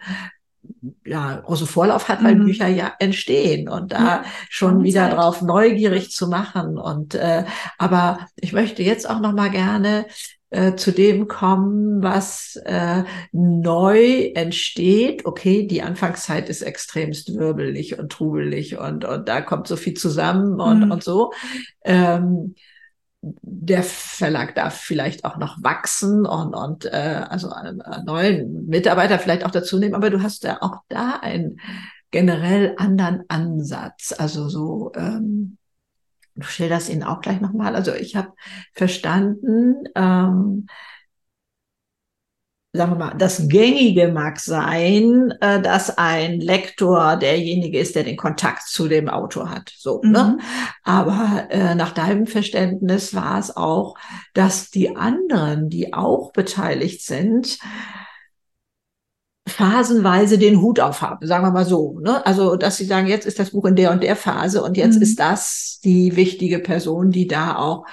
ja, 1.05 1.37
große 1.37 1.67
Vorlauf 1.67 2.09
hat, 2.09 2.25
weil 2.25 2.35
mhm. 2.35 2.47
Bücher 2.47 2.67
ja 2.67 2.93
entstehen 2.99 3.69
und 3.69 3.93
da 3.93 3.99
ja, 3.99 4.25
schon 4.51 4.83
wieder 4.83 5.09
Zeit. 5.09 5.17
drauf 5.17 5.41
neugierig 5.41 6.11
zu 6.11 6.29
machen. 6.29 6.77
Und 6.77 7.15
äh, 7.15 7.45
aber 7.79 8.19
ich 8.35 8.53
möchte 8.53 8.83
jetzt 8.83 9.09
auch 9.09 9.21
noch 9.21 9.33
mal 9.33 9.51
gerne 9.51 10.07
äh, 10.51 10.77
zu 10.77 10.93
dem 10.93 11.29
kommen, 11.29 12.03
was 12.03 12.57
äh, 12.65 13.05
neu 13.33 14.31
entsteht. 14.35 15.27
Okay, 15.27 15.67
die 15.67 15.83
Anfangszeit 15.83 16.49
ist 16.49 16.63
extremst 16.63 17.37
wirbelig 17.37 17.99
und 17.99 18.13
trubelig 18.13 18.79
und, 18.79 19.05
und 19.05 19.29
da 19.29 19.41
kommt 19.41 19.67
so 19.67 19.77
viel 19.77 19.95
zusammen 19.95 20.61
und, 20.61 20.87
mhm. 20.87 20.91
und 20.93 21.03
so. 21.03 21.33
Ähm, 21.85 22.55
der 23.21 23.83
Verlag 23.83 24.55
darf 24.55 24.77
vielleicht 24.77 25.25
auch 25.25 25.37
noch 25.37 25.63
wachsen 25.63 26.27
und, 26.27 26.55
und 26.55 26.85
äh, 26.85 27.25
also 27.29 27.51
einen, 27.51 27.83
einen 27.83 28.05
neuen 28.05 28.67
Mitarbeiter 28.67 29.19
vielleicht 29.19 29.45
auch 29.45 29.51
dazu 29.51 29.79
nehmen, 29.79 29.95
aber 29.95 30.11
du 30.11 30.23
hast 30.23 30.45
ja 30.45 30.59
auch 30.61 30.79
da 30.89 31.19
einen 31.23 31.59
generell 32.11 32.75
anderen 32.77 33.25
Ansatz. 33.29 34.15
Also 34.17 34.49
so, 34.49 34.93
ähm, 34.95 35.59
du 36.37 36.47
schilderst 36.47 36.89
ihn 36.89 37.03
auch 37.03 37.21
gleich 37.21 37.41
nochmal. 37.41 37.75
Also 37.75 37.95
ich 37.95 38.17
habe 38.17 38.33
verstanden, 38.73 39.85
ähm, 39.95 40.67
sagen 42.77 42.93
wir 42.93 42.99
mal, 42.99 43.15
das 43.17 43.49
Gängige 43.49 44.09
mag 44.09 44.39
sein, 44.39 45.33
äh, 45.41 45.61
dass 45.61 45.97
ein 45.97 46.41
Lektor 46.41 47.17
derjenige 47.17 47.79
ist, 47.79 47.97
der 47.97 48.05
den 48.05 48.17
Kontakt 48.17 48.63
zu 48.69 48.87
dem 48.87 49.09
Autor 49.09 49.51
hat. 49.51 49.73
So, 49.77 50.01
ne? 50.03 50.09
mhm. 50.09 50.13
ne? 50.13 50.39
Aber 50.85 51.47
äh, 51.51 51.75
nach 51.75 51.93
deinem 51.93 52.27
Verständnis 52.27 53.15
war 53.15 53.39
es 53.39 53.57
auch, 53.57 53.97
dass 54.35 54.71
die 54.71 54.95
anderen, 54.95 55.71
die 55.71 55.95
auch 55.95 56.33
beteiligt 56.33 57.03
sind, 57.03 57.59
phasenweise 59.47 60.39
den 60.39 60.61
Hut 60.61 60.81
aufhaben, 60.81 61.27
sagen 61.27 61.45
wir 61.45 61.53
mal 61.53 61.65
so. 61.65 61.99
Ne? 62.01 62.25
Also, 62.27 62.57
dass 62.57 62.77
sie 62.77 62.85
sagen, 62.85 63.07
jetzt 63.07 63.27
ist 63.27 63.39
das 63.39 63.51
Buch 63.51 63.65
in 63.65 63.77
der 63.77 63.93
und 63.93 64.03
der 64.03 64.17
Phase 64.17 64.63
und 64.63 64.77
jetzt 64.77 64.97
mhm. 64.97 65.03
ist 65.03 65.21
das 65.21 65.81
die 65.85 66.17
wichtige 66.17 66.59
Person, 66.59 67.11
die 67.11 67.29
da 67.29 67.57
auch 67.57 67.87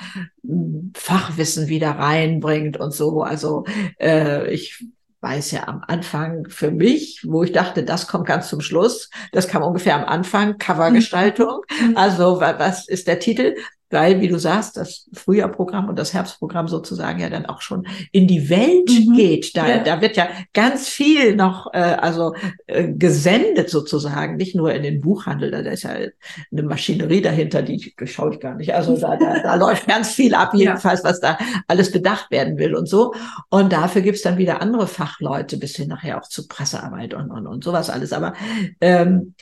hm, 0.43 0.91
Fachwissen 0.95 1.67
wieder 1.67 1.91
reinbringt 1.91 2.79
und 2.79 2.91
so. 2.93 3.21
Also 3.21 3.65
äh, 3.99 4.51
ich 4.51 4.83
weiß 5.21 5.51
ja 5.51 5.67
am 5.67 5.81
Anfang 5.87 6.47
für 6.49 6.71
mich, 6.71 7.21
wo 7.25 7.43
ich 7.43 7.51
dachte, 7.51 7.83
das 7.83 8.07
kommt 8.07 8.25
ganz 8.25 8.49
zum 8.49 8.59
Schluss. 8.59 9.09
Das 9.31 9.47
kam 9.47 9.63
ungefähr 9.63 9.95
am 9.95 10.05
Anfang, 10.05 10.57
Covergestaltung. 10.57 11.61
Mhm. 11.81 11.95
Also 11.95 12.41
was 12.41 12.87
ist 12.87 13.07
der 13.07 13.19
Titel? 13.19 13.55
Weil, 13.93 14.19
wie 14.21 14.27
du 14.27 14.37
sagst, 14.37 14.77
das 14.77 15.09
Frühjahrprogramm 15.13 15.87
und 15.87 15.97
das 15.97 16.13
Herbstprogramm 16.13 16.67
sozusagen 16.67 17.19
ja 17.19 17.29
dann 17.29 17.45
auch 17.45 17.61
schon 17.61 17.87
in 18.11 18.27
die 18.27 18.49
Welt 18.49 18.89
mhm. 18.89 19.15
geht. 19.15 19.55
Da, 19.55 19.67
ja. 19.67 19.83
da 19.83 20.01
wird 20.01 20.17
ja 20.17 20.27
ganz 20.53 20.89
viel 20.89 21.35
noch 21.35 21.73
äh, 21.73 21.77
also 21.77 22.35
äh, 22.67 22.89
gesendet 22.89 23.69
sozusagen, 23.69 24.35
nicht 24.35 24.55
nur 24.55 24.73
in 24.73 24.83
den 24.83 25.01
Buchhandel, 25.01 25.51
da 25.51 25.59
ist 25.59 25.83
ja 25.83 25.91
eine 25.91 26.63
Maschinerie 26.63 27.21
dahinter, 27.21 27.61
die 27.61 27.93
schaue 28.05 28.33
ich 28.33 28.39
gar 28.39 28.55
nicht. 28.55 28.73
Also 28.73 28.97
da, 28.97 29.15
da, 29.15 29.41
da 29.41 29.55
läuft 29.55 29.87
ganz 29.87 30.11
viel 30.11 30.33
ab, 30.33 30.53
jedenfalls, 30.53 31.03
was 31.03 31.19
da 31.19 31.37
alles 31.67 31.91
bedacht 31.91 32.31
werden 32.31 32.57
will 32.57 32.75
und 32.75 32.87
so. 32.87 33.13
Und 33.49 33.71
dafür 33.71 34.01
gibt's 34.01 34.23
dann 34.23 34.37
wieder 34.37 34.61
andere 34.61 34.87
Fachleute, 34.87 35.57
bis 35.57 35.75
hin 35.75 35.89
nachher 35.89 36.19
auch 36.19 36.27
zu 36.27 36.47
Pressearbeit 36.47 37.13
und, 37.13 37.31
und, 37.31 37.47
und 37.47 37.63
sowas 37.63 37.89
alles. 37.89 38.13
Aber 38.13 38.33
ähm, 38.81 39.35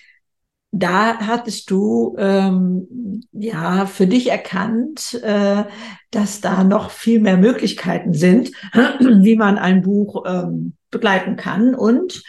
da 0.72 1.20
hattest 1.20 1.70
du 1.70 2.16
ähm, 2.18 3.22
ja 3.34 3.86
für 3.86 4.08
dich 4.08 4.32
erkannt, 4.32 5.22
äh, 5.22 5.66
dass 6.12 6.40
da 6.40 6.64
noch 6.64 6.92
viel 6.92 7.20
mehr 7.20 7.38
Möglichkeiten 7.38 8.14
sind, 8.14 8.52
wie 9.00 9.36
man 9.36 9.58
ein 9.58 9.82
Buch 9.82 10.24
ähm, 10.26 10.74
begleiten 10.90 11.36
kann. 11.36 11.76
Und 11.76 12.24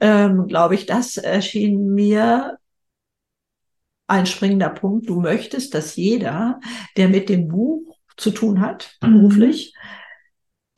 ähm, 0.00 0.46
glaube 0.46 0.74
ich, 0.74 0.84
das 0.84 1.16
erschien 1.16 1.94
mir 1.94 2.58
ein 4.06 4.26
springender 4.26 4.68
Punkt. 4.68 5.08
Du 5.08 5.20
möchtest, 5.20 5.74
dass 5.74 5.96
jeder, 5.96 6.60
der 6.98 7.08
mit 7.08 7.30
dem 7.30 7.48
Buch 7.48 7.96
zu 8.18 8.30
tun 8.30 8.60
hat, 8.60 8.96
mhm. 9.00 9.14
beruflich, 9.14 9.74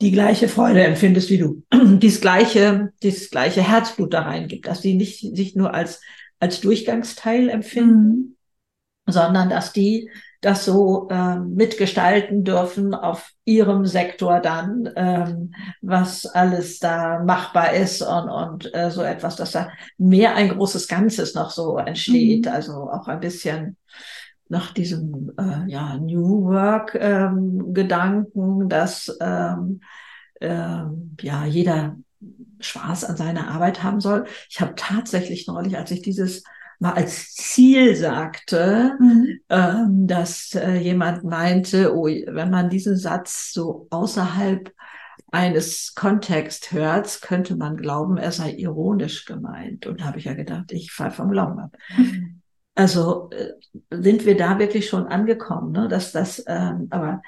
die 0.01 0.11
gleiche 0.11 0.47
Freude 0.47 0.83
empfindest 0.83 1.29
wie 1.29 1.37
du, 1.37 1.63
dieses 1.73 2.21
gleiche, 2.21 2.93
dieses 3.03 3.29
gleiche 3.29 3.61
Herzblut 3.61 4.13
da 4.13 4.21
reingibt, 4.21 4.67
dass 4.67 4.79
die 4.79 4.93
nicht 4.93 5.19
sich 5.35 5.55
nur 5.57 5.73
als 5.73 6.01
als 6.39 6.61
Durchgangsteil 6.61 7.49
empfinden, 7.49 8.37
mhm. 9.05 9.11
sondern 9.11 9.49
dass 9.49 9.73
die 9.73 10.09
das 10.41 10.63
so 10.63 11.09
ähm, 11.11 11.55
mitgestalten 11.55 12.45
dürfen 12.45 12.93
auf 12.93 13.31
ihrem 13.43 13.85
Sektor 13.85 14.39
dann, 14.39 14.89
ähm, 14.95 15.53
was 15.81 16.25
alles 16.25 16.79
da 16.79 17.21
machbar 17.23 17.73
ist 17.73 18.01
und, 18.01 18.29
und 18.29 18.73
äh, 18.73 18.89
so 18.89 19.01
etwas, 19.01 19.35
dass 19.35 19.51
da 19.51 19.69
mehr 19.97 20.35
ein 20.35 20.49
großes 20.49 20.87
Ganzes 20.87 21.35
noch 21.35 21.49
so 21.51 21.77
entsteht. 21.77 22.45
Mhm. 22.45 22.51
Also 22.51 22.89
auch 22.89 23.07
ein 23.07 23.19
bisschen 23.19 23.75
nach 24.47 24.73
diesem 24.73 25.31
äh, 25.37 25.69
ja, 25.69 25.97
New 25.97 26.45
Work 26.45 26.95
ähm, 26.95 27.73
Gedanken, 27.73 28.69
dass 28.69 29.15
ähm, 29.19 29.81
äh, 30.39 30.83
ja 31.21 31.45
jeder 31.45 31.97
Spaß 32.59 33.05
an 33.05 33.17
seiner 33.17 33.49
Arbeit 33.49 33.83
haben 33.83 34.01
soll. 34.01 34.25
Ich 34.49 34.59
habe 34.61 34.73
tatsächlich 34.75 35.47
neulich, 35.47 35.77
als 35.77 35.91
ich 35.91 36.01
dieses 36.01 36.43
mal 36.79 36.93
als 36.93 37.33
Ziel 37.33 37.95
sagte, 37.95 38.97
mhm. 38.99 39.39
ähm, 39.49 40.07
dass 40.07 40.55
äh, 40.55 40.77
jemand 40.77 41.23
meinte, 41.23 41.93
oh, 41.93 42.05
wenn 42.05 42.49
man 42.49 42.69
diesen 42.69 42.95
Satz 42.95 43.51
so 43.53 43.87
außerhalb 43.89 44.73
eines 45.31 45.93
Kontext 45.93 46.71
hört, 46.71 47.21
könnte 47.21 47.55
man 47.55 47.77
glauben, 47.77 48.17
er 48.17 48.31
sei 48.31 48.51
ironisch 48.53 49.25
gemeint. 49.25 49.85
Und 49.85 50.03
habe 50.03 50.19
ich 50.19 50.25
ja 50.25 50.33
gedacht, 50.33 50.71
ich 50.71 50.91
fall 50.91 51.11
vom 51.11 51.31
Glauben 51.31 51.59
ab. 51.59 51.75
Mhm. 51.97 52.41
Also 52.75 53.29
äh, 53.31 53.51
sind 53.91 54.25
wir 54.25 54.37
da 54.37 54.57
wirklich 54.57 54.87
schon 54.87 55.07
angekommen, 55.07 55.73
ne? 55.73 55.89
dass 55.89 56.13
das, 56.13 56.43
ähm, 56.47 56.87
aber 56.91 57.21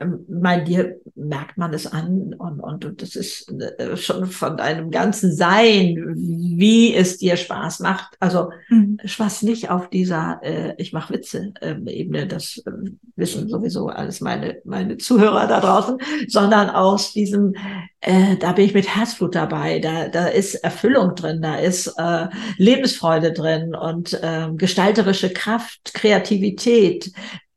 bei 0.00 0.60
dir 0.60 1.00
merkt 1.16 1.58
man 1.58 1.74
es 1.74 1.86
an 1.86 2.32
und, 2.38 2.60
und, 2.60 2.84
und 2.84 3.02
das 3.02 3.16
ist 3.16 3.50
äh, 3.50 3.96
schon 3.96 4.26
von 4.26 4.56
deinem 4.56 4.92
ganzen 4.92 5.34
Sein, 5.34 5.96
wie 6.16 6.94
es 6.94 7.18
dir 7.18 7.36
Spaß 7.36 7.80
macht. 7.80 8.14
Also 8.20 8.50
mhm. 8.68 8.98
Spaß 9.04 9.42
nicht 9.42 9.70
auf 9.70 9.90
dieser 9.90 10.40
äh, 10.42 10.74
ich 10.78 10.92
mache 10.92 11.14
Witze 11.14 11.52
ähm, 11.62 11.88
Ebene, 11.88 12.28
das 12.28 12.62
äh, 12.64 12.70
wissen 13.16 13.48
sowieso 13.48 13.88
alles 13.88 14.20
meine 14.20 14.60
meine 14.64 14.98
Zuhörer 14.98 15.48
da 15.48 15.60
draußen, 15.60 15.98
sondern 16.28 16.70
aus 16.70 17.12
diesem 17.12 17.54
äh, 18.00 18.36
da 18.36 18.52
bin 18.52 18.66
ich 18.66 18.74
mit 18.74 18.94
Herzblut 18.94 19.34
dabei, 19.34 19.80
da 19.80 20.08
da 20.08 20.28
ist 20.28 20.54
Erfüllung 20.54 21.16
drin, 21.16 21.42
da 21.42 21.56
ist 21.56 21.88
äh, 21.98 22.28
Lebensfreude 22.56 23.32
drin 23.32 23.74
und 23.74 24.12
äh, 24.22 24.48
gestalterische 24.54 25.30
Kraft, 25.30 25.92
Kreativität. 25.92 27.10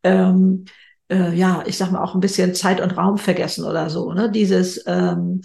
Ähm, 0.03 0.65
äh, 1.11 1.33
ja, 1.33 1.63
ich 1.65 1.77
sag 1.77 1.91
mal, 1.91 2.01
auch 2.01 2.15
ein 2.15 2.21
bisschen 2.21 2.55
Zeit 2.55 2.81
und 2.81 2.97
Raum 2.97 3.17
vergessen 3.17 3.65
oder 3.65 3.89
so. 3.89 4.13
Ne? 4.13 4.31
Dieses 4.31 4.83
ähm, 4.87 5.41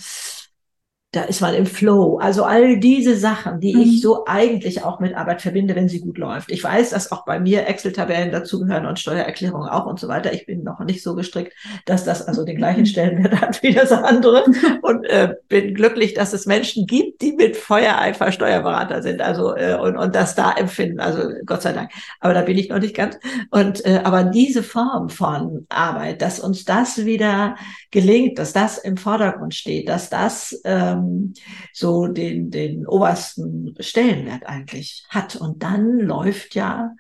da 1.17 1.23
ist 1.23 1.41
man 1.41 1.55
im 1.55 1.65
Flow. 1.65 2.19
Also 2.19 2.45
all 2.45 2.79
diese 2.79 3.17
Sachen, 3.17 3.59
die 3.61 3.75
mhm. 3.75 3.81
ich 3.81 4.03
so 4.03 4.25
eigentlich 4.27 4.85
auch 4.85 5.01
mit 5.01 5.17
Arbeit 5.17 5.41
verbinde, 5.41 5.75
wenn 5.75 5.89
sie 5.89 6.01
gut 6.01 6.19
läuft. 6.19 6.53
Ich 6.53 6.63
weiß, 6.63 6.91
dass 6.91 7.11
auch 7.11 7.25
bei 7.25 7.41
mir 7.41 7.67
Excel-Tabellen 7.67 8.33
dazugehören 8.33 8.85
und 8.85 8.99
Steuererklärungen 8.99 9.71
auch 9.71 9.87
und 9.87 9.99
so 9.99 10.09
weiter. 10.09 10.35
Ich 10.35 10.45
bin 10.45 10.63
noch 10.63 10.81
nicht 10.81 11.03
so 11.03 11.15
gestrickt, 11.15 11.55
dass 11.87 12.05
das 12.05 12.21
also 12.27 12.45
den 12.45 12.57
gleichen 12.57 12.85
Stellenwert 12.85 13.41
hat 13.41 13.63
wie 13.63 13.73
das 13.73 13.93
andere 13.93 14.45
und 14.83 15.05
äh, 15.07 15.35
bin 15.49 15.75
glücklich, 15.75 16.13
dass 16.13 16.35
es 16.35 16.45
Menschen 16.45 16.87
gibt, 16.87 17.23
die 17.23 17.33
mit 17.33 17.57
Feuereifer 17.57 18.31
Steuerberater 18.31 19.03
sind, 19.03 19.23
also 19.23 19.57
äh, 19.57 19.79
und, 19.81 19.97
und 19.97 20.15
das 20.15 20.35
da 20.35 20.53
empfinden. 20.53 21.01
Also 21.01 21.31
Gott 21.47 21.63
sei 21.63 21.73
Dank. 21.73 21.91
Aber 22.21 22.35
da 22.35 22.43
bin 22.43 22.59
ich 22.59 22.69
noch 22.69 22.79
nicht 22.79 22.95
ganz. 22.95 23.19
Und 23.51 23.87
äh, 23.87 24.01
aber 24.05 24.25
diese 24.25 24.63
Form 24.63 25.09
von 25.09 25.67
Arbeit, 25.71 26.21
dass 26.21 26.41
uns 26.41 26.67
das 26.67 27.07
wieder 27.07 27.57
gelingt, 27.91 28.39
dass 28.39 28.53
das 28.53 28.77
im 28.77 28.99
Vordergrund 28.99 29.55
steht, 29.55 29.89
dass 29.89 30.11
das 30.11 30.61
ähm, 30.65 31.06
ähm, 31.07 31.35
so 31.73 32.07
den, 32.07 32.51
den 32.51 32.87
obersten 32.87 33.75
Stellenwert 33.81 34.47
eigentlich 34.47 35.05
hat. 35.09 35.37
Und 35.37 35.63
dann 35.63 35.99
läuft 35.99 36.55
ja, 36.55 36.95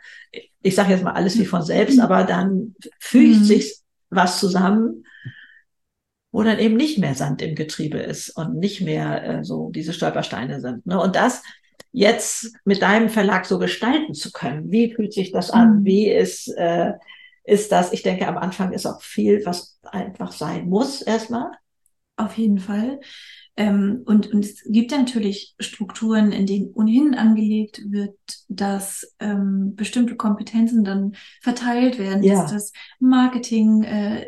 ich 0.63 0.75
sage 0.75 0.93
jetzt 0.93 1.05
mal 1.05 1.13
alles 1.13 1.39
wie 1.39 1.47
von 1.47 1.63
selbst, 1.63 2.01
aber 2.01 2.25
dann 2.25 2.75
fügt 2.99 3.41
mhm. 3.41 3.45
sich 3.45 3.79
was 4.11 4.41
zusammen, 4.41 5.05
wo 6.33 6.43
dann 6.43 6.59
eben 6.59 6.77
nicht 6.77 6.99
mehr 6.99 7.15
Sand 7.15 7.41
im 7.43 7.55
Getriebe 7.55 7.99
ist 7.99 8.31
und 8.31 8.57
nicht 8.59 8.81
mehr 8.81 9.25
äh, 9.25 9.45
so 9.45 9.71
diese 9.71 9.93
Stolpersteine 9.93 10.61
sind. 10.61 10.87
Ne? 10.87 11.01
Und 11.01 11.17
das 11.17 11.43
jetzt 11.93 12.53
mit 12.67 12.83
deinem 12.83 13.09
Verlag 13.09 13.47
so 13.47 13.59
gestalten 13.59 14.13
zu 14.13 14.31
können, 14.31 14.71
wie 14.71 14.93
fühlt 14.95 15.15
sich 15.15 15.33
das 15.33 15.51
an? 15.51 15.81
Mhm. 15.81 15.85
Wie 15.87 16.11
ist, 16.11 16.49
äh, 16.49 16.93
ist 17.45 17.73
das? 17.73 17.93
Ich 17.93 18.03
denke, 18.03 18.29
am 18.29 18.37
Anfang 18.37 18.73
ist 18.73 18.85
auch 18.85 19.01
viel, 19.01 19.47
was 19.47 19.79
einfach 19.83 20.33
sein 20.33 20.69
muss 20.69 21.01
erstmal. 21.01 21.53
Auf 22.17 22.37
jeden 22.37 22.59
Fall. 22.59 23.01
Ähm, 23.59 24.03
und, 24.05 24.33
und 24.33 24.45
es 24.45 24.63
gibt 24.65 24.93
ja 24.93 24.99
natürlich 24.99 25.55
Strukturen, 25.59 26.31
in 26.31 26.45
denen 26.45 26.73
ohnehin 26.75 27.15
angelegt 27.15 27.83
wird, 27.91 28.19
dass 28.49 29.15
ähm, 29.19 29.75
bestimmte 29.75 30.15
Kompetenzen 30.15 30.85
dann 30.85 31.17
verteilt 31.41 31.99
werden, 31.99 32.23
ja. 32.23 32.43
dass 32.43 32.53
das 32.53 32.73
Marketing 33.01 33.83
äh, 33.85 34.27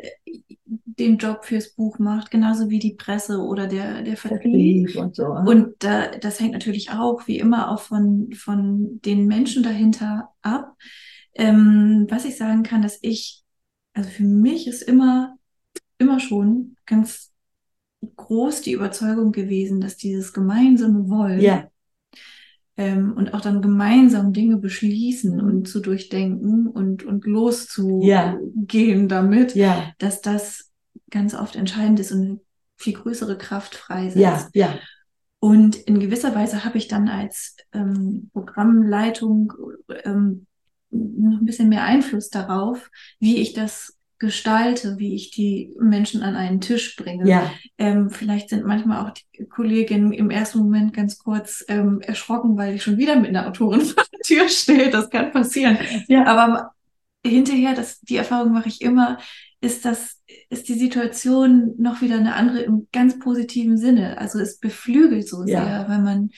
den 0.65 1.17
Job 1.17 1.45
fürs 1.45 1.73
Buch 1.73 1.99
macht, 1.99 2.31
genauso 2.31 2.69
wie 2.69 2.79
die 2.79 2.95
Presse 2.95 3.39
oder 3.39 3.67
der, 3.67 4.01
der 4.01 4.17
Vertrieb. 4.17 4.95
und 4.95 5.15
so. 5.15 5.27
Und 5.27 5.75
da, 5.79 6.07
das 6.07 6.39
hängt 6.39 6.53
natürlich 6.53 6.91
auch, 6.91 7.27
wie 7.27 7.37
immer, 7.37 7.71
auch 7.71 7.81
von, 7.81 8.33
von 8.33 8.99
den 9.05 9.27
Menschen 9.27 9.61
dahinter 9.61 10.29
ab. 10.41 10.75
Ähm, 11.35 12.07
was 12.09 12.25
ich 12.25 12.35
sagen 12.35 12.63
kann, 12.63 12.81
dass 12.81 12.97
ich, 13.01 13.43
also 13.93 14.09
für 14.09 14.23
mich 14.23 14.67
ist 14.67 14.81
immer, 14.81 15.37
immer 15.99 16.19
schon 16.19 16.75
ganz 16.85 17.28
groß 18.15 18.61
die 18.61 18.73
Überzeugung 18.73 19.31
gewesen, 19.31 19.81
dass 19.81 19.97
dieses 19.97 20.33
gemeinsame 20.33 21.09
Wollen 21.09 21.41
ja. 21.41 21.67
ähm, 22.77 23.13
und 23.13 23.33
auch 23.33 23.41
dann 23.41 23.61
gemeinsam 23.61 24.33
Dinge 24.33 24.57
beschließen 24.57 25.35
mhm. 25.35 25.43
und 25.43 25.67
zu 25.67 25.79
durchdenken 25.79 26.67
und, 26.67 27.03
und 27.03 27.25
loszugehen 27.25 29.01
ja. 29.01 29.07
damit, 29.07 29.55
ja. 29.55 29.93
dass 29.97 30.21
das 30.21 30.71
ganz 31.09 31.33
oft 31.33 31.55
entscheidend 31.55 31.99
ist 31.99 32.11
und 32.11 32.21
eine 32.21 32.39
viel 32.77 32.93
größere 32.93 33.37
Kraft 33.37 33.75
freisetzt. 33.75 34.49
Und 35.39 35.77
in 35.77 35.99
gewisser 35.99 36.35
Weise 36.35 36.65
habe 36.65 36.77
ich 36.77 36.87
dann 36.87 37.07
als 37.07 37.55
ähm, 37.73 38.29
Programmleitung 38.33 39.53
ähm, 40.03 40.47
noch 40.89 41.39
ein 41.39 41.45
bisschen 41.45 41.69
mehr 41.69 41.83
Einfluss 41.83 42.29
darauf, 42.29 42.89
wie 43.19 43.37
ich 43.37 43.53
das 43.53 43.98
gestalte, 44.19 44.99
wie 44.99 45.15
ich 45.15 45.31
die 45.31 45.73
Menschen 45.79 46.21
an 46.21 46.35
einen 46.35 46.59
Tisch 46.59 46.97
bringe. 46.97 47.27
Ja. 47.27 47.51
Ähm, 47.77 48.09
vielleicht 48.09 48.49
sind 48.49 48.65
manchmal 48.65 49.05
auch 49.05 49.13
die 49.13 49.45
Kolleginnen 49.45 50.11
im 50.11 50.29
ersten 50.29 50.59
Moment 50.59 50.93
ganz 50.93 51.17
kurz 51.17 51.63
ähm, 51.69 52.01
erschrocken, 52.01 52.57
weil 52.57 52.75
ich 52.75 52.83
schon 52.83 52.97
wieder 52.97 53.15
mit 53.15 53.29
einer 53.29 53.47
Autorin 53.47 53.81
vor 53.81 54.03
der 54.11 54.19
Tür 54.19 54.49
stehe. 54.49 54.89
Das 54.89 55.09
kann 55.09 55.31
passieren. 55.31 55.77
Ja. 56.07 56.25
Aber 56.25 56.71
hinterher, 57.25 57.73
das, 57.73 58.01
die 58.01 58.17
Erfahrung 58.17 58.51
mache 58.51 58.67
ich 58.67 58.81
immer, 58.81 59.19
ist 59.61 59.85
das, 59.85 60.21
ist 60.49 60.67
die 60.67 60.77
Situation 60.77 61.73
noch 61.77 62.01
wieder 62.01 62.15
eine 62.17 62.35
andere 62.35 62.59
im 62.61 62.87
ganz 62.91 63.19
positiven 63.19 63.77
Sinne. 63.77 64.17
Also 64.17 64.39
es 64.39 64.59
beflügelt 64.59 65.27
so 65.27 65.43
sehr, 65.43 65.63
ja. 65.63 65.89
wenn 65.89 66.03
man, 66.03 66.29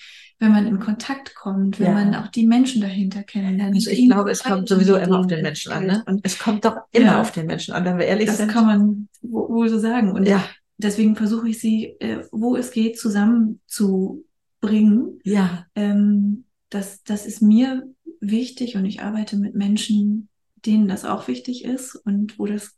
wenn 0.41 0.51
man 0.51 0.65
in 0.65 0.79
Kontakt 0.79 1.35
kommt, 1.35 1.79
wenn 1.79 1.85
ja. 1.85 1.93
man 1.93 2.15
auch 2.15 2.27
die 2.27 2.47
Menschen 2.47 2.81
dahinter 2.81 3.21
kennenlernt. 3.21 3.75
Also 3.75 3.91
ich 3.91 4.09
glaube, 4.09 4.31
es 4.31 4.41
kommt 4.41 4.67
sowieso 4.67 4.97
immer 4.97 5.19
auf 5.19 5.27
den 5.27 5.43
Menschen 5.43 5.71
an, 5.71 5.85
ne? 5.85 6.03
Und 6.07 6.21
es 6.23 6.39
kommt 6.39 6.65
doch 6.65 6.77
immer 6.91 7.05
ja. 7.05 7.21
auf 7.21 7.31
den 7.31 7.45
Menschen 7.45 7.75
an, 7.75 7.85
wenn 7.85 7.99
wir 7.99 8.07
ehrlich 8.07 8.25
das 8.25 8.37
sind. 8.37 8.47
Das 8.47 8.55
kann 8.55 8.65
man 8.65 9.07
wohl 9.21 9.69
so 9.69 9.77
sagen. 9.77 10.13
Und 10.13 10.27
ja. 10.27 10.43
deswegen 10.77 11.15
versuche 11.15 11.49
ich 11.49 11.59
sie, 11.59 11.95
äh, 11.99 12.23
wo 12.31 12.55
es 12.55 12.71
geht, 12.71 12.97
zusammenzubringen. 12.97 15.19
Ja. 15.23 15.67
Ähm, 15.75 16.45
das, 16.71 17.03
das 17.03 17.27
ist 17.27 17.43
mir 17.43 17.87
wichtig 18.19 18.75
und 18.75 18.85
ich 18.85 19.03
arbeite 19.03 19.37
mit 19.37 19.53
Menschen, 19.53 20.27
denen 20.65 20.87
das 20.87 21.05
auch 21.05 21.27
wichtig 21.27 21.65
ist 21.65 21.95
und 21.95 22.39
wo 22.39 22.47
das 22.47 22.71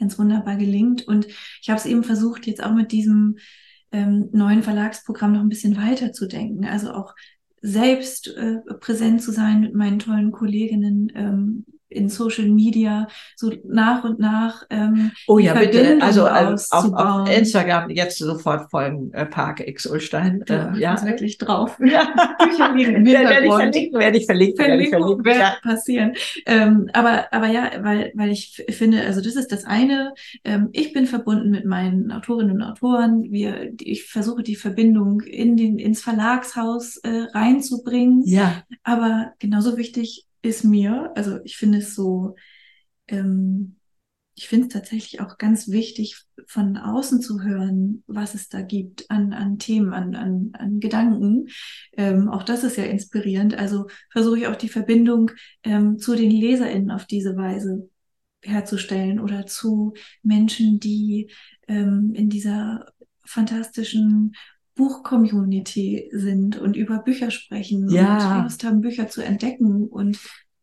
ganz 0.00 0.18
wunderbar 0.18 0.56
gelingt. 0.56 1.06
Und 1.06 1.28
ich 1.62 1.68
habe 1.68 1.78
es 1.78 1.86
eben 1.86 2.02
versucht, 2.02 2.48
jetzt 2.48 2.64
auch 2.64 2.74
mit 2.74 2.90
diesem 2.90 3.36
ähm, 3.92 4.28
neuen 4.32 4.62
Verlagsprogramm 4.62 5.32
noch 5.32 5.40
ein 5.40 5.48
bisschen 5.48 5.76
weiter 5.76 6.12
zu 6.12 6.26
denken. 6.26 6.64
Also 6.64 6.92
auch 6.92 7.14
selbst 7.60 8.28
äh, 8.28 8.58
präsent 8.80 9.22
zu 9.22 9.32
sein 9.32 9.60
mit 9.60 9.74
meinen 9.74 9.98
tollen 9.98 10.32
Kolleginnen, 10.32 11.12
ähm, 11.14 11.64
in 11.88 12.08
Social 12.08 12.46
Media 12.46 13.08
so 13.36 13.52
nach 13.64 14.04
und 14.04 14.18
nach. 14.18 14.64
Ähm, 14.70 15.12
oh 15.26 15.38
ja, 15.38 15.54
bitte. 15.54 15.98
Also 16.00 16.26
äh, 16.26 16.54
auf, 16.70 16.92
auf, 16.92 17.30
Instagram 17.30 17.90
jetzt 17.90 18.18
sofort 18.18 18.70
folgen 18.70 19.12
äh, 19.12 19.26
Park 19.26 19.66
X 19.66 19.86
Ulstein. 19.86 20.44
Ja, 20.48 20.74
äh, 20.74 20.80
ja. 20.80 21.04
wirklich 21.04 21.38
drauf. 21.38 21.78
Ja. 21.88 22.36
Bücher 22.38 22.74
liegen 22.74 22.96
im 22.96 23.06
Werde 23.06 23.46
ich 23.46 23.54
verlinken, 23.54 24.00
werde 24.00 24.18
ich 24.18 24.26
verlinken. 24.26 24.64
Verlinkung 24.64 25.24
wird 25.24 25.36
ja. 25.36 25.56
passieren. 25.62 26.12
Ähm, 26.44 26.90
aber, 26.92 27.32
aber 27.32 27.46
ja, 27.46 27.70
weil, 27.80 28.12
weil 28.14 28.30
ich 28.30 28.62
finde, 28.68 29.04
also 29.06 29.22
das 29.22 29.36
ist 29.36 29.50
das 29.50 29.64
eine. 29.64 30.12
Ähm, 30.44 30.68
ich 30.72 30.92
bin 30.92 31.06
verbunden 31.06 31.50
mit 31.50 31.64
meinen 31.64 32.12
Autorinnen 32.12 32.56
und 32.56 32.62
Autoren. 32.62 33.24
Wir, 33.30 33.72
ich 33.80 34.04
versuche 34.04 34.42
die 34.42 34.56
Verbindung 34.56 35.22
in 35.22 35.56
den, 35.56 35.78
ins 35.78 36.02
Verlagshaus 36.02 36.98
äh, 36.98 37.26
reinzubringen. 37.32 38.22
Ja. 38.26 38.62
Aber 38.82 39.32
genauso 39.38 39.78
wichtig 39.78 40.27
ist 40.42 40.64
mir, 40.64 41.12
also 41.14 41.38
ich 41.44 41.56
finde 41.56 41.78
es 41.78 41.94
so, 41.94 42.34
ähm, 43.08 43.76
ich 44.34 44.46
finde 44.46 44.68
es 44.68 44.72
tatsächlich 44.72 45.20
auch 45.20 45.36
ganz 45.36 45.68
wichtig, 45.68 46.24
von 46.46 46.76
außen 46.76 47.20
zu 47.20 47.42
hören, 47.42 48.04
was 48.06 48.34
es 48.34 48.48
da 48.48 48.62
gibt 48.62 49.10
an, 49.10 49.32
an 49.32 49.58
Themen, 49.58 49.92
an, 49.92 50.14
an, 50.14 50.50
an 50.52 50.78
Gedanken. 50.78 51.48
Ähm, 51.96 52.28
auch 52.28 52.44
das 52.44 52.62
ist 52.62 52.76
ja 52.76 52.84
inspirierend. 52.84 53.54
Also 53.58 53.88
versuche 54.12 54.38
ich 54.38 54.46
auch 54.46 54.54
die 54.54 54.68
Verbindung 54.68 55.32
ähm, 55.64 55.98
zu 55.98 56.14
den 56.14 56.30
LeserInnen 56.30 56.92
auf 56.92 57.04
diese 57.04 57.36
Weise 57.36 57.90
herzustellen 58.40 59.18
oder 59.18 59.46
zu 59.46 59.94
Menschen, 60.22 60.78
die 60.78 61.32
ähm, 61.66 62.12
in 62.14 62.30
dieser 62.30 62.86
fantastischen 63.24 64.34
Buch-Community 64.78 66.08
sind 66.12 66.56
und 66.56 66.76
über 66.76 67.00
Bücher 67.00 67.30
sprechen 67.30 67.90
ja. 67.90 68.36
und 68.36 68.44
Lust 68.44 68.64
haben, 68.64 68.80
Bücher 68.80 69.08
zu 69.08 69.22
entdecken 69.22 69.88
und 69.88 70.18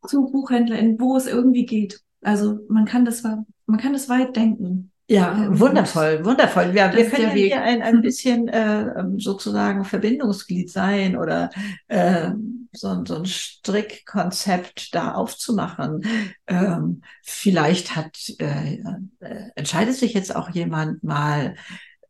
zu 0.07 0.32
BuchhändlerInnen, 0.32 0.99
wo 0.99 1.18
es 1.18 1.28
irgendwie 1.28 1.66
geht. 1.66 1.99
Also 2.22 2.59
man 2.70 2.86
kann 2.86 3.05
das, 3.05 3.24
man 3.24 3.78
kann 3.78 3.93
das 3.93 4.09
weit 4.09 4.36
denken. 4.36 4.91
Ja, 5.07 5.34
ähm, 5.38 5.59
wundervoll, 5.59 6.26
wundervoll. 6.26 6.72
Ja, 6.74 6.91
wir 6.95 7.09
können 7.09 7.28
ja 7.28 7.30
hier 7.30 7.61
ein, 7.61 7.84
ein 7.84 8.01
bisschen 8.01 8.47
äh, 8.47 8.99
ähm, 8.99 9.20
sozusagen 9.20 9.84
Verbindungsglied 9.84 10.72
sein 10.72 11.16
oder 11.18 11.51
äh, 11.88 12.32
so, 12.72 13.03
so 13.05 13.16
ein 13.18 13.26
Strickkonzept 13.26 14.95
da 14.95 15.13
aufzumachen. 15.13 16.03
Ähm, 16.47 17.01
vielleicht 17.22 17.95
hat 17.95 18.18
äh, 18.39 18.80
äh 19.20 19.49
entscheidet 19.55 19.95
sich 19.95 20.13
jetzt 20.13 20.36
auch 20.36 20.49
jemand 20.49 21.03
mal 21.03 21.55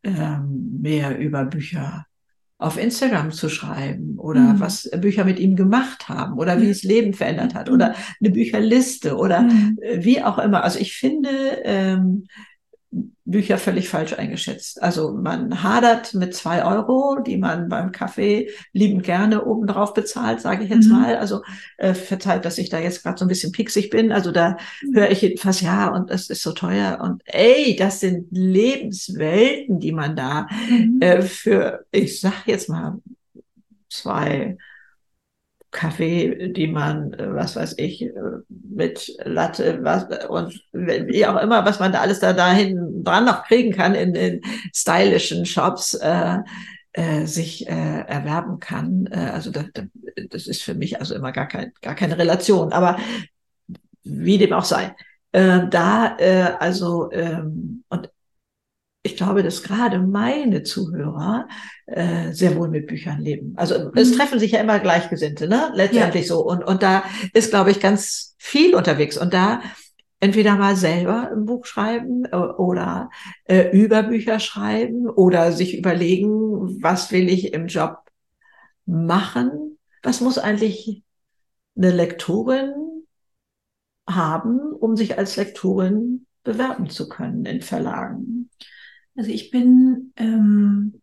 ähm, 0.06 0.78
mehr 0.80 1.18
über 1.18 1.44
Bücher 1.44 2.06
auf 2.58 2.78
Instagram 2.78 3.32
zu 3.32 3.50
schreiben 3.50 4.18
oder 4.18 4.40
mhm. 4.40 4.60
was 4.60 4.90
Bücher 4.98 5.24
mit 5.24 5.38
ihm 5.38 5.56
gemacht 5.56 6.08
haben 6.08 6.38
oder 6.38 6.60
wie 6.60 6.70
es 6.70 6.82
Leben 6.82 7.12
verändert 7.12 7.54
hat 7.54 7.68
oder 7.68 7.94
eine 8.20 8.30
Bücherliste 8.30 9.16
oder 9.16 9.42
mhm. 9.42 9.78
wie 9.98 10.22
auch 10.22 10.38
immer. 10.38 10.64
Also 10.64 10.78
ich 10.78 10.96
finde, 10.96 11.28
ähm, 11.64 12.26
Bücher 13.24 13.58
völlig 13.58 13.88
falsch 13.88 14.12
eingeschätzt. 14.12 14.82
Also 14.82 15.12
man 15.12 15.62
hadert 15.62 16.14
mit 16.14 16.34
zwei 16.34 16.64
Euro, 16.64 17.18
die 17.20 17.36
man 17.36 17.68
beim 17.68 17.92
Kaffee 17.92 18.50
liebend 18.72 19.02
gerne 19.02 19.44
obendrauf 19.44 19.94
bezahlt, 19.94 20.40
sage 20.40 20.64
ich 20.64 20.70
jetzt 20.70 20.86
mhm. 20.86 20.92
mal. 20.92 21.16
Also 21.16 21.42
äh, 21.78 21.94
verzeiht, 21.94 22.44
dass 22.44 22.58
ich 22.58 22.68
da 22.68 22.78
jetzt 22.78 23.02
gerade 23.02 23.18
so 23.18 23.24
ein 23.24 23.28
bisschen 23.28 23.52
pieksig 23.52 23.90
bin. 23.90 24.12
Also 24.12 24.32
da 24.32 24.56
mhm. 24.82 24.94
höre 24.94 25.10
ich 25.10 25.22
jedenfalls, 25.22 25.60
ja, 25.60 25.88
und 25.88 26.10
es 26.10 26.30
ist 26.30 26.42
so 26.42 26.52
teuer. 26.52 27.00
Und 27.02 27.22
ey, 27.24 27.76
das 27.76 28.00
sind 28.00 28.28
Lebenswelten, 28.30 29.80
die 29.80 29.92
man 29.92 30.16
da 30.16 30.46
mhm. 30.70 30.98
äh, 31.00 31.22
für, 31.22 31.84
ich 31.90 32.20
sag 32.20 32.46
jetzt 32.46 32.68
mal, 32.68 33.00
zwei 33.88 34.56
Kaffee, 35.76 36.48
die 36.48 36.66
man, 36.66 37.12
äh, 37.12 37.32
was 37.32 37.54
weiß 37.54 37.74
ich, 37.78 38.02
äh, 38.02 38.10
mit 38.48 39.14
Latte 39.24 39.78
was, 39.82 40.06
und 40.28 40.60
wie 40.72 41.24
auch 41.26 41.40
immer, 41.40 41.64
was 41.64 41.78
man 41.78 41.92
da 41.92 42.00
alles 42.00 42.18
da 42.18 42.32
dahin 42.32 43.04
dran 43.04 43.26
noch 43.26 43.44
kriegen 43.44 43.72
kann 43.72 43.94
in 43.94 44.12
den 44.14 44.40
stylischen 44.72 45.46
Shops, 45.46 45.94
äh, 45.94 46.38
äh, 46.94 47.26
sich 47.26 47.68
äh, 47.68 48.00
erwerben 48.06 48.58
kann. 48.58 49.06
Äh, 49.12 49.30
also 49.34 49.50
das, 49.50 49.66
das 50.30 50.46
ist 50.46 50.62
für 50.62 50.74
mich 50.74 50.98
also 50.98 51.14
immer 51.14 51.30
gar, 51.30 51.46
kein, 51.46 51.72
gar 51.82 51.94
keine 51.94 52.16
Relation. 52.16 52.72
Aber 52.72 52.96
wie 54.02 54.38
dem 54.38 54.52
auch 54.52 54.64
sei. 54.64 54.94
Da, 55.32 56.16
also, 56.58 57.10
ähm, 57.12 57.84
und 57.90 58.08
ich 59.06 59.16
glaube, 59.16 59.42
dass 59.42 59.62
gerade 59.62 60.00
meine 60.00 60.64
Zuhörer 60.64 61.48
äh, 61.86 62.32
sehr 62.32 62.56
wohl 62.56 62.68
mit 62.68 62.88
Büchern 62.88 63.20
leben. 63.20 63.54
Also 63.56 63.78
mhm. 63.78 63.92
es 63.94 64.12
treffen 64.12 64.38
sich 64.38 64.52
ja 64.52 64.60
immer 64.60 64.80
Gleichgesinnte, 64.80 65.48
ne? 65.48 65.70
Letztendlich 65.74 66.24
ja. 66.24 66.34
so. 66.34 66.44
Und, 66.44 66.64
und 66.64 66.82
da 66.82 67.04
ist, 67.32 67.50
glaube 67.50 67.70
ich, 67.70 67.80
ganz 67.80 68.34
viel 68.38 68.74
unterwegs. 68.74 69.16
Und 69.16 69.32
da 69.32 69.62
entweder 70.18 70.56
mal 70.56 70.76
selber 70.76 71.30
ein 71.30 71.44
Buch 71.44 71.66
schreiben 71.66 72.24
äh, 72.24 72.36
oder 72.36 73.10
äh, 73.44 73.70
über 73.70 74.02
Bücher 74.02 74.40
schreiben 74.40 75.08
oder 75.08 75.52
sich 75.52 75.78
überlegen, 75.78 76.82
was 76.82 77.12
will 77.12 77.28
ich 77.28 77.52
im 77.52 77.68
Job 77.68 77.98
machen? 78.84 79.78
Was 80.02 80.20
muss 80.20 80.38
eigentlich 80.38 81.04
eine 81.76 81.92
Lektorin 81.92 82.74
haben, 84.08 84.72
um 84.72 84.96
sich 84.96 85.16
als 85.16 85.36
Lektorin 85.36 86.26
bewerben 86.42 86.90
zu 86.90 87.08
können 87.08 87.44
in 87.44 87.60
Verlagen? 87.60 88.50
Also 89.16 89.30
ich 89.30 89.50
bin 89.50 90.12
ähm, 90.16 91.00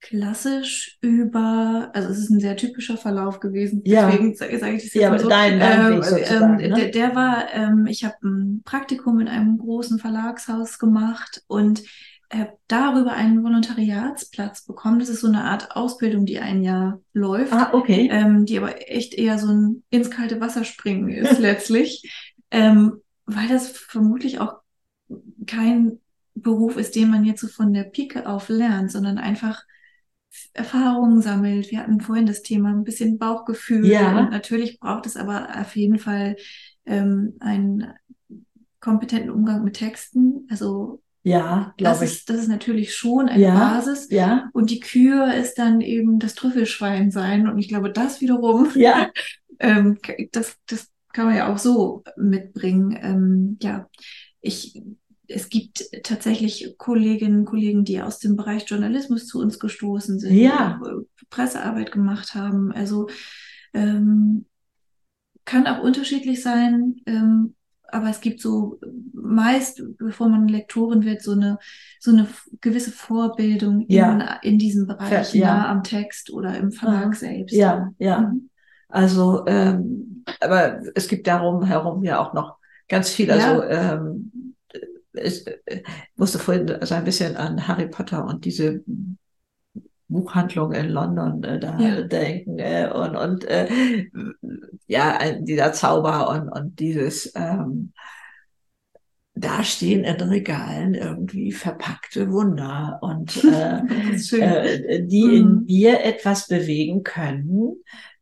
klassisch 0.00 0.98
über, 1.00 1.90
also 1.92 2.08
es 2.08 2.18
ist 2.18 2.30
ein 2.30 2.40
sehr 2.40 2.56
typischer 2.56 2.96
Verlauf 2.96 3.40
gewesen. 3.40 3.82
Ja. 3.84 4.10
Deswegen 4.10 4.34
sage 4.34 4.58
sag 4.58 4.68
ich 4.74 4.84
das 4.84 4.94
jetzt 4.94 5.02
ja, 5.02 5.10
mal 5.10 5.18
so. 5.18 5.28
Dein, 5.28 5.58
dein 5.58 5.92
ähm, 5.92 6.02
ähm, 6.02 6.56
ne? 6.56 6.68
der, 6.76 6.88
der, 6.90 7.14
war, 7.16 7.52
ähm, 7.52 7.86
ich 7.86 8.04
habe 8.04 8.16
ein 8.22 8.62
Praktikum 8.64 9.20
in 9.20 9.28
einem 9.28 9.58
großen 9.58 9.98
Verlagshaus 9.98 10.78
gemacht 10.78 11.42
und 11.46 11.82
habe 12.30 12.52
darüber 12.68 13.12
einen 13.12 13.42
Volontariatsplatz 13.42 14.66
bekommen. 14.66 14.98
Das 14.98 15.08
ist 15.08 15.20
so 15.20 15.28
eine 15.28 15.44
Art 15.44 15.74
Ausbildung, 15.74 16.26
die 16.26 16.38
ein 16.38 16.62
Jahr 16.62 17.00
läuft. 17.14 17.52
Ah, 17.52 17.70
okay. 17.72 18.08
Ähm, 18.12 18.44
die 18.44 18.58
aber 18.58 18.90
echt 18.90 19.14
eher 19.14 19.38
so 19.38 19.48
ein 19.48 19.82
ins 19.90 20.10
kalte 20.10 20.40
Wasser 20.40 20.64
springen 20.64 21.08
ist 21.08 21.38
letztlich. 21.38 22.34
Ähm, 22.50 23.00
weil 23.24 23.48
das 23.48 23.70
vermutlich 23.70 24.40
auch 24.40 24.56
kein 25.46 26.00
Beruf 26.42 26.76
ist, 26.76 26.94
den 26.96 27.10
man 27.10 27.24
jetzt 27.24 27.40
so 27.40 27.48
von 27.48 27.72
der 27.72 27.84
Pike 27.84 28.26
auf 28.26 28.48
lernt, 28.48 28.90
sondern 28.90 29.18
einfach 29.18 29.62
Erfahrungen 30.52 31.22
sammelt. 31.22 31.70
Wir 31.70 31.80
hatten 31.80 32.00
vorhin 32.00 32.26
das 32.26 32.42
Thema 32.42 32.70
ein 32.70 32.84
bisschen 32.84 33.18
Bauchgefühl. 33.18 33.86
Ja. 33.86 34.18
Und 34.18 34.30
natürlich 34.30 34.78
braucht 34.78 35.06
es 35.06 35.16
aber 35.16 35.48
auf 35.58 35.74
jeden 35.76 35.98
Fall 35.98 36.36
ähm, 36.86 37.34
einen 37.40 37.92
kompetenten 38.80 39.30
Umgang 39.30 39.64
mit 39.64 39.76
Texten. 39.76 40.46
Also 40.50 41.02
Ja, 41.22 41.74
glaube 41.76 42.04
ich. 42.04 42.12
Ist, 42.12 42.30
das 42.30 42.36
ist 42.36 42.48
natürlich 42.48 42.94
schon 42.94 43.28
eine 43.28 43.42
ja, 43.42 43.54
Basis. 43.54 44.08
Ja. 44.10 44.48
Und 44.52 44.70
die 44.70 44.80
Kür 44.80 45.34
ist 45.34 45.56
dann 45.56 45.80
eben 45.80 46.18
das 46.18 46.34
Trüffelschwein 46.34 47.10
sein. 47.10 47.48
Und 47.48 47.58
ich 47.58 47.68
glaube, 47.68 47.90
das 47.90 48.20
wiederum, 48.20 48.68
ja. 48.74 49.10
ähm, 49.58 49.98
das, 50.32 50.56
das 50.66 50.88
kann 51.12 51.26
man 51.26 51.36
ja 51.36 51.52
auch 51.52 51.58
so 51.58 52.04
mitbringen. 52.16 52.98
Ähm, 53.00 53.58
ja, 53.62 53.88
ich, 54.40 54.80
es 55.28 55.50
gibt 55.50 55.84
tatsächlich 56.02 56.74
Kolleginnen 56.78 57.40
und 57.40 57.44
Kollegen, 57.44 57.84
die 57.84 58.00
aus 58.00 58.18
dem 58.18 58.36
Bereich 58.36 58.68
Journalismus 58.68 59.26
zu 59.26 59.40
uns 59.40 59.58
gestoßen 59.58 60.18
sind, 60.18 60.34
ja. 60.34 60.80
Pressearbeit 61.30 61.92
gemacht 61.92 62.34
haben. 62.34 62.72
Also 62.72 63.08
ähm, 63.74 64.46
kann 65.44 65.66
auch 65.66 65.82
unterschiedlich 65.82 66.42
sein. 66.42 66.96
Ähm, 67.06 67.54
aber 67.90 68.10
es 68.10 68.20
gibt 68.20 68.40
so 68.40 68.78
meist, 69.12 69.82
bevor 69.98 70.28
man 70.28 70.48
Lektorin 70.48 71.04
wird, 71.04 71.22
so 71.22 71.32
eine, 71.32 71.58
so 72.00 72.10
eine 72.10 72.26
gewisse 72.60 72.90
Vorbildung 72.90 73.86
ja. 73.88 74.38
in, 74.42 74.52
in 74.52 74.58
diesem 74.58 74.86
Bereich, 74.86 75.34
ja. 75.34 75.54
nah 75.54 75.68
am 75.70 75.82
Text 75.82 76.30
oder 76.30 76.56
im 76.56 76.70
Verlag 76.70 77.06
ja. 77.06 77.12
selbst. 77.14 77.54
Ja, 77.54 77.92
ja. 77.98 78.20
Mhm. 78.20 78.50
Also, 78.88 79.44
ähm, 79.46 80.24
aber 80.40 80.80
es 80.94 81.08
gibt 81.08 81.26
darum 81.26 81.64
herum 81.64 82.02
ja 82.04 82.18
auch 82.18 82.32
noch 82.34 82.56
ganz 82.88 83.10
viel. 83.10 83.30
Also, 83.30 83.62
ähm, 83.62 84.32
ich 85.22 85.46
äh, 85.66 85.82
musste 86.16 86.38
vorhin 86.38 86.78
so 86.82 86.94
ein 86.94 87.04
bisschen 87.04 87.36
an 87.36 87.66
Harry 87.66 87.88
Potter 87.88 88.24
und 88.24 88.44
diese 88.44 88.82
Buchhandlung 90.08 90.72
in 90.72 90.88
London 90.88 91.44
äh, 91.44 91.60
da 91.60 91.78
ja. 91.78 92.02
denken 92.02 92.58
äh, 92.58 92.90
und, 92.92 93.16
und 93.16 93.44
äh, 93.44 93.68
ja, 94.86 95.18
dieser 95.40 95.72
Zauber 95.72 96.30
und, 96.30 96.48
und 96.48 96.78
dieses 96.80 97.32
ähm, 97.34 97.92
da 99.40 99.62
stehen 99.62 100.04
in 100.04 100.20
Regalen 100.20 100.94
irgendwie 100.94 101.52
verpackte 101.52 102.30
Wunder 102.30 102.98
und 103.02 103.44
äh, 103.44 103.78
äh, 103.78 105.06
die 105.06 105.22
mhm. 105.22 105.34
in 105.34 105.64
mir 105.64 106.04
etwas 106.04 106.48
bewegen 106.48 107.02
können, 107.02 107.76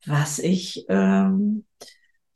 was 0.04 0.38
ich 0.38 0.84
ähm, 0.88 1.64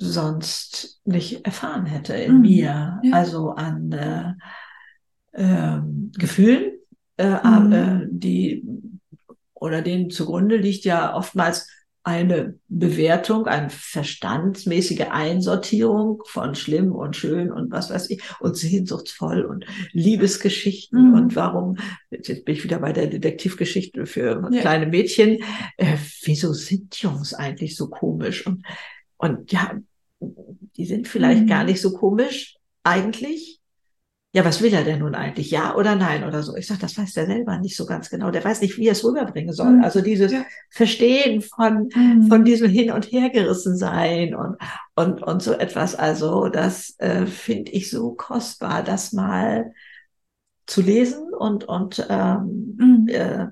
sonst 0.00 1.00
nicht 1.04 1.44
erfahren 1.44 1.86
hätte 1.86 2.14
in 2.14 2.36
mhm. 2.36 2.40
mir. 2.40 3.00
Ja. 3.02 3.12
Also 3.12 3.50
an 3.50 3.92
äh, 3.92 4.32
äh, 5.32 5.80
Gefühlen, 6.18 6.72
äh, 7.18 7.36
mhm. 7.46 8.08
die 8.10 8.64
oder 9.54 9.82
denen 9.82 10.10
zugrunde 10.10 10.56
liegt 10.56 10.84
ja 10.84 11.14
oftmals 11.14 11.68
eine 12.02 12.58
Bewertung, 12.68 13.46
eine 13.46 13.68
verstandsmäßige 13.68 15.08
Einsortierung 15.10 16.22
von 16.24 16.54
schlimm 16.54 16.92
und 16.92 17.14
schön 17.14 17.52
und 17.52 17.70
was 17.70 17.90
weiß 17.90 18.08
ich 18.08 18.22
und 18.40 18.56
sehnsuchtsvoll 18.56 19.44
und 19.44 19.66
Liebesgeschichten 19.92 21.10
mhm. 21.10 21.14
und 21.14 21.36
warum, 21.36 21.76
jetzt 22.10 22.44
bin 22.46 22.54
ich 22.54 22.64
wieder 22.64 22.78
bei 22.78 22.94
der 22.94 23.08
Detektivgeschichte 23.08 24.06
für 24.06 24.48
ja. 24.50 24.60
kleine 24.62 24.86
Mädchen, 24.86 25.40
äh, 25.76 25.98
wieso 26.24 26.54
sind 26.54 26.96
Jungs 26.96 27.34
eigentlich 27.34 27.76
so 27.76 27.90
komisch 27.90 28.46
und, 28.46 28.64
und 29.18 29.52
ja, 29.52 29.78
die 30.20 30.86
sind 30.86 31.08
vielleicht 31.08 31.42
mhm. 31.42 31.46
gar 31.46 31.64
nicht 31.64 31.80
so 31.80 31.92
komisch 31.92 32.56
eigentlich, 32.82 33.60
ja, 34.32 34.44
was 34.44 34.62
will 34.62 34.72
er 34.72 34.84
denn 34.84 35.00
nun 35.00 35.16
eigentlich? 35.16 35.50
Ja 35.50 35.74
oder 35.74 35.96
nein 35.96 36.22
oder 36.22 36.44
so? 36.44 36.54
Ich 36.54 36.68
sage, 36.68 36.80
das 36.80 36.96
weiß 36.96 37.14
der 37.14 37.26
selber 37.26 37.58
nicht 37.58 37.76
so 37.76 37.84
ganz 37.84 38.10
genau. 38.10 38.30
Der 38.30 38.44
weiß 38.44 38.60
nicht, 38.60 38.78
wie 38.78 38.86
er 38.86 38.92
es 38.92 39.04
rüberbringen 39.04 39.52
soll. 39.52 39.70
Mhm. 39.70 39.84
Also 39.84 40.02
dieses 40.02 40.30
ja. 40.30 40.44
Verstehen 40.70 41.42
von, 41.42 41.88
mhm. 41.92 42.28
von 42.28 42.44
diesem 42.44 42.70
Hin- 42.70 42.92
und 42.92 43.10
Hergerissen 43.10 43.76
sein 43.76 44.36
und, 44.36 44.56
und, 44.94 45.22
und 45.22 45.42
so 45.42 45.52
etwas. 45.54 45.96
Also 45.96 46.48
das 46.48 46.94
äh, 46.98 47.26
finde 47.26 47.72
ich 47.72 47.90
so 47.90 48.12
kostbar, 48.12 48.84
das 48.84 49.12
mal 49.12 49.72
zu 50.66 50.80
lesen 50.80 51.34
und, 51.34 51.64
und 51.64 52.06
ähm, 52.08 52.76
mhm. 52.78 53.08
äh, 53.08 53.46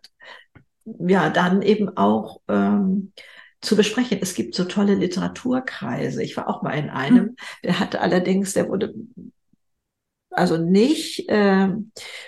ja, 1.08 1.28
dann 1.28 1.62
eben 1.62 1.96
auch 1.96 2.40
ähm, 2.46 3.12
zu 3.60 3.76
besprechen. 3.76 4.18
Es 4.20 4.34
gibt 4.34 4.54
so 4.54 4.64
tolle 4.64 4.94
Literaturkreise. 4.94 6.22
Ich 6.22 6.36
war 6.36 6.48
auch 6.48 6.62
mal 6.62 6.78
in 6.78 6.90
einem, 6.90 7.24
mhm. 7.24 7.36
der 7.64 7.80
hatte 7.80 8.00
allerdings, 8.00 8.52
der 8.52 8.68
wurde 8.68 8.94
also 10.30 10.56
nicht 10.56 11.28
äh, 11.28 11.68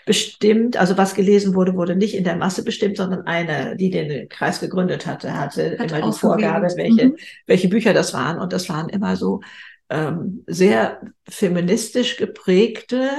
bestimmt, 0.05 0.77
also 0.77 0.99
was 0.99 1.15
gelesen 1.15 1.55
wurde, 1.55 1.75
wurde 1.75 1.95
nicht 1.95 2.15
in 2.15 2.25
der 2.25 2.37
Masse 2.37 2.65
bestimmt, 2.65 2.97
sondern 2.97 3.27
eine, 3.27 3.77
die 3.77 3.91
den 3.91 4.29
Kreis 4.29 4.59
gegründet 4.61 5.07
hatte, 5.07 5.39
hatte 5.39 5.79
Hat 5.79 5.93
immer 5.93 6.11
die 6.11 6.19
Vorgabe, 6.19 6.67
welche, 6.77 7.09
mhm. 7.09 7.17
welche 7.47 7.69
Bücher 7.69 7.95
das 7.95 8.13
waren. 8.13 8.39
Und 8.39 8.53
das 8.53 8.69
waren 8.69 8.89
immer 8.89 9.17
so 9.17 9.43
ähm, 9.91 10.45
sehr 10.47 11.01
feministisch 11.29 12.17
geprägte. 12.17 13.11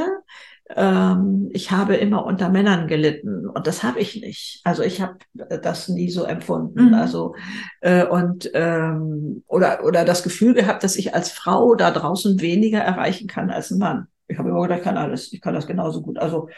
Ähm, 0.75 1.49
ich 1.51 1.71
habe 1.71 1.95
immer 1.95 2.25
unter 2.25 2.49
Männern 2.49 2.87
gelitten 2.87 3.47
und 3.47 3.67
das 3.67 3.83
habe 3.83 3.99
ich 3.99 4.21
nicht. 4.21 4.61
Also 4.63 4.83
ich 4.83 5.01
habe 5.01 5.17
das 5.33 5.89
nie 5.89 6.09
so 6.09 6.23
empfunden. 6.23 6.87
Mhm. 6.87 6.93
Also 6.93 7.35
äh, 7.81 8.05
und 8.05 8.49
ähm, 8.53 9.43
oder 9.47 9.83
oder 9.85 10.05
das 10.05 10.23
Gefühl 10.23 10.53
gehabt, 10.53 10.83
dass 10.83 10.95
ich 10.95 11.13
als 11.15 11.31
Frau 11.31 11.75
da 11.75 11.91
draußen 11.91 12.41
weniger 12.41 12.79
erreichen 12.79 13.27
kann 13.27 13.49
als 13.49 13.71
ein 13.71 13.79
Mann. 13.79 14.07
Ich 14.27 14.37
habe 14.37 14.49
immer 14.49 14.61
gedacht, 14.61 14.79
ich 14.79 14.83
kann 14.83 14.97
alles, 14.97 15.33
ich 15.33 15.41
kann 15.41 15.53
das 15.53 15.67
genauso 15.67 16.01
gut. 16.01 16.17
Also 16.19 16.49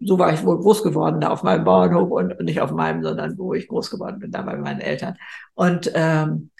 so 0.00 0.18
war 0.18 0.32
ich 0.32 0.44
wohl 0.44 0.58
groß 0.58 0.82
geworden, 0.82 1.20
da 1.20 1.30
auf 1.30 1.42
meinem 1.42 1.64
Bauernhof 1.64 2.10
und 2.10 2.40
nicht 2.40 2.60
auf 2.60 2.72
meinem, 2.72 3.02
sondern 3.02 3.38
wo 3.38 3.54
ich 3.54 3.68
groß 3.68 3.90
geworden 3.90 4.18
bin, 4.18 4.30
da 4.30 4.42
bei 4.42 4.56
meinen 4.56 4.80
Eltern. 4.80 5.16
Und 5.54 5.90
ähm, 5.94 6.50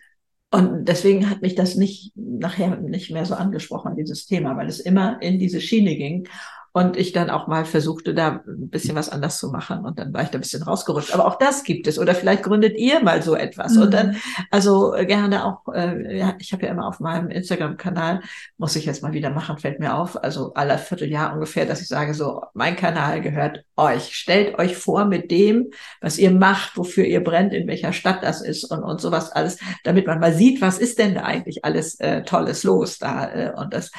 und 0.54 0.84
deswegen 0.84 1.28
hat 1.28 1.42
mich 1.42 1.56
das 1.56 1.74
nicht 1.74 2.12
nachher 2.14 2.76
nicht 2.76 3.10
mehr 3.10 3.24
so 3.24 3.34
angesprochen, 3.34 3.96
dieses 3.96 4.26
Thema, 4.26 4.56
weil 4.56 4.68
es 4.68 4.78
immer 4.78 5.20
in 5.20 5.40
diese 5.40 5.60
Schiene 5.60 5.96
ging. 5.96 6.28
Und 6.76 6.96
ich 6.96 7.12
dann 7.12 7.30
auch 7.30 7.46
mal 7.46 7.64
versuchte, 7.64 8.14
da 8.14 8.42
ein 8.48 8.68
bisschen 8.68 8.96
was 8.96 9.08
anders 9.08 9.38
zu 9.38 9.48
machen. 9.48 9.84
Und 9.84 9.96
dann 10.00 10.12
war 10.12 10.22
ich 10.22 10.30
da 10.30 10.38
ein 10.38 10.40
bisschen 10.40 10.64
rausgerutscht. 10.64 11.14
Aber 11.14 11.24
auch 11.24 11.38
das 11.38 11.62
gibt 11.62 11.86
es. 11.86 12.00
Oder 12.00 12.16
vielleicht 12.16 12.42
gründet 12.42 12.76
ihr 12.76 13.00
mal 13.00 13.22
so 13.22 13.36
etwas. 13.36 13.76
Mhm. 13.76 13.82
Und 13.82 13.94
dann, 13.94 14.08
mhm. 14.08 14.16
also 14.50 14.92
äh, 14.92 15.06
gerne 15.06 15.44
auch, 15.44 15.72
äh, 15.72 16.18
ja, 16.18 16.34
ich 16.40 16.52
habe 16.52 16.66
ja 16.66 16.72
immer 16.72 16.88
auf 16.88 16.98
meinem 16.98 17.30
Instagram-Kanal, 17.30 18.22
muss 18.58 18.74
ich 18.74 18.86
jetzt 18.86 19.04
mal 19.04 19.12
wieder 19.12 19.30
machen, 19.30 19.56
fällt 19.58 19.78
mir 19.78 19.94
auf, 19.94 20.20
also 20.20 20.52
aller 20.54 20.78
Vierteljahr 20.78 21.32
ungefähr, 21.32 21.64
dass 21.64 21.80
ich 21.80 21.86
sage, 21.86 22.12
so, 22.12 22.42
mein 22.54 22.74
Kanal 22.74 23.20
gehört 23.20 23.64
euch. 23.76 24.16
Stellt 24.16 24.58
euch 24.58 24.76
vor 24.76 25.04
mit 25.04 25.30
dem, 25.30 25.70
was 26.00 26.18
ihr 26.18 26.32
macht, 26.32 26.76
wofür 26.76 27.04
ihr 27.04 27.22
brennt, 27.22 27.52
in 27.52 27.68
welcher 27.68 27.92
Stadt 27.92 28.24
das 28.24 28.40
ist 28.40 28.64
und, 28.64 28.82
und 28.82 29.00
sowas 29.00 29.30
alles, 29.30 29.58
damit 29.84 30.08
man 30.08 30.18
mal 30.18 30.34
sieht, 30.34 30.60
was 30.60 30.80
ist 30.80 30.98
denn 30.98 31.14
da 31.14 31.22
eigentlich 31.22 31.64
alles 31.64 32.00
äh, 32.00 32.24
Tolles 32.24 32.64
los 32.64 32.98
da. 32.98 33.32
Äh, 33.32 33.52
und 33.56 33.72
das 33.72 33.92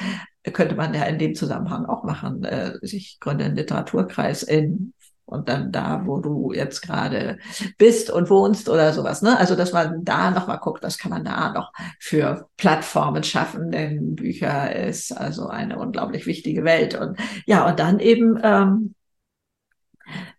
könnte 0.52 0.74
man 0.74 0.94
ja 0.94 1.04
in 1.04 1.18
dem 1.18 1.34
Zusammenhang 1.34 1.86
auch 1.86 2.04
machen. 2.04 2.44
Äh, 2.44 2.74
ich 2.82 3.18
gründe 3.20 3.44
einen 3.44 3.56
Literaturkreis 3.56 4.42
in 4.42 4.92
und 5.26 5.48
dann 5.48 5.72
da, 5.72 6.06
wo 6.06 6.20
du 6.20 6.52
jetzt 6.52 6.80
gerade 6.80 7.38
bist 7.78 8.10
und 8.10 8.30
wohnst 8.30 8.68
oder 8.68 8.92
sowas. 8.92 9.22
Ne? 9.22 9.36
Also, 9.36 9.56
dass 9.56 9.72
man 9.72 10.04
da 10.04 10.30
nochmal 10.30 10.58
guckt, 10.58 10.82
was 10.82 10.98
kann 10.98 11.10
man 11.10 11.24
da 11.24 11.52
noch 11.52 11.72
für 11.98 12.48
Plattformen 12.56 13.24
schaffen, 13.24 13.70
denn 13.70 14.14
Bücher 14.14 14.74
ist 14.74 15.12
also 15.12 15.48
eine 15.48 15.78
unglaublich 15.78 16.26
wichtige 16.26 16.64
Welt. 16.64 16.94
Und 16.94 17.18
ja, 17.44 17.68
und 17.68 17.78
dann 17.80 17.98
eben, 17.98 18.38
ähm, 18.42 18.94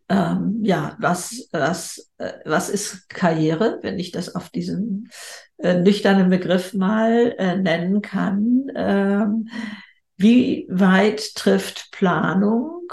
ähm, 0.09 0.59
ja, 0.63 0.95
was, 0.99 1.49
was, 1.51 2.09
äh, 2.17 2.31
was 2.45 2.69
ist 2.69 3.09
Karriere, 3.09 3.79
wenn 3.81 3.99
ich 3.99 4.11
das 4.11 4.35
auf 4.35 4.49
diesen 4.49 5.09
äh, 5.57 5.81
nüchternen 5.81 6.29
Begriff 6.29 6.73
mal 6.73 7.35
äh, 7.37 7.57
nennen 7.57 8.01
kann? 8.01 8.67
Ähm, 8.73 9.49
wie 10.17 10.67
weit 10.69 11.35
trifft 11.35 11.91
Planung? 11.91 12.91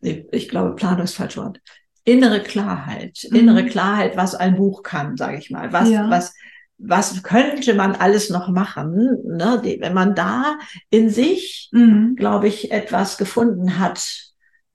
Nee, 0.00 0.26
ich 0.32 0.48
glaube, 0.48 0.76
Planung 0.76 1.04
ist 1.04 1.16
falsch 1.16 1.36
Wort. 1.36 1.60
Innere 2.04 2.40
Klarheit, 2.40 3.26
mhm. 3.30 3.36
innere 3.36 3.66
Klarheit, 3.66 4.16
was 4.16 4.34
ein 4.34 4.56
Buch 4.56 4.82
kann, 4.82 5.16
sage 5.16 5.38
ich 5.38 5.50
mal. 5.50 5.72
Was, 5.72 5.90
ja. 5.90 6.08
was, 6.08 6.34
was 6.78 7.22
könnte 7.22 7.74
man 7.74 7.96
alles 7.96 8.30
noch 8.30 8.48
machen, 8.48 9.18
ne? 9.24 9.60
wenn 9.80 9.92
man 9.92 10.14
da 10.14 10.58
in 10.90 11.10
sich, 11.10 11.68
mhm. 11.72 12.14
glaube 12.16 12.48
ich, 12.48 12.70
etwas 12.70 13.18
gefunden 13.18 13.78
hat, 13.78 14.28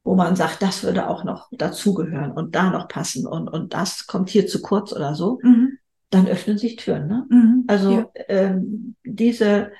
wo 0.04 0.16
man 0.16 0.36
sagt, 0.36 0.62
das 0.62 0.84
würde 0.84 1.08
auch 1.08 1.24
noch 1.24 1.48
dazugehören 1.54 2.34
und 2.34 2.56
da 2.56 2.70
noch 2.70 2.90
passen 2.90 3.26
und, 3.26 3.48
und 3.48 3.74
das 3.74 4.06
kommt 4.06 4.30
hier 4.30 4.46
zu 4.46 4.62
kurz 4.62 4.92
oder 4.92 5.16
so, 5.16 5.40
mhm. 5.42 5.78
dann 6.10 6.28
öffnen 6.28 6.58
sich 6.58 6.76
Türen. 6.76 7.08
Ne? 7.08 7.26
Mhm. 7.30 7.64
Also 7.68 7.92
ja. 7.92 8.08
ähm, 8.28 8.96
diese 9.06 9.72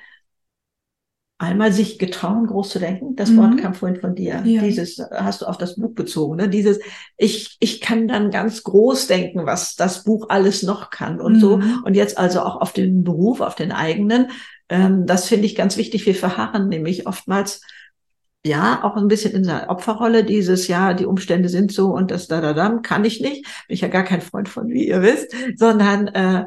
einmal 1.44 1.72
sich 1.72 1.98
getrauen, 1.98 2.46
groß 2.46 2.70
zu 2.70 2.78
denken. 2.78 3.16
Das 3.16 3.30
mhm. 3.30 3.36
Wort 3.36 3.58
kam 3.58 3.74
vorhin 3.74 4.00
von 4.00 4.14
dir. 4.14 4.42
Ja. 4.44 4.62
Dieses 4.62 5.00
hast 5.10 5.42
du 5.42 5.46
auf 5.46 5.58
das 5.58 5.76
Buch 5.76 5.94
bezogen. 5.94 6.36
Ne? 6.36 6.48
Dieses, 6.48 6.80
ich, 7.16 7.56
ich 7.60 7.80
kann 7.80 8.08
dann 8.08 8.30
ganz 8.30 8.62
groß 8.62 9.06
denken, 9.06 9.46
was 9.46 9.76
das 9.76 10.04
Buch 10.04 10.26
alles 10.28 10.62
noch 10.62 10.90
kann 10.90 11.20
und 11.20 11.34
mhm. 11.34 11.40
so. 11.40 11.60
Und 11.84 11.94
jetzt 11.94 12.18
also 12.18 12.40
auch 12.40 12.60
auf 12.60 12.72
den 12.72 13.04
Beruf, 13.04 13.40
auf 13.40 13.54
den 13.54 13.72
eigenen. 13.72 14.30
Ähm, 14.68 15.06
das 15.06 15.28
finde 15.28 15.46
ich 15.46 15.54
ganz 15.54 15.76
wichtig. 15.76 16.06
Wir 16.06 16.14
verharren 16.14 16.68
nämlich 16.68 17.06
oftmals 17.06 17.60
ja, 18.46 18.84
auch 18.84 18.96
ein 18.96 19.08
bisschen 19.08 19.32
in 19.32 19.44
der 19.44 19.70
Opferrolle 19.70 20.22
dieses, 20.22 20.68
ja, 20.68 20.92
die 20.92 21.06
Umstände 21.06 21.48
sind 21.48 21.72
so 21.72 21.94
und 21.94 22.10
das 22.10 22.28
da, 22.28 22.42
da, 22.42 22.52
da, 22.52 22.68
kann 22.82 23.06
ich 23.06 23.22
nicht. 23.22 23.44
Bin 23.44 23.74
ich 23.74 23.80
ja 23.80 23.88
gar 23.88 24.04
kein 24.04 24.20
Freund 24.20 24.50
von, 24.50 24.68
wie 24.68 24.86
ihr 24.86 25.00
wisst, 25.00 25.34
sondern 25.56 26.08
äh, 26.08 26.44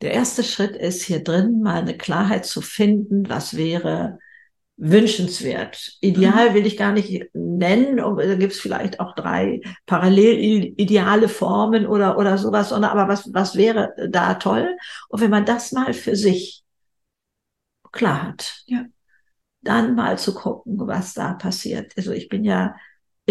der 0.00 0.12
erste 0.12 0.42
Schritt 0.42 0.76
ist 0.76 1.02
hier 1.02 1.22
drin 1.22 1.60
mal 1.62 1.80
eine 1.80 1.96
Klarheit 1.96 2.46
zu 2.46 2.62
finden, 2.62 3.28
was 3.28 3.56
wäre 3.56 4.18
wünschenswert. 4.80 5.98
Ideal 6.00 6.50
mhm. 6.50 6.54
will 6.54 6.66
ich 6.66 6.78
gar 6.78 6.92
nicht 6.92 7.28
nennen. 7.34 7.98
Da 7.98 8.34
gibt 8.34 8.54
es 8.54 8.60
vielleicht 8.60 8.98
auch 8.98 9.14
drei 9.14 9.60
parallel 9.84 10.72
ideale 10.78 11.28
Formen 11.28 11.86
oder, 11.86 12.16
oder 12.16 12.38
sowas. 12.38 12.72
Aber 12.72 13.08
was, 13.08 13.32
was 13.34 13.56
wäre 13.56 13.92
da 14.08 14.34
toll? 14.34 14.76
Und 15.10 15.20
wenn 15.20 15.30
man 15.30 15.44
das 15.44 15.72
mal 15.72 15.92
für 15.92 16.16
sich 16.16 16.64
klar 17.92 18.22
hat, 18.22 18.62
ja. 18.66 18.86
dann 19.60 19.94
mal 19.94 20.18
zu 20.18 20.34
gucken, 20.34 20.78
was 20.86 21.12
da 21.12 21.34
passiert. 21.34 21.92
Also 21.98 22.12
ich 22.12 22.30
bin 22.30 22.42
ja 22.42 22.74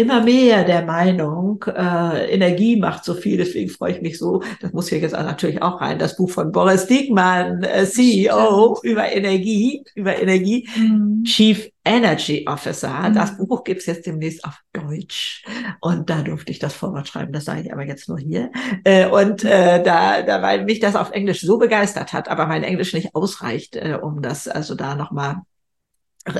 immer 0.00 0.22
mehr 0.22 0.64
der 0.64 0.82
Meinung, 0.82 1.62
äh, 1.66 2.32
Energie 2.32 2.76
macht 2.76 3.04
so 3.04 3.14
viel, 3.14 3.36
deswegen 3.36 3.68
freue 3.68 3.92
ich 3.92 4.02
mich 4.02 4.18
so. 4.18 4.42
Das 4.60 4.72
muss 4.72 4.88
hier 4.88 4.98
jetzt 4.98 5.12
natürlich 5.12 5.60
auch 5.60 5.80
rein. 5.80 5.98
Das 5.98 6.16
Buch 6.16 6.30
von 6.30 6.52
Boris 6.52 6.86
Diekmann, 6.86 7.62
äh, 7.62 7.84
CEO, 7.84 8.76
Stimmt. 8.76 8.92
über 8.92 9.12
Energie, 9.12 9.84
über 9.94 10.20
Energie, 10.20 10.68
mhm. 10.74 11.22
Chief 11.24 11.70
Energy 11.84 12.46
Officer. 12.48 13.10
Mhm. 13.10 13.14
Das 13.14 13.36
Buch 13.36 13.62
gibt's 13.62 13.86
jetzt 13.86 14.06
demnächst 14.06 14.44
auf 14.44 14.58
Deutsch. 14.72 15.44
Und 15.80 16.08
da 16.08 16.22
durfte 16.22 16.50
ich 16.50 16.58
das 16.58 16.74
Vorwort 16.74 17.06
schreiben, 17.06 17.32
das 17.32 17.44
sage 17.44 17.62
ich 17.62 17.72
aber 17.72 17.84
jetzt 17.84 18.08
nur 18.08 18.18
hier. 18.18 18.50
Äh, 18.84 19.06
und 19.06 19.44
äh, 19.44 19.82
da, 19.82 20.22
da, 20.22 20.40
weil 20.40 20.64
mich 20.64 20.80
das 20.80 20.96
auf 20.96 21.10
Englisch 21.10 21.42
so 21.42 21.58
begeistert 21.58 22.14
hat, 22.14 22.28
aber 22.28 22.46
mein 22.46 22.64
Englisch 22.64 22.94
nicht 22.94 23.14
ausreicht, 23.14 23.76
äh, 23.76 23.98
um 24.00 24.22
das 24.22 24.48
also 24.48 24.74
da 24.74 24.94
nochmal 24.94 25.42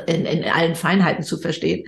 in, 0.06 0.24
in 0.24 0.44
allen 0.44 0.74
Feinheiten 0.74 1.24
zu 1.24 1.38
verstehen, 1.38 1.84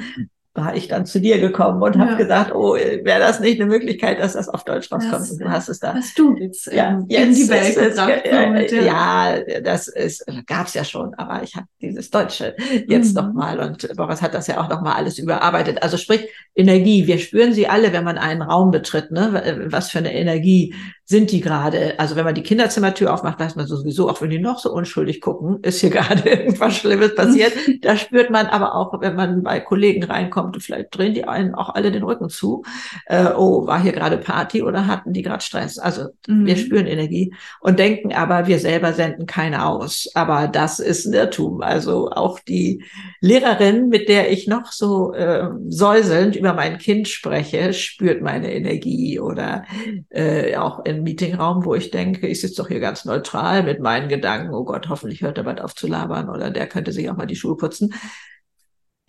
war 0.55 0.77
ich 0.77 0.87
dann 0.87 1.07
zu 1.07 1.19
dir 1.19 1.41
gekommen 1.41 1.83
und 1.83 1.97
ja. 1.97 2.03
habe 2.03 2.17
gesagt, 2.17 2.55
oh, 2.55 2.75
wäre 2.75 3.21
das 3.21 3.41
nicht 3.41 3.59
eine 3.59 3.71
Möglichkeit, 3.71 4.21
dass 4.21 4.35
das 4.35 4.51
auf 4.51 4.65
Deutsch 4.65 4.93
rauskommt? 4.93 5.15
Das, 5.15 5.31
und 5.31 5.41
du 5.41 5.51
hast 5.51 5.69
es 5.71 5.81
da. 5.81 5.95
Hast 5.95 6.19
du 6.19 6.37
jetzt, 6.37 6.67
ja, 6.67 7.03
jetzt 7.09 7.27
in 7.29 7.35
die 7.35 7.49
Welt 7.49 7.75
gebracht. 7.75 8.25
Äh, 8.25 8.85
ja. 8.85 9.37
ja, 9.37 9.61
das 9.63 9.89
ist, 9.89 10.27
gab's 10.47 10.75
ja 10.75 10.85
schon, 10.85 11.15
aber 11.15 11.43
ich 11.43 11.57
habe 11.57 11.67
dieses 11.81 12.11
Deutsche 12.11 12.55
jetzt 12.87 13.17
mhm. 13.17 13.23
nochmal 13.23 13.61
und 13.61 13.97
Boris 13.97 14.21
hat 14.21 14.35
das 14.35 14.47
ja 14.47 14.61
auch 14.61 14.69
nochmal 14.69 14.95
alles 14.95 15.19
überarbeitet. 15.19 15.83
Also 15.83 15.97
sprich, 15.97 16.29
Energie, 16.55 17.07
wir 17.07 17.19
spüren 17.19 17.55
sie 17.55 17.67
alle, 17.67 17.95
wenn 17.95 18.05
man 18.05 18.19
einen 18.19 18.43
Raum 18.43 18.71
betritt, 18.71 19.11
ne? 19.11 19.67
Was 19.71 19.91
für 19.91 19.99
eine 19.99 20.15
Energie 20.15 20.75
sind 21.13 21.31
die 21.31 21.41
gerade, 21.41 21.99
also 21.99 22.17
wenn 22.17 22.25
man 22.25 22.35
die 22.35 22.43
Kinderzimmertür 22.43 23.13
aufmacht, 23.13 23.39
weiß 23.39 23.55
man 23.55 23.67
sowieso, 23.67 24.09
auch 24.09 24.21
wenn 24.23 24.31
die 24.31 24.39
noch 24.39 24.59
so 24.59 24.73
unschuldig 24.73 25.21
gucken, 25.21 25.59
ist 25.63 25.81
hier 25.81 25.91
gerade 25.99 26.29
irgendwas 26.29 26.77
Schlimmes 26.77 27.15
passiert. 27.15 27.53
da 27.83 27.97
spürt 27.97 28.31
man 28.31 28.47
aber 28.47 28.75
auch, 28.75 29.01
wenn 29.01 29.15
man 29.15 29.43
bei 29.43 29.61
Kollegen 29.61 30.03
reinkommt, 30.03 30.42
vielleicht 30.61 30.97
drehen 30.97 31.15
die 31.15 31.25
einen 31.25 31.55
auch 31.55 31.75
alle 31.75 31.93
den 31.93 32.03
Rücken 32.03 32.29
zu. 32.29 32.63
Äh, 33.07 33.27
oh, 33.37 33.67
war 33.67 33.81
hier 33.81 33.93
gerade 33.93 34.19
Party 34.19 34.63
oder 34.63 34.87
hatten 34.87 35.13
die 35.13 35.23
gerade 35.23 35.43
Stress? 35.43 35.79
Also 35.79 36.09
mhm. 36.27 36.47
wir 36.47 36.57
spüren 36.57 36.87
Energie 36.87 37.35
und 37.61 37.79
denken 37.79 38.13
aber, 38.13 38.47
wir 38.47 38.59
selber 38.59 38.93
senden 38.93 39.27
keine 39.27 39.67
aus. 39.67 40.09
Aber 40.15 40.49
das 40.49 40.79
ist 40.79 41.07
ein 41.07 41.15
Irrtum. 41.15 41.63
Also 41.63 42.11
auch 42.11 42.41
die 42.41 42.85
Lehrerin, 43.21 43.89
mit 43.89 44.09
der 44.09 44.31
ich 44.31 44.47
noch 44.47 44.73
so 44.73 45.13
äh, 45.15 45.49
säuselnd 45.69 46.37
über 46.37 46.55
mein 46.55 46.79
Kind 46.79 47.09
spreche, 47.09 47.73
spürt 47.73 48.23
meine 48.23 48.53
Energie 48.53 49.21
oder 49.21 49.65
äh, 50.11 50.57
auch 50.57 50.85
in 50.85 51.03
Meetingraum, 51.03 51.65
wo 51.65 51.75
ich 51.75 51.91
denke, 51.91 52.27
ich 52.27 52.41
sitze 52.41 52.63
doch 52.63 52.69
hier 52.69 52.81
ganz 52.81 53.05
neutral 53.05 53.63
mit 53.63 53.81
meinen 53.81 54.09
Gedanken, 54.09 54.55
oh 54.55 54.65
Gott, 54.65 54.89
hoffentlich 54.89 55.23
hört 55.23 55.39
er 55.39 55.45
bald 55.45 55.61
auf 55.61 55.75
zu 55.75 55.87
labern 55.87 56.29
oder 56.29 56.51
der 56.51 56.67
könnte 56.67 56.93
sich 56.93 57.11
auch 57.11 57.17
mal 57.17 57.27
die 57.27 57.37
Schuhe 57.37 57.57
putzen. 57.57 57.95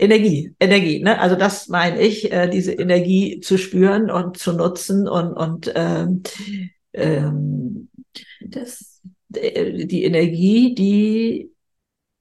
Energie, 0.04 0.54
Energie, 0.60 1.02
ne? 1.02 1.20
Also 1.20 1.36
das 1.36 1.70
meine 1.70 2.02
ich, 2.02 2.32
äh, 2.32 2.50
diese 2.50 2.74
Energie 2.74 3.40
zu 3.40 3.58
spüren 3.58 4.12
und 4.12 4.38
zu 4.38 4.52
nutzen 4.52 5.08
und, 5.08 5.34
und 5.34 5.72
ähm, 5.76 6.24
ähm, 6.92 7.90
das, 8.42 9.02
äh, 9.34 9.86
die 9.86 10.04
Energie, 10.04 10.76
die 10.76 11.52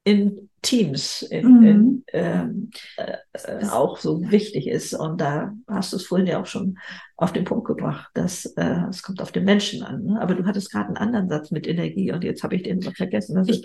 in 0.05 0.49
Teams 0.63 1.23
in, 1.23 1.59
mhm. 1.59 1.67
in, 1.67 2.05
ähm, 2.13 2.71
äh, 2.97 3.67
auch 3.67 3.99
so 3.99 4.31
wichtig 4.31 4.69
ist. 4.69 4.95
Und 4.95 5.21
da 5.21 5.53
hast 5.67 5.93
du 5.93 5.97
es 5.97 6.07
vorhin 6.07 6.29
ja 6.29 6.41
auch 6.41 6.47
schon 6.47 6.79
auf 7.17 7.33
den 7.33 7.45
Punkt 7.45 7.67
gebracht, 7.67 8.11
dass 8.15 8.47
äh, 8.57 8.85
es 8.89 9.03
kommt 9.03 9.21
auf 9.21 9.33
den 9.33 9.45
Menschen 9.45 9.83
an. 9.83 10.05
Ne? 10.05 10.23
Aber 10.23 10.37
du 10.37 10.45
hattest 10.47 10.71
gerade 10.71 10.87
einen 10.87 10.97
anderen 10.99 11.29
Satz 11.29 11.51
mit 11.51 11.67
Energie 11.67 12.13
und 12.13 12.23
jetzt 12.23 12.45
habe 12.45 12.55
ich 12.55 12.63
den 12.63 12.81
vergessen. 12.81 13.37
Was 13.37 13.49
ich, 13.49 13.61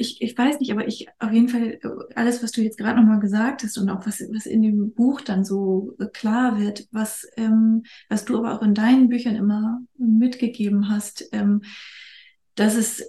ich, 0.00 0.22
ich 0.22 0.36
weiß 0.36 0.58
nicht, 0.60 0.72
aber 0.72 0.88
ich 0.88 1.08
auf 1.18 1.32
jeden 1.32 1.48
Fall 1.48 1.78
alles, 2.14 2.42
was 2.42 2.52
du 2.52 2.62
jetzt 2.62 2.78
gerade 2.78 2.98
nochmal 2.98 3.20
gesagt 3.20 3.62
hast 3.62 3.78
und 3.78 3.90
auch 3.90 4.06
was, 4.06 4.20
was 4.32 4.46
in 4.46 4.62
dem 4.62 4.92
Buch 4.92 5.20
dann 5.20 5.44
so 5.44 5.94
klar 6.12 6.58
wird, 6.58 6.88
was, 6.90 7.26
ähm, 7.36 7.84
was 8.08 8.24
du 8.24 8.38
aber 8.38 8.54
auch 8.54 8.62
in 8.62 8.74
deinen 8.74 9.08
Büchern 9.08 9.36
immer 9.36 9.80
mitgegeben 9.98 10.88
hast, 10.88 11.28
ähm, 11.32 11.62
das 12.54 12.74
ist 12.74 13.04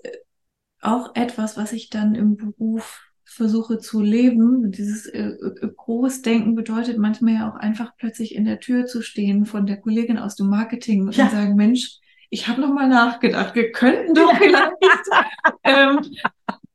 auch 0.81 1.15
etwas, 1.15 1.57
was 1.57 1.73
ich 1.73 1.89
dann 1.89 2.15
im 2.15 2.37
Beruf 2.37 3.01
versuche 3.23 3.79
zu 3.79 4.01
leben. 4.01 4.71
Dieses 4.71 5.05
äh, 5.05 5.29
äh, 5.29 5.69
Großdenken 5.75 6.55
bedeutet 6.55 6.97
manchmal 6.97 7.35
ja 7.35 7.49
auch 7.49 7.55
einfach 7.55 7.95
plötzlich 7.97 8.35
in 8.35 8.45
der 8.45 8.59
Tür 8.59 8.85
zu 8.85 9.01
stehen 9.01 9.45
von 9.45 9.65
der 9.65 9.77
Kollegin 9.77 10.17
aus 10.17 10.35
dem 10.35 10.47
Marketing 10.47 11.03
und 11.03 11.15
ja. 11.15 11.29
sagen, 11.29 11.55
Mensch, 11.55 11.99
ich 12.29 12.47
habe 12.47 12.61
noch 12.61 12.73
mal 12.73 12.87
nachgedacht, 12.87 13.55
wir 13.55 13.71
könnten 13.71 14.13
doch 14.13 14.35
vielleicht. 14.37 14.71
ähm, 15.63 15.99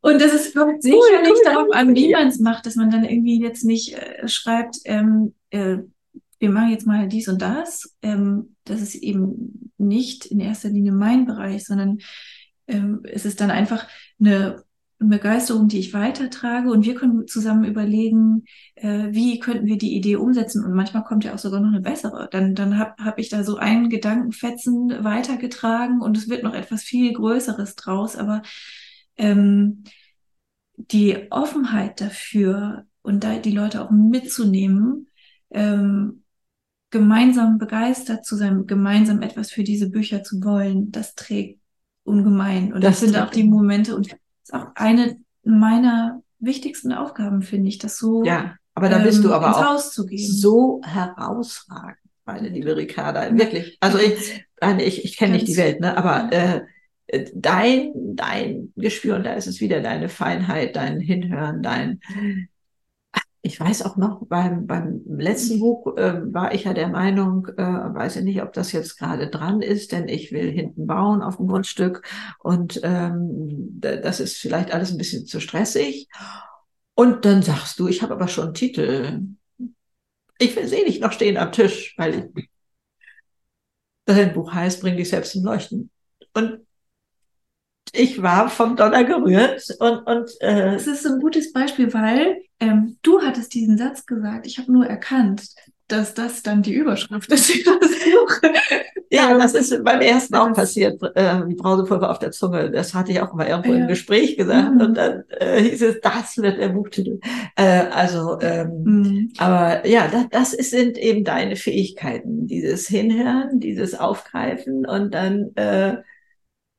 und 0.00 0.20
das 0.20 0.32
ist 0.32 0.54
kommt 0.54 0.82
sicherlich 0.82 1.02
cool, 1.10 1.28
cool, 1.28 1.44
darauf 1.44 1.74
an, 1.74 1.94
wie 1.94 2.12
man 2.12 2.28
es 2.28 2.38
macht, 2.38 2.66
dass 2.66 2.76
man 2.76 2.90
dann 2.90 3.04
irgendwie 3.04 3.40
jetzt 3.40 3.64
nicht 3.64 3.94
äh, 3.94 4.28
schreibt, 4.28 4.78
ähm, 4.84 5.34
äh, 5.50 5.78
wir 6.38 6.50
machen 6.50 6.70
jetzt 6.70 6.86
mal 6.86 7.08
dies 7.08 7.28
und 7.28 7.40
das. 7.40 7.94
Ähm, 8.02 8.56
das 8.64 8.80
ist 8.80 8.94
eben 8.94 9.72
nicht 9.78 10.26
in 10.26 10.40
erster 10.40 10.68
Linie 10.68 10.92
mein 10.92 11.24
Bereich, 11.24 11.64
sondern 11.64 11.98
ähm, 12.66 13.00
es 13.04 13.24
ist 13.24 13.40
dann 13.40 13.50
einfach 13.50 13.86
eine 14.20 14.64
Begeisterung, 14.98 15.68
die 15.68 15.78
ich 15.78 15.92
weitertrage. 15.92 16.70
Und 16.70 16.84
wir 16.84 16.94
können 16.94 17.26
zusammen 17.26 17.64
überlegen, 17.64 18.44
äh, 18.74 19.08
wie 19.10 19.38
könnten 19.38 19.66
wir 19.66 19.78
die 19.78 19.94
Idee 19.94 20.16
umsetzen. 20.16 20.64
Und 20.64 20.72
manchmal 20.72 21.04
kommt 21.04 21.24
ja 21.24 21.34
auch 21.34 21.38
sogar 21.38 21.60
noch 21.60 21.68
eine 21.68 21.80
bessere. 21.80 22.28
Dann, 22.30 22.54
dann 22.54 22.78
habe 22.78 23.02
hab 23.02 23.18
ich 23.18 23.28
da 23.28 23.44
so 23.44 23.56
einen 23.56 23.88
Gedankenfetzen 23.88 25.04
weitergetragen 25.04 26.00
und 26.00 26.16
es 26.16 26.28
wird 26.28 26.42
noch 26.42 26.54
etwas 26.54 26.82
viel 26.82 27.12
Größeres 27.12 27.76
draus, 27.76 28.16
aber 28.16 28.42
ähm, 29.16 29.84
die 30.76 31.30
Offenheit 31.30 32.00
dafür 32.00 32.84
und 33.02 33.24
da 33.24 33.38
die 33.38 33.52
Leute 33.52 33.82
auch 33.82 33.90
mitzunehmen, 33.90 35.08
ähm, 35.50 36.22
gemeinsam 36.90 37.58
begeistert 37.58 38.24
zu 38.24 38.36
sein, 38.36 38.66
gemeinsam 38.66 39.22
etwas 39.22 39.50
für 39.50 39.64
diese 39.64 39.90
Bücher 39.90 40.22
zu 40.22 40.42
wollen, 40.44 40.90
das 40.92 41.14
trägt 41.14 41.60
ungemein. 42.04 42.72
Und 42.72 42.84
das, 42.84 43.00
das 43.00 43.10
sind 43.10 43.20
auch 43.20 43.30
die 43.30 43.44
Momente 43.44 43.96
und 43.96 44.06
ist 44.06 44.54
auch 44.54 44.68
eine 44.74 45.16
meiner 45.42 46.22
wichtigsten 46.38 46.92
Aufgaben, 46.92 47.42
finde 47.42 47.68
ich, 47.68 47.78
das 47.78 47.98
so 47.98 48.24
ja, 48.24 48.56
aber 48.74 48.88
da 48.90 48.98
bist 48.98 49.18
ähm, 49.18 49.24
du 49.24 49.32
aber 49.32 49.56
auch 49.56 49.78
so 49.78 50.80
herausragend, 50.84 51.98
meine 52.24 52.48
liebe 52.48 52.76
Ricarda, 52.76 53.34
wirklich. 53.36 53.78
Also 53.80 53.98
ich, 53.98 54.44
ich, 54.78 55.04
ich 55.04 55.16
kenne 55.16 55.32
nicht 55.32 55.48
die 55.48 55.56
Welt, 55.56 55.80
ne? 55.80 55.96
aber 55.96 56.30
äh, 56.32 56.60
dein, 57.34 57.92
dein 57.94 58.72
Gespür, 58.76 59.16
und 59.16 59.24
da 59.24 59.34
ist 59.34 59.46
es 59.46 59.60
wieder 59.60 59.80
deine 59.80 60.08
Feinheit, 60.08 60.76
dein 60.76 61.00
Hinhören, 61.00 61.62
dein 61.62 62.00
ich 63.46 63.60
weiß 63.60 63.82
auch 63.82 63.96
noch, 63.96 64.26
beim, 64.26 64.66
beim 64.66 65.02
letzten 65.06 65.60
Buch 65.60 65.96
äh, 65.96 66.20
war 66.34 66.52
ich 66.52 66.64
ja 66.64 66.74
der 66.74 66.88
Meinung, 66.88 67.46
äh, 67.56 67.62
weiß 67.62 68.16
ich 68.16 68.24
nicht, 68.24 68.42
ob 68.42 68.52
das 68.52 68.72
jetzt 68.72 68.98
gerade 68.98 69.30
dran 69.30 69.62
ist, 69.62 69.92
denn 69.92 70.08
ich 70.08 70.32
will 70.32 70.50
hinten 70.50 70.86
bauen 70.88 71.22
auf 71.22 71.36
dem 71.36 71.46
Grundstück 71.46 72.02
und 72.40 72.80
ähm, 72.82 73.78
das 73.80 74.18
ist 74.18 74.38
vielleicht 74.38 74.72
alles 74.72 74.90
ein 74.90 74.98
bisschen 74.98 75.26
zu 75.26 75.38
stressig. 75.38 76.08
Und 76.96 77.24
dann 77.24 77.42
sagst 77.42 77.78
du, 77.78 77.86
ich 77.86 78.02
habe 78.02 78.14
aber 78.14 78.26
schon 78.26 78.46
einen 78.46 78.54
Titel. 78.54 79.20
Ich 80.38 80.56
will 80.56 80.66
sie 80.66 80.82
nicht 80.82 81.00
noch 81.00 81.12
stehen 81.12 81.36
am 81.36 81.52
Tisch, 81.52 81.94
weil 81.98 82.32
dein 84.06 84.32
Buch 84.34 84.52
heißt, 84.52 84.80
bring 84.80 84.96
dich 84.96 85.10
selbst 85.10 85.32
zum 85.32 85.44
Leuchten. 85.44 85.90
Und 86.34 86.65
ich 87.92 88.22
war 88.22 88.48
vom 88.48 88.76
Donner 88.76 89.04
gerührt 89.04 89.66
und 89.78 90.06
und 90.06 90.30
äh, 90.40 90.72
das 90.72 90.86
ist 90.86 91.02
so 91.02 91.14
ein 91.14 91.20
gutes 91.20 91.52
Beispiel, 91.52 91.92
weil 91.92 92.42
ähm, 92.60 92.96
du 93.02 93.20
hattest 93.22 93.54
diesen 93.54 93.78
Satz 93.78 94.06
gesagt. 94.06 94.46
Ich 94.46 94.58
habe 94.58 94.72
nur 94.72 94.86
erkannt, 94.86 95.42
dass 95.88 96.14
das 96.14 96.42
dann 96.42 96.62
die 96.62 96.74
Überschrift 96.74 97.30
ist. 97.30 97.52
ja, 99.10 99.38
das 99.38 99.54
ist 99.54 99.84
beim 99.84 100.00
ersten 100.00 100.34
auch 100.34 100.52
passiert. 100.52 101.00
Äh, 101.14 101.42
Brausepulver 101.56 102.10
auf 102.10 102.18
der 102.18 102.32
Zunge. 102.32 102.70
Das 102.70 102.92
hatte 102.92 103.12
ich 103.12 103.20
auch 103.20 103.32
mal 103.34 103.46
irgendwo 103.46 103.72
ja. 103.72 103.80
im 103.80 103.88
Gespräch 103.88 104.36
gesagt. 104.36 104.74
Mhm. 104.74 104.80
Und 104.80 104.96
dann 104.96 105.24
äh, 105.28 105.62
hieß 105.62 105.82
es, 105.82 106.00
das 106.00 106.38
wird 106.38 106.58
der 106.58 106.70
Buchtitel. 106.70 107.20
Äh, 107.54 107.84
also, 107.92 108.40
ähm, 108.40 108.82
mhm. 108.82 109.32
aber 109.38 109.86
ja, 109.86 110.08
das, 110.08 110.26
das 110.30 110.52
ist, 110.54 110.70
sind 110.70 110.98
eben 110.98 111.24
deine 111.24 111.54
Fähigkeiten. 111.56 112.46
Dieses 112.46 112.88
Hinhören, 112.88 113.60
dieses 113.60 113.94
Aufgreifen 113.94 114.86
und 114.86 115.14
dann 115.14 115.54
äh, 115.54 115.98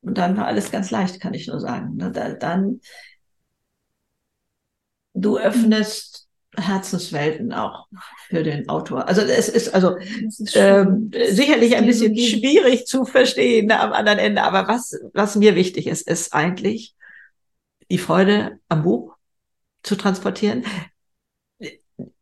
und 0.07 0.17
dann 0.17 0.37
war 0.37 0.45
alles 0.45 0.71
ganz 0.71 0.89
leicht, 0.89 1.19
kann 1.19 1.33
ich 1.33 1.47
nur 1.47 1.59
sagen. 1.59 1.95
Ne? 1.95 2.11
Dann, 2.39 2.79
du 5.13 5.37
öffnest 5.37 6.27
Herzenswelten 6.55 7.53
auch 7.53 7.87
für 8.27 8.41
den 8.41 8.67
Autor. 8.69 9.07
Also 9.07 9.21
es 9.21 9.49
ist 9.49 9.75
also 9.75 9.95
ist 9.97 10.55
ähm, 10.55 11.11
sicherlich 11.29 11.75
ein 11.75 11.85
bisschen 11.85 12.17
schwierig 12.17 12.87
zu 12.87 13.05
verstehen 13.05 13.67
ne, 13.67 13.79
am 13.79 13.93
anderen 13.93 14.17
Ende, 14.17 14.41
aber 14.41 14.67
was, 14.67 14.99
was 15.13 15.35
mir 15.35 15.55
wichtig 15.55 15.87
ist, 15.87 16.07
ist 16.07 16.33
eigentlich 16.33 16.95
die 17.91 17.99
Freude 17.99 18.59
am 18.69 18.83
Buch 18.83 19.15
zu 19.83 19.95
transportieren. 19.95 20.63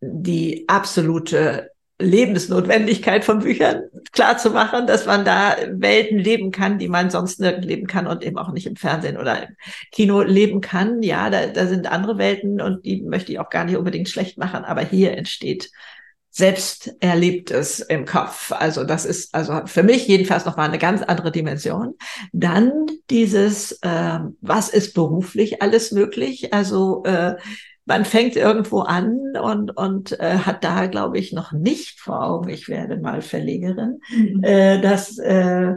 die 0.01 0.65
absolute 0.67 1.71
Lebensnotwendigkeit 1.99 3.23
von 3.23 3.39
Büchern 3.39 3.83
klar 4.11 4.37
zu 4.37 4.49
machen, 4.49 4.85
dass 4.85 5.05
man 5.05 5.23
da 5.23 5.55
Welten 5.71 6.19
leben 6.19 6.51
kann, 6.51 6.77
die 6.77 6.89
man 6.89 7.09
sonst 7.09 7.39
nirgends 7.39 7.67
leben 7.67 7.87
kann 7.87 8.05
und 8.05 8.23
eben 8.23 8.37
auch 8.37 8.51
nicht 8.51 8.67
im 8.67 8.75
Fernsehen 8.75 9.17
oder 9.17 9.47
im 9.47 9.55
Kino 9.91 10.21
leben 10.21 10.59
kann. 10.59 11.01
Ja, 11.01 11.29
da, 11.29 11.47
da 11.47 11.67
sind 11.67 11.89
andere 11.89 12.17
Welten 12.17 12.59
und 12.59 12.85
die 12.85 13.01
möchte 13.01 13.31
ich 13.31 13.39
auch 13.39 13.49
gar 13.49 13.63
nicht 13.63 13.77
unbedingt 13.77 14.09
schlecht 14.09 14.37
machen, 14.37 14.65
aber 14.65 14.81
hier 14.81 15.17
entsteht 15.17 15.71
selbst 16.35 16.93
Erlebtes 16.99 17.79
im 17.79 18.03
Kopf. 18.03 18.51
Also 18.51 18.83
das 18.83 19.05
ist 19.05 19.33
also 19.33 19.61
für 19.67 19.83
mich 19.83 20.05
jedenfalls 20.05 20.43
nochmal 20.43 20.67
eine 20.67 20.79
ganz 20.79 21.01
andere 21.01 21.31
Dimension. 21.31 21.93
Dann 22.33 22.87
dieses, 23.09 23.71
äh, 23.83 24.19
was 24.41 24.67
ist 24.67 24.93
beruflich 24.95 25.61
alles 25.61 25.93
möglich? 25.93 26.53
Also 26.53 27.05
äh, 27.05 27.35
man 27.85 28.03
fängt 28.03 28.35
irgendwo 28.35 28.79
an 28.79 29.35
und, 29.41 29.75
und 29.77 30.19
äh, 30.19 30.39
hat 30.39 30.63
da, 30.63 30.87
glaube 30.87 31.19
ich, 31.19 31.33
noch 31.33 31.51
nicht 31.51 31.99
vor 31.99 32.23
Augen, 32.23 32.49
ich 32.49 32.67
werde 32.67 32.97
mal 32.97 33.21
Verlegerin. 33.21 33.99
Mhm. 34.09 34.43
Äh, 34.43 34.81
das 34.81 35.17
äh, 35.19 35.75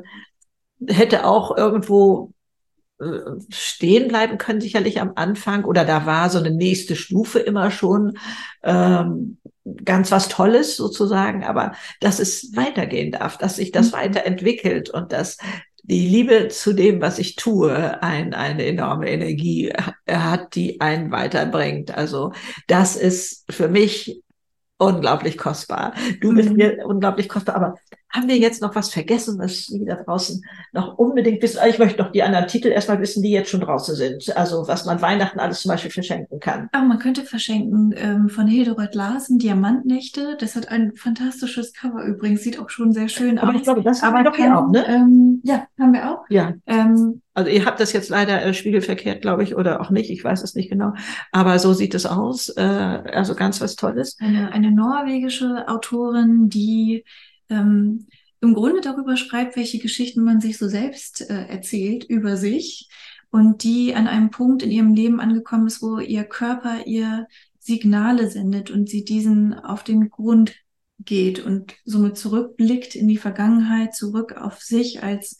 hätte 0.86 1.26
auch 1.26 1.56
irgendwo 1.56 2.32
äh, 3.00 3.20
stehen 3.50 4.08
bleiben 4.08 4.38
können, 4.38 4.60
sicherlich 4.60 5.00
am 5.00 5.12
Anfang. 5.16 5.64
Oder 5.64 5.84
da 5.84 6.06
war 6.06 6.30
so 6.30 6.38
eine 6.38 6.50
nächste 6.50 6.96
Stufe 6.96 7.38
immer 7.38 7.70
schon 7.70 8.18
ähm, 8.62 9.38
ganz 9.84 10.10
was 10.10 10.28
Tolles 10.28 10.76
sozusagen, 10.76 11.44
aber 11.44 11.72
dass 12.00 12.20
es 12.20 12.56
weitergehen 12.56 13.12
darf, 13.12 13.36
dass 13.36 13.56
sich 13.56 13.70
das 13.70 13.92
mhm. 13.92 13.96
weiterentwickelt 13.96 14.88
und 14.90 15.12
dass 15.12 15.36
die 15.88 16.06
Liebe 16.06 16.48
zu 16.48 16.74
dem, 16.74 17.00
was 17.00 17.18
ich 17.18 17.36
tue, 17.36 18.02
ein, 18.02 18.34
eine 18.34 18.66
enorme 18.66 19.08
Energie 19.10 19.72
hat, 20.08 20.54
die 20.54 20.80
einen 20.80 21.10
weiterbringt. 21.10 21.96
Also 21.96 22.32
das 22.66 22.94
ist 22.94 23.44
für 23.50 23.68
mich 23.68 24.22
unglaublich 24.76 25.38
kostbar. 25.38 25.94
Du 26.20 26.34
bist 26.34 26.50
mhm. 26.50 26.56
mir 26.56 26.86
unglaublich 26.86 27.28
kostbar, 27.28 27.56
aber 27.56 27.74
haben 28.10 28.28
wir 28.28 28.38
jetzt 28.38 28.62
noch 28.62 28.74
was 28.74 28.90
vergessen, 28.90 29.38
was 29.38 29.66
Sie 29.66 29.84
da 29.84 29.96
draußen 29.96 30.42
noch 30.72 30.96
unbedingt 30.96 31.42
wissen? 31.42 31.60
Ich 31.68 31.78
möchte 31.78 32.02
noch 32.02 32.10
die 32.10 32.22
anderen 32.22 32.46
Titel 32.46 32.68
erstmal 32.68 33.00
wissen, 33.00 33.22
die 33.22 33.30
jetzt 33.30 33.50
schon 33.50 33.60
draußen 33.60 33.94
sind. 33.94 34.36
Also 34.36 34.66
was 34.66 34.86
man 34.86 35.02
Weihnachten 35.02 35.40
alles 35.40 35.60
zum 35.60 35.70
Beispiel 35.70 35.90
verschenken 35.90 36.40
kann. 36.40 36.68
Aber 36.72 36.84
man 36.84 36.98
könnte 36.98 37.24
verschenken 37.24 37.94
ähm, 37.96 38.28
von 38.28 38.46
Hildegard 38.46 38.94
Larsen 38.94 39.38
Diamantnächte. 39.38 40.36
Das 40.40 40.56
hat 40.56 40.68
ein 40.68 40.94
fantastisches 40.94 41.72
Cover 41.74 42.02
übrigens, 42.04 42.42
sieht 42.42 42.58
auch 42.58 42.70
schon 42.70 42.92
sehr 42.92 43.08
schön 43.08 43.38
Aber 43.38 43.50
aus. 43.50 43.56
ich 43.56 43.62
glaube, 43.64 43.82
das 43.82 44.02
haben 44.02 44.14
wir 44.14 44.24
doch 44.24 44.36
hier 44.36 44.56
auch, 44.56 44.70
ne? 44.70 44.86
Ähm, 44.86 45.40
ja, 45.44 45.66
haben 45.78 45.92
wir 45.92 46.10
auch. 46.10 46.24
Ja. 46.30 46.54
Ähm, 46.66 47.20
also 47.34 47.50
ihr 47.50 47.64
habt 47.66 47.78
das 47.78 47.92
jetzt 47.92 48.08
leider 48.08 48.42
äh, 48.42 48.52
spiegelverkehrt, 48.52 49.22
glaube 49.22 49.44
ich, 49.44 49.54
oder 49.54 49.80
auch 49.80 49.90
nicht. 49.90 50.10
Ich 50.10 50.24
weiß 50.24 50.42
es 50.42 50.54
nicht 50.54 50.70
genau. 50.70 50.94
Aber 51.30 51.58
so 51.60 51.72
sieht 51.72 51.94
es 51.94 52.04
aus. 52.04 52.48
Äh, 52.48 52.62
also 52.62 53.34
ganz 53.34 53.60
was 53.60 53.76
Tolles. 53.76 54.16
Eine, 54.18 54.50
eine 54.50 54.72
norwegische 54.72 55.68
Autorin, 55.68 56.48
die 56.48 57.04
ähm, 57.50 58.06
im 58.40 58.54
Grunde 58.54 58.80
darüber 58.80 59.16
schreibt, 59.16 59.56
welche 59.56 59.78
Geschichten 59.78 60.22
man 60.22 60.40
sich 60.40 60.58
so 60.58 60.68
selbst 60.68 61.28
äh, 61.28 61.46
erzählt 61.46 62.04
über 62.04 62.36
sich 62.36 62.88
und 63.30 63.62
die 63.62 63.94
an 63.94 64.06
einem 64.06 64.30
Punkt 64.30 64.62
in 64.62 64.70
ihrem 64.70 64.94
Leben 64.94 65.20
angekommen 65.20 65.66
ist, 65.66 65.82
wo 65.82 65.98
ihr 65.98 66.24
Körper 66.24 66.86
ihr 66.86 67.26
Signale 67.58 68.30
sendet 68.30 68.70
und 68.70 68.88
sie 68.88 69.04
diesen 69.04 69.54
auf 69.54 69.82
den 69.84 70.08
Grund 70.08 70.54
geht 71.00 71.44
und 71.44 71.74
somit 71.84 72.16
zurückblickt 72.16 72.94
in 72.94 73.08
die 73.08 73.18
Vergangenheit, 73.18 73.94
zurück 73.94 74.36
auf 74.36 74.60
sich 74.62 75.02
als 75.02 75.38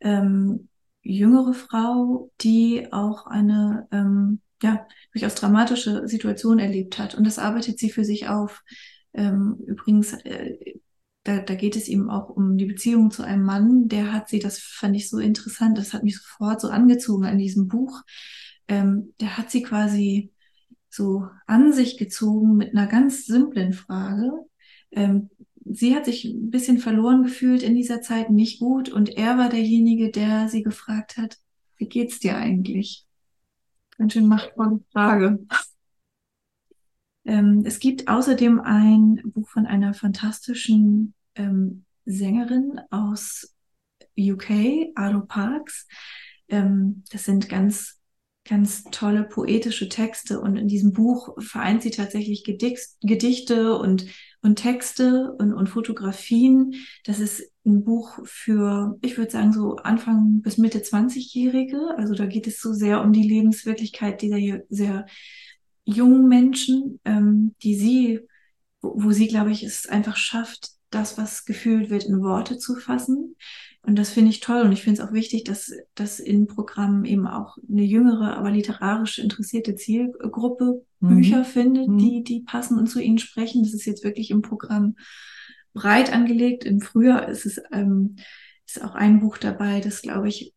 ähm, 0.00 0.68
jüngere 1.02 1.54
Frau, 1.54 2.30
die 2.40 2.92
auch 2.92 3.26
eine 3.26 3.88
ähm, 3.92 4.40
ja, 4.62 4.86
durchaus 5.12 5.34
dramatische 5.34 6.06
Situation 6.08 6.58
erlebt 6.58 6.98
hat. 6.98 7.14
Und 7.14 7.24
das 7.24 7.38
arbeitet 7.38 7.78
sie 7.78 7.90
für 7.90 8.04
sich 8.04 8.28
auf. 8.28 8.62
Ähm, 9.12 9.56
übrigens 9.66 10.12
äh, 10.24 10.78
da, 11.26 11.40
da 11.40 11.54
geht 11.54 11.76
es 11.76 11.88
eben 11.88 12.08
auch 12.08 12.28
um 12.28 12.56
die 12.56 12.66
Beziehung 12.66 13.10
zu 13.10 13.22
einem 13.22 13.42
Mann, 13.42 13.88
der 13.88 14.12
hat 14.12 14.28
sie, 14.28 14.38
das 14.38 14.58
fand 14.58 14.94
ich 14.94 15.10
so 15.10 15.18
interessant, 15.18 15.76
das 15.76 15.92
hat 15.92 16.04
mich 16.04 16.18
sofort 16.18 16.60
so 16.60 16.68
angezogen 16.68 17.24
an 17.24 17.38
diesem 17.38 17.66
Buch. 17.66 18.02
Ähm, 18.68 19.12
der 19.20 19.36
hat 19.36 19.50
sie 19.50 19.62
quasi 19.62 20.32
so 20.88 21.26
an 21.46 21.72
sich 21.72 21.98
gezogen 21.98 22.56
mit 22.56 22.74
einer 22.74 22.86
ganz 22.86 23.26
simplen 23.26 23.72
Frage. 23.72 24.30
Ähm, 24.92 25.30
sie 25.64 25.96
hat 25.96 26.04
sich 26.04 26.24
ein 26.26 26.50
bisschen 26.50 26.78
verloren 26.78 27.24
gefühlt 27.24 27.62
in 27.62 27.74
dieser 27.74 28.02
Zeit, 28.02 28.30
nicht 28.30 28.60
gut, 28.60 28.88
und 28.88 29.08
er 29.16 29.36
war 29.36 29.48
derjenige, 29.48 30.10
der 30.10 30.48
sie 30.48 30.62
gefragt 30.62 31.16
hat, 31.16 31.38
wie 31.76 31.88
geht's 31.88 32.20
dir 32.20 32.36
eigentlich? 32.36 33.04
Ganz 33.98 34.12
schön 34.12 34.28
machtvolle 34.28 34.80
Frage. 34.92 35.40
Ähm, 37.24 37.64
es 37.66 37.80
gibt 37.80 38.06
außerdem 38.06 38.60
ein 38.60 39.20
Buch 39.24 39.48
von 39.48 39.66
einer 39.66 39.92
fantastischen 39.92 41.14
ähm, 41.36 41.84
Sängerin 42.04 42.80
aus 42.90 43.54
UK, 44.18 44.92
Ado 44.94 45.20
Parks. 45.26 45.86
Ähm, 46.48 47.04
das 47.10 47.24
sind 47.24 47.48
ganz, 47.48 48.00
ganz 48.44 48.84
tolle 48.84 49.24
poetische 49.24 49.88
Texte 49.88 50.40
und 50.40 50.56
in 50.56 50.68
diesem 50.68 50.92
Buch 50.92 51.36
vereint 51.42 51.82
sie 51.82 51.90
tatsächlich 51.90 52.44
Gedicht, 52.44 52.96
Gedichte 53.02 53.76
und, 53.76 54.06
und 54.42 54.56
Texte 54.56 55.32
und, 55.38 55.52
und 55.52 55.68
Fotografien. 55.68 56.74
Das 57.04 57.18
ist 57.18 57.50
ein 57.64 57.82
Buch 57.84 58.20
für, 58.24 58.96
ich 59.02 59.18
würde 59.18 59.32
sagen, 59.32 59.52
so 59.52 59.76
Anfang 59.76 60.42
bis 60.42 60.58
Mitte 60.58 60.78
20-Jährige. 60.78 61.96
Also 61.96 62.14
da 62.14 62.26
geht 62.26 62.46
es 62.46 62.60
so 62.60 62.72
sehr 62.72 63.02
um 63.02 63.12
die 63.12 63.28
Lebenswirklichkeit 63.28 64.22
dieser 64.22 64.60
sehr 64.68 65.06
jungen 65.84 66.28
Menschen, 66.28 67.00
ähm, 67.04 67.54
die 67.62 67.74
sie, 67.74 68.20
wo, 68.80 68.94
wo 68.96 69.10
sie, 69.10 69.26
glaube 69.26 69.50
ich, 69.50 69.64
es 69.64 69.88
einfach 69.88 70.16
schafft, 70.16 70.75
das, 70.90 71.18
was 71.18 71.44
gefühlt 71.44 71.90
wird, 71.90 72.04
in 72.04 72.22
Worte 72.22 72.58
zu 72.58 72.76
fassen. 72.76 73.36
Und 73.82 73.96
das 73.96 74.10
finde 74.10 74.30
ich 74.30 74.40
toll. 74.40 74.62
Und 74.62 74.72
ich 74.72 74.82
finde 74.82 75.00
es 75.00 75.08
auch 75.08 75.12
wichtig, 75.12 75.44
dass, 75.44 75.72
dass 75.94 76.18
in 76.18 76.46
Programmen 76.46 77.04
eben 77.04 77.26
auch 77.26 77.56
eine 77.68 77.84
jüngere, 77.84 78.36
aber 78.36 78.50
literarisch 78.50 79.18
interessierte 79.18 79.76
Zielgruppe 79.76 80.84
mhm. 81.00 81.08
Bücher 81.08 81.44
findet, 81.44 81.88
mhm. 81.88 81.98
die, 81.98 82.24
die 82.24 82.40
passen 82.40 82.78
und 82.78 82.88
zu 82.88 83.00
ihnen 83.00 83.18
sprechen. 83.18 83.62
Das 83.62 83.74
ist 83.74 83.84
jetzt 83.84 84.04
wirklich 84.04 84.30
im 84.30 84.42
Programm 84.42 84.96
breit 85.72 86.12
angelegt. 86.12 86.64
Im 86.64 86.80
Frühjahr 86.80 87.28
ist 87.28 87.46
es 87.46 87.60
ähm, 87.72 88.16
ist 88.66 88.82
auch 88.82 88.94
ein 88.94 89.20
Buch 89.20 89.38
dabei, 89.38 89.80
das, 89.80 90.02
glaube 90.02 90.28
ich, 90.28 90.52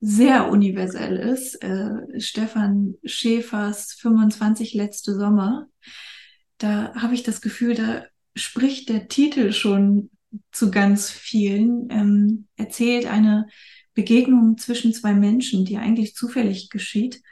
sehr 0.00 0.50
universell 0.50 1.16
ist. 1.16 1.62
Äh, 1.62 2.20
Stefan 2.20 2.94
Schäfers 3.04 3.92
25 3.94 4.74
letzte 4.74 5.14
Sommer. 5.14 5.68
Da 6.58 6.94
habe 6.94 7.14
ich 7.14 7.22
das 7.22 7.40
Gefühl, 7.40 7.74
da 7.74 8.04
spricht 8.34 8.88
der 8.88 9.08
Titel 9.08 9.52
schon 9.52 10.10
zu 10.52 10.70
ganz 10.70 11.10
vielen, 11.10 11.88
ähm, 11.90 12.46
erzählt 12.56 13.06
eine 13.06 13.46
Begegnung 13.94 14.58
zwischen 14.58 14.92
zwei 14.92 15.14
Menschen, 15.14 15.64
die 15.64 15.76
eigentlich 15.76 16.14
zufällig 16.14 16.70
geschieht, 16.70 17.22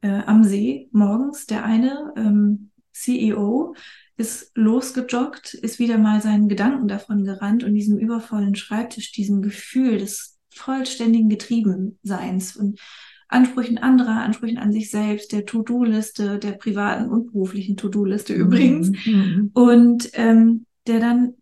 äh, 0.00 0.22
am 0.26 0.44
See 0.44 0.88
morgens. 0.92 1.46
Der 1.46 1.64
eine, 1.64 2.12
ähm, 2.16 2.70
CEO, 2.92 3.74
ist 4.16 4.52
losgejoggt, 4.54 5.52
ist 5.52 5.78
wieder 5.78 5.98
mal 5.98 6.22
seinen 6.22 6.48
Gedanken 6.48 6.88
davon 6.88 7.24
gerannt 7.24 7.64
und 7.64 7.74
diesem 7.74 7.98
übervollen 7.98 8.54
Schreibtisch, 8.54 9.12
diesem 9.12 9.42
Gefühl 9.42 9.98
des 9.98 10.38
vollständigen 10.50 11.28
Getriebenseins 11.28 12.56
und 12.56 12.80
Ansprüchen 13.28 13.78
anderer, 13.78 14.22
Ansprüchen 14.22 14.58
an 14.58 14.72
sich 14.72 14.90
selbst, 14.90 15.32
der 15.32 15.46
To-Do-Liste, 15.46 16.38
der 16.38 16.52
privaten 16.52 17.10
und 17.10 17.32
beruflichen 17.32 17.76
To-Do-Liste 17.76 18.34
mhm. 18.34 18.40
übrigens. 18.40 19.06
Mhm. 19.06 19.50
Und 19.52 20.10
ähm, 20.14 20.66
der 20.86 21.00
dann 21.00 21.34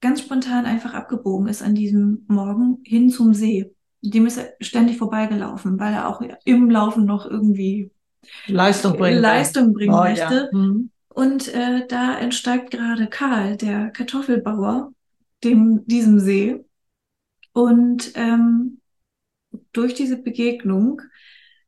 ganz 0.00 0.20
spontan 0.20 0.66
einfach 0.66 0.94
abgebogen 0.94 1.48
ist 1.48 1.62
an 1.62 1.74
diesem 1.74 2.24
Morgen 2.28 2.80
hin 2.84 3.10
zum 3.10 3.34
See. 3.34 3.72
Dem 4.02 4.26
ist 4.26 4.36
er 4.36 4.52
ständig 4.60 4.98
vorbeigelaufen, 4.98 5.78
weil 5.78 5.94
er 5.94 6.08
auch 6.08 6.22
im 6.44 6.70
Laufen 6.70 7.04
noch 7.04 7.24
irgendwie 7.24 7.90
Leistung 8.46 8.96
bringen, 8.96 9.20
Leistung 9.20 9.72
bringen 9.72 9.94
oh, 9.94 10.02
möchte. 10.02 10.50
Ja. 10.52 10.58
Mhm. 10.58 10.90
Und 11.08 11.54
äh, 11.54 11.86
da 11.86 12.18
entsteigt 12.18 12.70
gerade 12.70 13.06
Karl, 13.06 13.56
der 13.56 13.90
Kartoffelbauer, 13.90 14.92
dem, 15.44 15.86
diesem 15.86 16.18
See. 16.18 16.64
Und 17.52 18.12
ähm, 18.14 18.80
durch 19.72 19.94
diese 19.94 20.16
Begegnung 20.16 21.02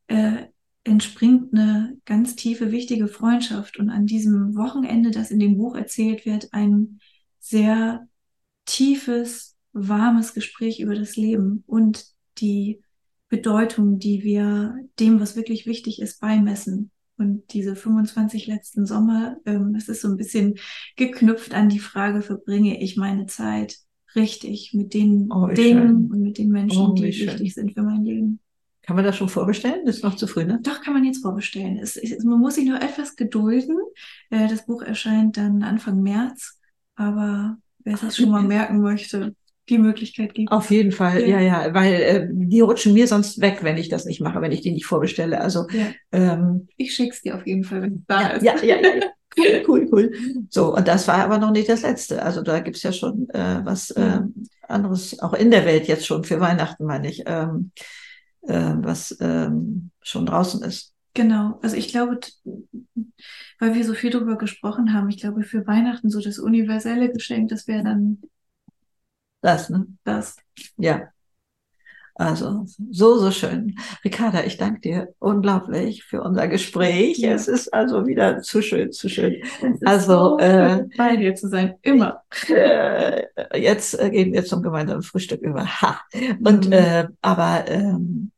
äh, 0.08 0.46
entspringt 0.84 1.52
eine 1.52 1.96
ganz 2.04 2.36
tiefe, 2.36 2.70
wichtige 2.70 3.08
Freundschaft. 3.08 3.78
Und 3.78 3.88
an 3.90 4.06
diesem 4.06 4.54
Wochenende, 4.54 5.10
das 5.10 5.30
in 5.30 5.38
dem 5.38 5.56
Buch 5.56 5.74
erzählt 5.74 6.26
wird, 6.26 6.52
ein 6.52 7.00
sehr 7.40 8.06
tiefes, 8.66 9.56
warmes 9.72 10.34
Gespräch 10.34 10.80
über 10.80 10.94
das 10.94 11.16
Leben 11.16 11.64
und 11.66 12.06
die 12.38 12.82
Bedeutung, 13.28 13.98
die 13.98 14.22
wir 14.22 14.76
dem, 15.00 15.20
was 15.20 15.36
wirklich 15.36 15.66
wichtig 15.66 16.00
ist, 16.00 16.20
beimessen. 16.20 16.90
Und 17.16 17.52
diese 17.52 17.76
25 17.76 18.46
letzten 18.46 18.86
Sommer, 18.86 19.36
ähm, 19.46 19.74
es 19.76 19.88
ist 19.88 20.02
so 20.02 20.08
ein 20.08 20.16
bisschen 20.16 20.54
geknüpft 20.96 21.54
an 21.54 21.68
die 21.68 21.78
Frage, 21.78 22.22
verbringe 22.22 22.80
ich 22.82 22.96
meine 22.96 23.26
Zeit 23.26 23.78
richtig 24.14 24.72
mit 24.74 24.94
den 24.94 25.30
oh, 25.32 25.46
Dingen 25.48 25.88
schön. 25.88 26.10
und 26.10 26.20
mit 26.20 26.38
den 26.38 26.50
Menschen, 26.50 26.86
oh, 26.86 26.94
die 26.94 27.12
schön. 27.12 27.28
wichtig 27.28 27.54
sind 27.54 27.72
für 27.72 27.82
mein 27.82 28.04
Leben. 28.04 28.40
Kann 28.86 28.96
man 28.96 29.04
das 29.04 29.16
schon 29.16 29.28
vorbestellen? 29.28 29.86
Das 29.86 29.96
ist 29.96 30.04
noch 30.04 30.16
zu 30.16 30.26
früh, 30.26 30.44
ne? 30.44 30.60
Doch, 30.62 30.82
kann 30.82 30.92
man 30.92 31.04
jetzt 31.04 31.22
vorbestellen. 31.22 31.78
Es, 31.78 31.96
es, 31.96 32.22
man 32.24 32.38
muss 32.38 32.56
sich 32.56 32.66
nur 32.66 32.82
etwas 32.82 33.16
gedulden. 33.16 33.78
Äh, 34.30 34.48
das 34.48 34.66
Buch 34.66 34.82
erscheint 34.82 35.36
dann 35.36 35.62
Anfang 35.62 36.02
März. 36.02 36.58
Aber 36.94 37.56
wer 37.84 38.02
es 38.02 38.16
schon 38.16 38.30
mal 38.30 38.42
merken 38.42 38.80
möchte, 38.80 39.34
die 39.68 39.78
Möglichkeit 39.78 40.34
gibt. 40.34 40.52
Auf 40.52 40.70
jeden 40.70 40.92
Fall, 40.92 41.22
ja, 41.22 41.40
ja, 41.40 41.64
ja 41.64 41.74
weil 41.74 41.94
äh, 41.94 42.28
die 42.30 42.60
rutschen 42.60 42.92
mir 42.92 43.06
sonst 43.06 43.40
weg, 43.40 43.60
wenn 43.62 43.78
ich 43.78 43.88
das 43.88 44.04
nicht 44.04 44.20
mache, 44.20 44.42
wenn 44.42 44.52
ich 44.52 44.60
die 44.60 44.72
nicht 44.72 44.86
vorbestelle. 44.86 45.40
Also 45.40 45.66
ja. 45.70 45.86
ähm, 46.12 46.68
ich 46.76 46.94
schick's 46.94 47.22
dir 47.22 47.34
auf 47.34 47.46
jeden 47.46 47.64
Fall, 47.64 47.82
wenn 47.82 47.94
es 47.94 48.00
da 48.06 48.20
ja, 48.20 48.28
ist. 48.28 48.42
Ja, 48.44 48.56
ja, 48.62 48.76
ja, 48.76 48.94
ja. 49.36 49.60
Cool, 49.66 49.88
cool. 49.90 50.12
So, 50.50 50.76
und 50.76 50.86
das 50.86 51.08
war 51.08 51.16
aber 51.16 51.38
noch 51.38 51.50
nicht 51.50 51.68
das 51.68 51.82
Letzte. 51.82 52.22
Also 52.22 52.42
da 52.42 52.60
gibt's 52.60 52.82
ja 52.82 52.92
schon 52.92 53.28
äh, 53.30 53.60
was 53.64 53.90
äh, 53.92 54.20
anderes, 54.68 55.18
auch 55.20 55.32
in 55.32 55.50
der 55.50 55.64
Welt 55.64 55.88
jetzt 55.88 56.06
schon 56.06 56.24
für 56.24 56.40
Weihnachten, 56.40 56.84
meine 56.84 57.08
ich, 57.08 57.22
ähm, 57.26 57.72
äh, 58.46 58.74
was 58.76 59.16
ähm, 59.20 59.90
schon 60.02 60.26
draußen 60.26 60.62
ist. 60.62 60.94
Genau, 61.14 61.60
also 61.62 61.76
ich 61.76 61.88
glaube, 61.88 62.18
weil 63.60 63.74
wir 63.74 63.84
so 63.84 63.94
viel 63.94 64.10
darüber 64.10 64.36
gesprochen 64.36 64.92
haben, 64.92 65.08
ich 65.08 65.18
glaube, 65.18 65.44
für 65.44 65.66
Weihnachten 65.66 66.10
so 66.10 66.20
das 66.20 66.38
universelle 66.40 67.12
Geschenk, 67.12 67.50
das 67.50 67.68
wäre 67.68 67.84
dann 67.84 68.20
das, 69.44 69.68
ne? 69.68 69.86
Das. 70.04 70.36
Ja. 70.78 71.10
Also 72.14 72.64
so, 72.90 73.18
so 73.18 73.30
schön. 73.30 73.76
Ricarda, 74.04 74.44
ich 74.44 74.56
danke 74.56 74.80
dir 74.80 75.14
unglaublich 75.18 76.04
für 76.04 76.22
unser 76.22 76.48
Gespräch. 76.48 77.18
Ja. 77.18 77.32
Es 77.32 77.46
ist 77.46 77.74
also 77.74 78.06
wieder 78.06 78.40
zu 78.40 78.62
schön, 78.62 78.90
zu 78.92 79.08
schön. 79.08 79.42
Also 79.84 80.36
so 80.36 80.38
äh, 80.38 80.84
bei 80.96 81.16
dir 81.16 81.34
zu 81.34 81.48
sein, 81.48 81.74
immer. 81.82 82.22
Äh, 82.48 83.26
jetzt 83.54 83.98
äh, 83.98 84.10
gehen 84.10 84.32
wir 84.32 84.44
zum 84.44 84.62
gemeinsamen 84.62 85.02
Frühstück 85.02 85.42
über. 85.42 85.66
Ha. 85.82 86.00
Und 86.44 86.66
mhm. 86.66 86.72
äh, 86.72 87.08
aber 87.20 87.64
ähm, 87.68 88.30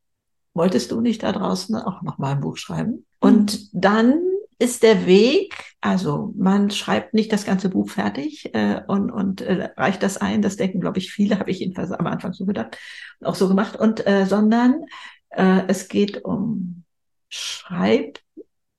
wolltest 0.57 0.91
du 0.91 1.01
nicht 1.01 1.23
da 1.23 1.33
draußen 1.33 1.77
auch 1.77 2.03
noch 2.03 2.19
mal 2.19 2.33
ein 2.33 2.41
Buch 2.41 2.57
schreiben? 2.57 2.93
Mhm. 2.93 3.03
Und 3.21 3.69
dann 3.73 4.21
ist 4.59 4.83
der 4.83 5.07
Weg, 5.07 5.75
also 5.81 6.33
man 6.37 6.71
schreibt 6.71 7.13
nicht 7.13 7.31
das 7.31 7.45
ganze 7.45 7.69
Buch 7.69 7.91
fertig 7.91 8.55
äh, 8.55 8.81
und, 8.87 9.11
und 9.11 9.43
äh, 9.43 9.71
reicht 9.77 10.03
das 10.03 10.17
ein, 10.17 10.41
das 10.41 10.57
denken, 10.57 10.81
glaube 10.81 10.99
ich, 10.99 11.13
viele, 11.13 11.39
habe 11.39 11.51
ich 11.51 11.61
jedenfalls 11.61 11.93
am 11.93 12.07
Anfang 12.07 12.33
so 12.33 12.47
gedacht, 12.47 12.79
auch 13.23 13.35
so 13.35 13.49
gemacht, 13.49 13.77
und 13.77 14.07
äh, 14.07 14.25
sondern 14.27 14.85
äh, 15.31 15.63
es 15.69 15.89
geht 15.89 16.25
um 16.25 16.85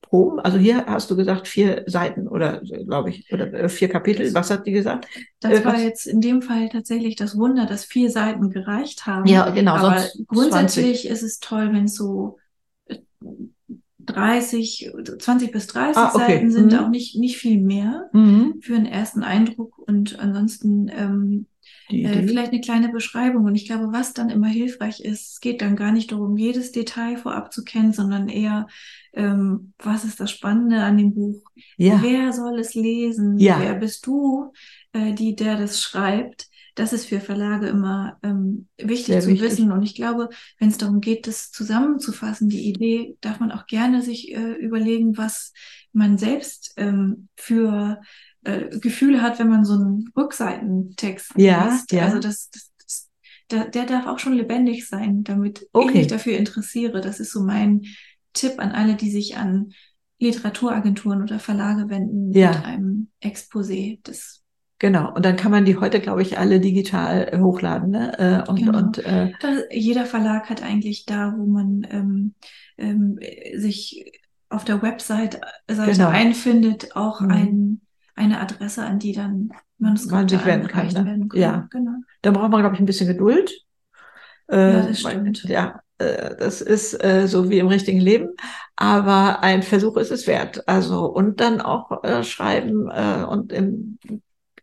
Schreibproben. 0.08 0.40
Also 0.40 0.58
hier 0.58 0.86
hast 0.86 1.10
du 1.12 1.16
gesagt 1.16 1.48
vier 1.48 1.84
Seiten 1.88 2.28
oder 2.28 2.62
glaube 2.62 3.10
ich, 3.10 3.32
oder 3.32 3.54
äh, 3.54 3.70
vier 3.70 3.90
Kapitel. 3.90 4.34
Was 4.34 4.50
hat 4.50 4.66
die 4.66 4.72
gesagt? 4.72 5.08
Das 5.40 5.60
äh, 5.60 5.66
war 5.66 5.80
jetzt 5.80 6.08
in 6.08 6.22
dem 6.22 6.42
Fall 6.42 6.70
tatsächlich 6.70 7.16
das 7.16 7.38
Wunder, 7.38 7.66
dass 7.66 7.86
vier 7.86 8.10
Seiten 8.10 8.50
gereicht 8.50 9.06
haben. 9.06 9.28
Ja, 9.28 9.50
genau. 9.50 9.76
Aber 9.76 10.04
grundsätzlich 10.28 11.02
20. 11.02 11.10
ist 11.10 11.24
es 11.24 11.40
toll, 11.40 11.74
wenn 11.74 11.86
es 11.86 11.96
so 11.96 12.38
30, 14.00 14.92
20 15.20 15.52
bis 15.52 15.68
30 15.68 15.98
ah, 15.98 16.12
okay. 16.14 16.18
Seiten 16.20 16.52
sind 16.52 16.72
mhm. 16.72 16.80
auch 16.80 16.90
nicht, 16.90 17.18
nicht 17.18 17.38
viel 17.38 17.60
mehr 17.60 18.10
mhm. 18.14 18.56
für 18.62 18.76
einen 18.76 18.86
ersten 18.86 19.24
Eindruck 19.24 19.78
und 19.78 20.18
ansonsten 20.20 20.90
ähm, 20.90 21.46
äh, 21.90 22.28
vielleicht 22.28 22.52
eine 22.52 22.62
kleine 22.62 22.90
Beschreibung. 22.90 23.46
Und 23.46 23.56
ich 23.56 23.66
glaube, 23.66 23.92
was 23.92 24.14
dann 24.14 24.30
immer 24.30 24.48
hilfreich 24.48 25.00
ist, 25.00 25.34
es 25.34 25.40
geht 25.40 25.62
dann 25.62 25.76
gar 25.76 25.92
nicht 25.92 26.12
darum, 26.12 26.38
jedes 26.38 26.72
Detail 26.72 27.18
vorab 27.18 27.54
zu 27.54 27.64
kennen, 27.64 27.94
sondern 27.94 28.30
eher, 28.30 28.68
ähm, 29.18 29.74
was 29.80 30.06
ist 30.06 30.20
das 30.20 30.32
Spannende 30.32 30.82
an 30.82 30.98
dem 30.98 31.14
Buch? 31.14 31.42
Ja. 31.78 32.00
Wer 32.02 32.32
soll 32.32 32.60
es 32.60 32.74
lesen? 32.74 33.38
Ja. 33.38 33.60
Wer 33.60 33.76
bist 33.76 34.06
du, 34.06 34.54
äh, 34.94 35.14
die 35.14 35.36
der 35.36 35.58
das 35.58 35.82
schreibt? 35.82 36.48
das 36.78 36.94
ist 36.94 37.08
für 37.08 37.20
Verlage 37.20 37.68
immer 37.68 38.18
ähm, 38.22 38.68
wichtig 38.78 39.08
Sehr 39.08 39.22
zu 39.22 39.30
wichtig. 39.30 39.52
wissen. 39.52 39.72
Und 39.72 39.82
ich 39.82 39.96
glaube, 39.96 40.30
wenn 40.60 40.70
es 40.70 40.78
darum 40.78 41.02
geht, 41.02 41.26
das 41.26 41.52
zusammenzufassen, 41.52 42.50
die 42.50 42.70
Idee, 42.70 43.18
darf 43.22 43.40
man 43.40 43.52
auch 43.52 43.66
gerne 43.66 44.04
sich 44.04 44.34
äh, 44.34 44.54
überlegen, 44.54 45.18
was 45.18 45.54
man 45.92 46.20
selbst 46.20 46.74
ähm, 46.78 47.30
für 47.36 48.00
äh, 48.44 48.78
Gefühle 48.78 49.24
hat, 49.24 49.40
wenn 49.40 49.50
man 49.50 49.66
so 49.66 49.74
einen 49.74 50.12
Rückseitentext 50.16 51.34
ja, 51.36 51.68
liest. 51.68 51.92
Ja. 51.92 52.06
Also 52.06 52.20
das, 52.20 52.52
das, 52.52 53.72
der 53.72 53.86
darf 53.86 54.06
auch 54.06 54.20
schon 54.20 54.34
lebendig 54.34 54.88
sein, 54.88 55.24
damit 55.24 55.68
okay. 55.74 55.88
ich 55.88 55.94
mich 55.96 56.08
dafür 56.08 56.38
interessiere. 56.38 57.02
Das 57.02 57.20
ist 57.20 57.32
so 57.32 57.42
mein 57.42 57.86
Tipp 58.38 58.60
an 58.60 58.72
alle, 58.72 58.96
die 58.96 59.12
sich 59.12 59.38
an 59.38 59.74
Literaturagenturen 60.20 61.22
oder 61.22 61.40
Verlage 61.40 61.90
wenden 61.90 62.32
ja. 62.32 62.50
mit 62.50 62.66
einem 62.66 63.08
Exposé. 63.22 64.00
Das 64.04 64.44
Genau, 64.80 65.12
und 65.12 65.26
dann 65.26 65.38
kann 65.38 65.52
man 65.52 65.66
die 65.66 65.78
heute, 65.78 66.00
glaube 66.00 66.22
ich, 66.22 66.38
alle 66.38 66.60
digital 66.60 67.30
äh, 67.32 67.40
hochladen. 67.40 67.90
Ne? 67.90 68.20
Äh, 68.20 68.50
und, 68.50 68.58
genau. 68.58 68.78
und, 68.78 69.00
äh, 69.00 69.32
da, 69.40 69.48
jeder 69.72 70.06
Verlag 70.06 70.52
hat 70.52 70.62
eigentlich 70.62 71.06
da, 71.06 71.34
wo 71.36 71.48
man 71.48 71.88
ähm, 71.90 72.36
ähm, 72.78 73.20
sich 73.56 74.12
auf 74.50 74.66
der 74.66 74.84
Website 74.84 75.42
äh, 75.66 75.74
Seite 75.74 75.94
genau. 75.94 76.10
einfindet, 76.10 76.96
auch 76.96 77.22
mhm. 77.22 77.32
ein, 77.32 77.82
eine 78.16 78.40
Adresse, 78.40 78.86
an 78.86 79.00
die 79.00 79.14
dann 79.14 79.50
Manuskripte 79.80 80.16
man 80.16 80.30
sich 80.30 80.46
wenden 80.46 80.68
kann, 80.68 80.88
ne? 80.88 81.06
werden 81.06 81.30
können. 81.30 81.42
Ja, 81.42 81.68
genau. 81.72 81.96
Da 82.22 82.32
braucht 82.32 82.52
man, 82.52 82.62
glaube 82.62 82.76
ich, 82.76 82.80
ein 82.80 82.86
bisschen 82.86 83.08
Geduld. 83.08 83.52
Äh, 84.48 84.74
ja, 84.74 84.88
das 84.88 85.00
stimmt. 85.00 85.44
Weil, 85.44 85.52
ja, 85.52 85.82
das 85.98 86.62
ist 86.62 86.94
äh, 87.04 87.28
so 87.28 87.50
wie 87.50 87.60
im 87.60 87.68
richtigen 87.68 88.00
Leben, 88.00 88.36
aber 88.76 89.42
ein 89.42 89.64
Versuch 89.64 89.98
ist 89.98 90.12
es 90.12 90.28
wert. 90.28 90.68
Also 90.68 91.06
und 91.06 91.40
dann 91.40 91.62
auch 91.62 92.04
äh, 92.04 92.24
schreiben 92.24 92.90
äh, 92.92 93.24
und 93.28 93.52
im 93.52 93.98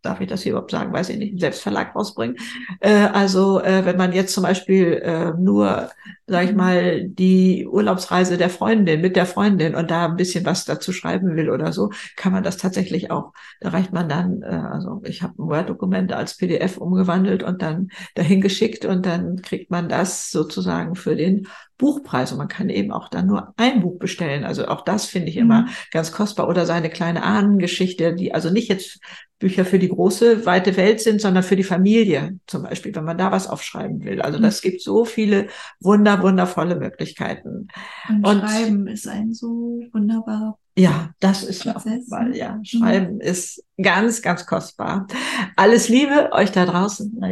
darf 0.04 0.20
ich 0.20 0.28
das 0.28 0.42
hier 0.42 0.52
überhaupt 0.52 0.70
sagen, 0.70 0.92
weiß 0.92 1.08
ich 1.08 1.18
nicht, 1.18 1.30
einen 1.30 1.40
Selbstverlag 1.40 1.94
rausbringen. 1.94 2.36
Äh, 2.80 3.08
also 3.12 3.60
äh, 3.60 3.84
wenn 3.84 3.96
man 3.96 4.12
jetzt 4.12 4.34
zum 4.34 4.42
Beispiel 4.42 5.00
äh, 5.02 5.32
nur, 5.38 5.90
sag 6.26 6.44
ich 6.44 6.50
mhm. 6.50 6.56
mal, 6.56 7.04
die 7.08 7.66
Urlaubsreise 7.66 8.36
der 8.36 8.50
Freundin 8.50 9.00
mit 9.00 9.16
der 9.16 9.26
Freundin 9.26 9.74
und 9.74 9.90
da 9.90 10.06
ein 10.06 10.16
bisschen 10.16 10.44
was 10.44 10.64
dazu 10.64 10.92
schreiben 10.92 11.36
will 11.36 11.50
oder 11.50 11.72
so, 11.72 11.90
kann 12.16 12.32
man 12.32 12.42
das 12.42 12.56
tatsächlich 12.56 13.10
auch. 13.10 13.32
Da 13.60 13.70
reicht 13.70 13.92
man 13.92 14.08
dann, 14.08 14.42
äh, 14.42 14.46
also 14.46 15.02
ich 15.04 15.22
habe 15.22 15.42
ein 15.42 15.48
Word-Dokument 15.48 16.12
als 16.12 16.36
PDF 16.36 16.76
umgewandelt 16.76 17.42
und 17.42 17.62
dann 17.62 17.88
dahin 18.14 18.40
geschickt 18.40 18.84
und 18.84 19.06
dann 19.06 19.42
kriegt 19.42 19.70
man 19.70 19.88
das 19.88 20.30
sozusagen 20.30 20.94
für 20.94 21.16
den 21.16 21.48
Buchpreis 21.78 22.30
und 22.32 22.38
man 22.38 22.48
kann 22.48 22.68
eben 22.68 22.92
auch 22.92 23.08
dann 23.08 23.26
nur 23.26 23.52
ein 23.56 23.80
Buch 23.80 23.98
bestellen. 23.98 24.44
Also 24.44 24.68
auch 24.68 24.82
das 24.82 25.06
finde 25.06 25.30
ich 25.30 25.36
mhm. 25.36 25.42
immer 25.42 25.68
ganz 25.90 26.12
kostbar 26.12 26.48
oder 26.48 26.66
seine 26.66 26.90
kleine 26.90 27.22
Ahnengeschichte, 27.22 28.14
die 28.14 28.32
also 28.34 28.50
nicht 28.50 28.68
jetzt 28.68 29.00
Bücher 29.44 29.66
für 29.66 29.78
die 29.78 29.90
große, 29.90 30.46
weite 30.46 30.74
Welt 30.78 31.02
sind, 31.02 31.20
sondern 31.20 31.42
für 31.42 31.54
die 31.54 31.64
Familie 31.64 32.38
zum 32.46 32.62
Beispiel, 32.62 32.94
wenn 32.94 33.04
man 33.04 33.18
da 33.18 33.30
was 33.30 33.46
aufschreiben 33.46 34.02
will. 34.02 34.22
Also 34.22 34.38
das 34.38 34.64
mhm. 34.64 34.70
gibt 34.70 34.80
so 34.80 35.04
viele 35.04 35.48
wunder, 35.80 36.22
wundervolle 36.22 36.76
Möglichkeiten. 36.76 37.68
Und, 38.08 38.26
und 38.26 38.40
Schreiben 38.40 38.86
ist 38.86 39.06
ein 39.06 39.34
so 39.34 39.80
wunderbarer 39.92 40.56
ja, 40.76 41.10
das 41.20 41.44
ist 41.44 41.62
Prozess. 41.62 42.08
Mal, 42.08 42.34
ja. 42.34 42.56
Mhm. 42.56 42.64
Schreiben 42.64 43.14
mhm. 43.14 43.20
ist 43.20 43.62
ganz, 43.80 44.22
ganz 44.22 44.44
kostbar. 44.44 45.06
Alles 45.54 45.88
Liebe 45.88 46.30
euch 46.32 46.50
da 46.50 46.66
draußen. 46.66 47.22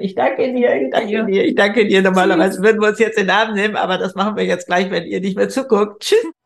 Ich 0.00 0.14
danke 0.16 0.52
dir, 0.52 0.82
ich 0.82 0.90
danke 0.90 1.12
ja. 1.12 1.22
dir, 1.22 1.44
ich 1.44 1.54
danke 1.54 1.86
dir. 1.86 2.02
Normalerweise 2.02 2.60
würden 2.60 2.80
wir 2.80 2.88
uns 2.88 2.98
jetzt 2.98 3.18
den 3.18 3.26
Namen 3.26 3.54
nehmen, 3.54 3.76
aber 3.76 3.98
das 3.98 4.16
machen 4.16 4.36
wir 4.36 4.44
jetzt 4.44 4.66
gleich, 4.66 4.90
wenn 4.90 5.04
ihr 5.04 5.20
nicht 5.20 5.36
mehr 5.36 5.48
zuguckt. 5.48 6.02
Tschüss. 6.02 6.41